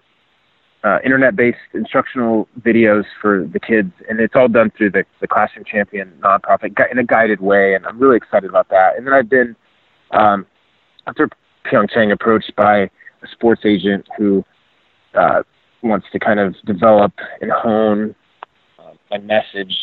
uh, 0.86 0.98
internet-based 1.04 1.58
instructional 1.74 2.46
videos 2.60 3.04
for 3.20 3.44
the 3.52 3.58
kids, 3.58 3.90
and 4.08 4.20
it's 4.20 4.34
all 4.36 4.46
done 4.46 4.70
through 4.76 4.90
the, 4.90 5.04
the 5.20 5.26
Classroom 5.26 5.64
Champion 5.64 6.12
nonprofit 6.20 6.72
in 6.92 6.98
a 6.98 7.04
guided 7.04 7.40
way, 7.40 7.74
and 7.74 7.84
I'm 7.86 7.98
really 7.98 8.16
excited 8.16 8.48
about 8.48 8.68
that. 8.68 8.96
And 8.96 9.04
then 9.04 9.12
I've 9.12 9.28
been 9.28 9.56
um, 10.12 10.46
after 11.08 11.28
Pyeongchang 11.66 12.12
approached 12.12 12.52
by 12.56 12.82
a 12.82 13.28
sports 13.32 13.62
agent 13.64 14.06
who 14.16 14.44
uh, 15.14 15.42
wants 15.82 16.06
to 16.12 16.20
kind 16.20 16.38
of 16.38 16.54
develop 16.64 17.12
and 17.40 17.50
hone 17.50 18.14
uh, 18.78 18.92
my 19.10 19.18
message 19.18 19.74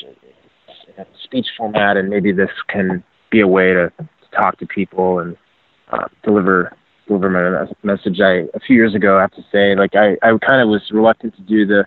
in 0.87 1.03
a 1.03 1.05
speech 1.21 1.47
format, 1.57 1.97
and 1.97 2.09
maybe 2.09 2.31
this 2.31 2.51
can 2.69 3.03
be 3.29 3.41
a 3.41 3.47
way 3.47 3.73
to, 3.73 3.91
to 3.99 4.07
talk 4.33 4.57
to 4.59 4.65
people 4.65 5.19
and 5.19 5.35
uh, 5.91 6.07
deliver 6.23 6.73
deliver 7.07 7.29
my 7.29 7.67
message. 7.83 8.19
I 8.21 8.45
a 8.53 8.59
few 8.59 8.75
years 8.75 8.95
ago, 8.95 9.17
I 9.17 9.21
have 9.21 9.33
to 9.33 9.45
say, 9.51 9.75
like 9.75 9.95
I 9.95 10.17
I 10.21 10.37
kind 10.37 10.61
of 10.61 10.69
was 10.69 10.81
reluctant 10.91 11.35
to 11.35 11.41
do 11.41 11.65
the 11.65 11.85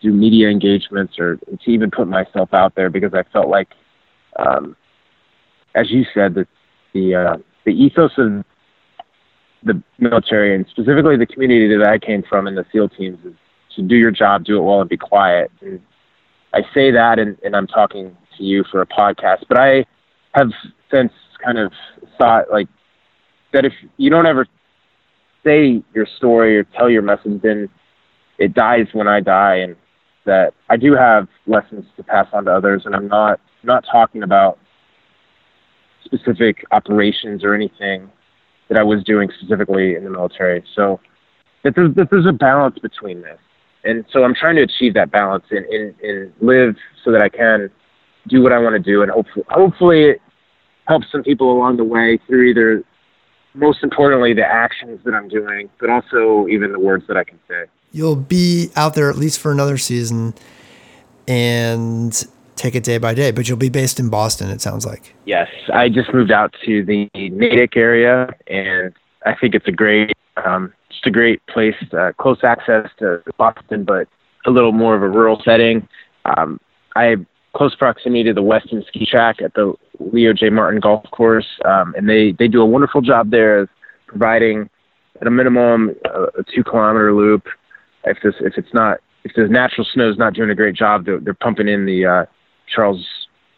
do 0.00 0.12
media 0.12 0.48
engagements 0.48 1.18
or 1.18 1.36
to 1.36 1.70
even 1.70 1.90
put 1.90 2.06
myself 2.08 2.54
out 2.54 2.74
there 2.74 2.88
because 2.88 3.14
I 3.14 3.24
felt 3.32 3.48
like, 3.48 3.68
um, 4.38 4.76
as 5.74 5.90
you 5.90 6.04
said, 6.14 6.34
that 6.34 6.48
the 6.92 7.14
uh, 7.14 7.36
the 7.64 7.72
ethos 7.72 8.12
of 8.18 8.44
the 9.64 9.82
military 9.98 10.54
and 10.54 10.66
specifically 10.70 11.16
the 11.16 11.26
community 11.26 11.76
that 11.76 11.86
I 11.86 11.98
came 11.98 12.22
from 12.22 12.46
in 12.46 12.54
the 12.54 12.64
SEAL 12.72 12.90
teams 12.90 13.18
is 13.24 13.34
to 13.74 13.82
do 13.82 13.96
your 13.96 14.12
job, 14.12 14.44
do 14.44 14.58
it 14.58 14.62
well, 14.62 14.80
and 14.80 14.88
be 14.88 14.96
quiet. 14.96 15.50
And 15.60 15.80
I 16.54 16.62
say 16.72 16.90
that, 16.92 17.18
and, 17.18 17.36
and 17.44 17.56
I'm 17.56 17.66
talking 17.66 18.16
to 18.36 18.44
you 18.44 18.64
for 18.70 18.80
a 18.80 18.86
podcast, 18.86 19.44
but 19.48 19.58
I 19.58 19.84
have 20.34 20.50
since 20.92 21.12
kind 21.44 21.58
of 21.58 21.72
thought 22.18 22.50
like 22.50 22.68
that 23.52 23.64
if 23.64 23.72
you 23.96 24.10
don't 24.10 24.26
ever 24.26 24.46
say 25.44 25.82
your 25.94 26.06
story 26.16 26.58
or 26.58 26.64
tell 26.64 26.90
your 26.90 27.02
message, 27.02 27.40
then 27.42 27.68
it 28.38 28.54
dies 28.54 28.86
when 28.92 29.08
I 29.08 29.20
die, 29.20 29.56
and 29.56 29.76
that 30.24 30.54
I 30.68 30.76
do 30.76 30.94
have 30.94 31.28
lessons 31.46 31.86
to 31.96 32.02
pass 32.02 32.26
on 32.32 32.44
to 32.44 32.52
others, 32.52 32.82
and 32.84 32.94
I'm 32.94 33.08
not 33.08 33.40
not 33.62 33.84
talking 33.90 34.22
about 34.22 34.58
specific 36.04 36.64
operations 36.70 37.42
or 37.42 37.54
anything 37.54 38.10
that 38.68 38.78
I 38.78 38.82
was 38.82 39.02
doing 39.04 39.30
specifically 39.38 39.96
in 39.96 40.04
the 40.04 40.10
military. 40.10 40.62
So 40.74 41.00
that 41.64 41.74
there's, 41.74 41.94
that 41.96 42.08
there's 42.10 42.26
a 42.26 42.32
balance 42.32 42.78
between 42.78 43.22
this. 43.22 43.38
And 43.84 44.04
so 44.12 44.24
I'm 44.24 44.34
trying 44.34 44.56
to 44.56 44.62
achieve 44.62 44.94
that 44.94 45.10
balance 45.10 45.44
and, 45.50 45.64
and, 45.66 45.94
and 46.00 46.32
live 46.40 46.76
so 47.04 47.10
that 47.12 47.22
I 47.22 47.28
can 47.28 47.70
do 48.28 48.42
what 48.42 48.52
I 48.52 48.58
want 48.58 48.74
to 48.74 48.78
do, 48.78 49.02
and 49.02 49.10
hopefully, 49.10 49.44
hopefully, 49.48 50.04
it 50.10 50.22
helps 50.86 51.06
some 51.10 51.22
people 51.22 51.52
along 51.52 51.78
the 51.78 51.84
way 51.84 52.18
through 52.26 52.50
either, 52.50 52.84
most 53.54 53.82
importantly, 53.82 54.34
the 54.34 54.44
actions 54.44 55.00
that 55.04 55.14
I'm 55.14 55.28
doing, 55.28 55.68
but 55.78 55.90
also 55.90 56.46
even 56.48 56.72
the 56.72 56.78
words 56.78 57.06
that 57.08 57.16
I 57.16 57.24
can 57.24 57.38
say. 57.48 57.64
You'll 57.92 58.16
be 58.16 58.70
out 58.76 58.94
there 58.94 59.10
at 59.10 59.16
least 59.16 59.40
for 59.40 59.50
another 59.50 59.78
season, 59.78 60.34
and 61.26 62.26
take 62.56 62.74
it 62.74 62.84
day 62.84 62.98
by 62.98 63.14
day. 63.14 63.30
But 63.30 63.48
you'll 63.48 63.56
be 63.56 63.70
based 63.70 63.98
in 63.98 64.10
Boston, 64.10 64.50
it 64.50 64.60
sounds 64.60 64.84
like. 64.84 65.14
Yes, 65.24 65.48
I 65.72 65.88
just 65.88 66.12
moved 66.12 66.30
out 66.30 66.54
to 66.64 66.84
the 66.84 67.08
Natick 67.14 67.76
area, 67.76 68.34
and 68.46 68.92
I 69.24 69.34
think 69.34 69.54
it's 69.54 69.66
a 69.66 69.72
great, 69.72 70.12
um, 70.44 70.72
just 70.90 71.06
a 71.06 71.10
great 71.10 71.44
place, 71.46 71.76
uh, 71.92 72.12
close 72.18 72.44
access 72.44 72.90
to 72.98 73.22
Boston, 73.38 73.84
but 73.84 74.08
a 74.46 74.50
little 74.50 74.72
more 74.72 74.94
of 74.94 75.02
a 75.02 75.08
rural 75.08 75.40
setting. 75.44 75.88
Um, 76.24 76.60
I 76.96 77.16
close 77.58 77.74
proximity 77.74 78.22
to 78.22 78.32
the 78.32 78.42
Weston 78.42 78.84
Ski 78.86 79.04
Track 79.04 79.42
at 79.42 79.52
the 79.54 79.74
Leo 79.98 80.32
J. 80.32 80.48
Martin 80.48 80.78
Golf 80.80 81.04
Course, 81.10 81.46
um, 81.64 81.92
and 81.96 82.08
they 82.08 82.32
they 82.38 82.46
do 82.46 82.62
a 82.62 82.66
wonderful 82.66 83.00
job 83.00 83.32
there 83.32 83.58
of 83.58 83.68
providing, 84.06 84.70
at 85.20 85.26
a 85.26 85.30
minimum, 85.30 85.94
a, 86.04 86.22
a 86.38 86.44
two 86.54 86.62
kilometer 86.62 87.12
loop. 87.12 87.46
If 88.04 88.18
this 88.22 88.34
if 88.40 88.54
it's 88.56 88.72
not 88.72 89.00
if 89.24 89.32
the 89.34 89.48
natural 89.48 89.84
snow 89.92 90.08
is 90.08 90.16
not 90.16 90.34
doing 90.34 90.50
a 90.50 90.54
great 90.54 90.76
job, 90.76 91.04
they're, 91.04 91.18
they're 91.18 91.34
pumping 91.34 91.66
in 91.66 91.84
the 91.84 92.06
uh, 92.06 92.24
Charles 92.72 93.04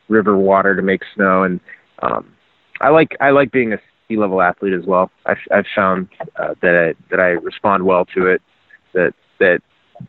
River 0.09 0.36
water 0.36 0.74
to 0.74 0.82
make 0.82 1.03
snow, 1.14 1.44
and 1.44 1.61
um, 2.03 2.32
I 2.80 2.88
like 2.88 3.14
I 3.20 3.30
like 3.30 3.53
being 3.53 3.74
a 3.74 3.78
ski 4.07 4.16
level 4.16 4.40
athlete 4.40 4.72
as 4.72 4.86
well. 4.86 5.11
I've, 5.26 5.36
I've 5.53 5.66
found 5.76 6.09
uh, 6.36 6.55
that 6.62 6.94
I, 6.96 7.05
that 7.11 7.20
I 7.20 7.28
respond 7.28 7.84
well 7.84 8.07
to 8.16 8.26
it. 8.26 8.40
That 8.94 9.12
that 9.40 9.61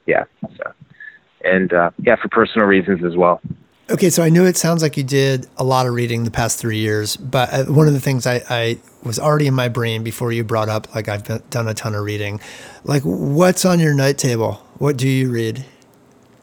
yeah. 0.07 0.23
So, 0.41 0.71
and 1.43 1.73
uh, 1.73 1.91
yeah, 1.99 2.15
for 2.21 2.29
personal 2.29 2.67
reasons 2.67 3.03
as 3.05 3.17
well. 3.17 3.41
Okay, 3.91 4.09
so 4.09 4.23
I 4.23 4.29
know 4.29 4.45
it 4.45 4.55
sounds 4.55 4.81
like 4.81 4.95
you 4.95 5.03
did 5.03 5.47
a 5.57 5.65
lot 5.65 5.85
of 5.85 5.93
reading 5.93 6.23
the 6.23 6.31
past 6.31 6.57
three 6.57 6.77
years, 6.77 7.17
but 7.17 7.53
uh, 7.53 7.65
one 7.65 7.87
of 7.87 7.93
the 7.93 7.99
things 7.99 8.25
I, 8.25 8.41
I 8.49 8.77
was 9.03 9.19
already 9.19 9.47
in 9.47 9.53
my 9.53 9.67
brain 9.67 10.01
before 10.01 10.31
you 10.31 10.45
brought 10.45 10.69
up, 10.69 10.95
like 10.95 11.09
I've 11.09 11.49
done 11.49 11.67
a 11.67 11.73
ton 11.73 11.93
of 11.93 12.05
reading. 12.05 12.39
Like, 12.85 13.03
what's 13.03 13.65
on 13.65 13.81
your 13.81 13.93
night 13.93 14.17
table? 14.17 14.65
What 14.77 14.95
do 14.95 15.09
you 15.09 15.29
read? 15.29 15.65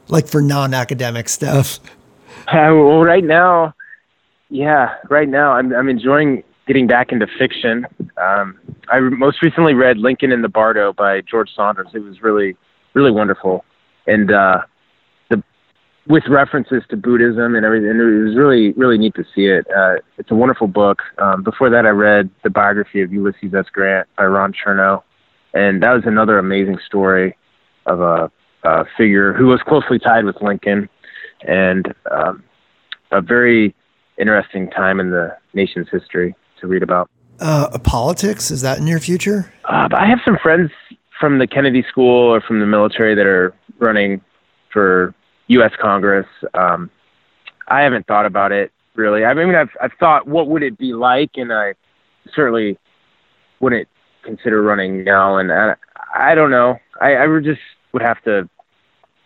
Like 0.09 0.28
for 0.28 0.42
non-academic 0.42 1.28
stuff. 1.28 1.80
Uh, 2.46 2.72
well, 2.72 3.01
right 3.01 3.24
now, 3.24 3.74
yeah, 4.49 4.94
right 5.11 5.28
now 5.28 5.53
I'm 5.53 5.74
I'm 5.74 5.90
enjoying 5.90 6.42
getting 6.66 6.86
back 6.86 7.12
into 7.12 7.26
fiction. 7.38 7.86
Um, 8.16 8.59
I 8.88 9.01
most 9.01 9.42
recently 9.42 9.74
read 9.74 9.99
Lincoln 9.99 10.32
in 10.32 10.40
the 10.40 10.49
Bardo 10.49 10.94
by 10.94 11.20
George 11.20 11.51
Saunders. 11.55 11.88
It 11.92 11.99
was 11.99 12.22
really 12.22 12.57
really 12.94 13.11
wonderful, 13.11 13.66
and 14.07 14.30
uh, 14.32 14.62
with 16.09 16.25
references 16.29 16.83
to 16.89 16.97
Buddhism 16.97 17.55
and 17.55 17.65
everything. 17.65 17.91
And 17.91 18.01
it 18.01 18.25
was 18.25 18.37
really 18.37 18.73
really 18.73 18.99
neat 18.99 19.15
to 19.15 19.25
see 19.35 19.47
it. 19.47 19.67
Uh, 19.75 19.97
it's 20.17 20.31
a 20.31 20.35
wonderful 20.35 20.67
book. 20.67 21.03
Um, 21.19 21.43
before 21.43 21.71
that, 21.71 21.87
I 21.87 21.91
read 21.91 22.31
the 22.43 22.51
biography 22.51 23.03
of 23.03 23.13
Ulysses 23.13 23.55
S. 23.55 23.67
Grant 23.73 24.09
by 24.17 24.25
Ron 24.25 24.53
Chernow, 24.53 25.03
and 25.55 25.83
that 25.83 25.93
was 25.93 26.03
another 26.07 26.39
amazing 26.39 26.79
story 26.87 27.37
of 27.87 28.01
a, 28.01 28.31
a 28.65 28.85
figure 28.97 29.33
who 29.33 29.47
was 29.47 29.61
closely 29.63 29.99
tied 29.99 30.25
with 30.25 30.41
Lincoln, 30.43 30.89
and 31.47 31.95
um, 32.11 32.43
a 33.11 33.21
very 33.21 33.75
interesting 34.19 34.69
time 34.71 35.01
in 35.01 35.11
the 35.11 35.37
nation's 35.55 35.89
history 35.91 36.35
to 36.61 36.67
read 36.67 36.83
about. 36.83 37.09
Uh, 37.41 37.79
politics 37.79 38.51
is 38.51 38.63
that 38.63 38.79
in 38.79 38.87
your 38.87 38.99
future? 38.99 39.53
Uh, 39.65 39.89
I 39.93 40.07
have 40.07 40.19
some 40.25 40.37
friends 40.43 40.73
from 41.21 41.39
the 41.39 41.47
Kennedy 41.47 41.85
School 41.89 42.35
or 42.35 42.41
from 42.41 42.61
the 42.61 42.67
military 42.67 43.15
that 43.15 43.27
are 43.27 43.55
running 43.79 44.21
for 44.73 45.15
U.S. 45.49 45.72
Congress. 45.80 46.26
Um, 46.55 46.90
I 47.66 47.82
haven't 47.82 48.07
thought 48.07 48.26
about 48.26 48.53
it 48.53 48.72
really. 48.94 49.24
I 49.24 49.34
mean, 49.34 49.55
I've 49.55 49.70
I've 49.80 49.92
thought 49.99 50.26
what 50.26 50.49
would 50.49 50.62
it 50.62 50.78
be 50.78 50.92
like, 50.92 51.30
and 51.36 51.53
I 51.53 51.74
certainly 52.34 52.78
wouldn't 53.61 53.88
consider 54.22 54.62
running 54.62 55.05
now. 55.05 55.38
And 55.38 55.51
I, 55.53 55.74
I 56.14 56.34
don't 56.34 56.51
know. 56.51 56.78
I, 57.01 57.14
I 57.14 57.26
would 57.26 57.44
just 57.44 57.61
would 57.92 58.03
have 58.03 58.22
to. 58.24 58.49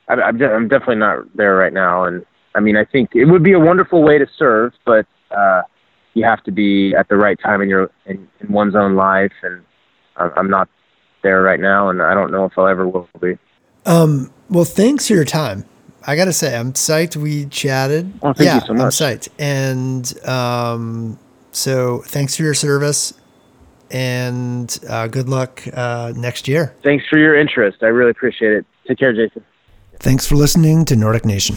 I, 0.09 0.15
I'm, 0.15 0.39
de- 0.39 0.51
I'm 0.51 0.69
definitely 0.69 0.97
not 0.97 1.37
there 1.37 1.57
right 1.57 1.73
now, 1.73 2.05
and 2.05 2.25
I 2.55 2.61
mean, 2.61 2.77
I 2.77 2.85
think 2.85 3.11
it 3.15 3.25
would 3.25 3.43
be 3.43 3.53
a 3.53 3.61
wonderful 3.61 4.03
way 4.03 4.19
to 4.19 4.27
serve, 4.37 4.73
but 4.85 5.07
uh, 5.31 5.63
you 6.15 6.25
have 6.25 6.43
to 6.45 6.53
be 6.53 6.95
at 6.95 7.09
the 7.09 7.17
right 7.17 7.39
time 7.43 7.63
in 7.63 7.69
your 7.69 7.91
in, 8.07 8.29
in 8.41 8.53
one's 8.53 8.77
own 8.77 8.95
life, 8.95 9.33
and 9.43 9.63
I'm 10.17 10.51
not 10.51 10.69
there 11.23 11.43
right 11.43 11.61
now, 11.61 11.89
and 11.89 12.03
I 12.03 12.15
don't 12.15 12.31
know 12.31 12.45
if 12.45 12.53
I'll 12.59 12.69
ever 12.69 12.87
will 12.87 13.09
be. 13.21 13.39
Um, 13.87 14.33
well, 14.49 14.65
thanks 14.65 15.09
for 15.09 15.15
your 15.15 15.25
time. 15.25 15.65
I 16.07 16.17
gotta 16.17 16.33
say, 16.33 16.57
I'm 16.57 16.73
psyched 16.73 17.17
we 17.17 17.47
chatted. 17.47 18.13
Oh, 18.23 18.33
thank 18.33 18.47
yeah, 18.47 18.55
you 18.57 18.61
so 18.67 18.75
much. 18.75 18.83
I'm 18.83 18.89
psyched, 18.91 19.29
and 19.39 20.29
um, 20.29 21.19
so 21.53 22.03
thanks 22.07 22.37
for 22.37 22.43
your 22.43 22.55
service, 22.55 23.15
and 23.91 24.79
uh, 24.89 25.07
good 25.07 25.29
luck 25.29 25.63
uh, 25.73 26.13
next 26.17 26.49
year. 26.49 26.75
Thanks 26.83 27.07
for 27.09 27.19
your 27.19 27.39
interest. 27.39 27.83
I 27.83 27.87
really 27.87 28.11
appreciate 28.11 28.53
it. 28.53 28.67
Take 28.89 28.99
care, 28.99 29.13
Jason. 29.13 29.45
Thanks 30.01 30.27
for 30.27 30.35
listening 30.35 30.85
to 30.87 30.97
Nordic 30.97 31.25
Nation. 31.25 31.57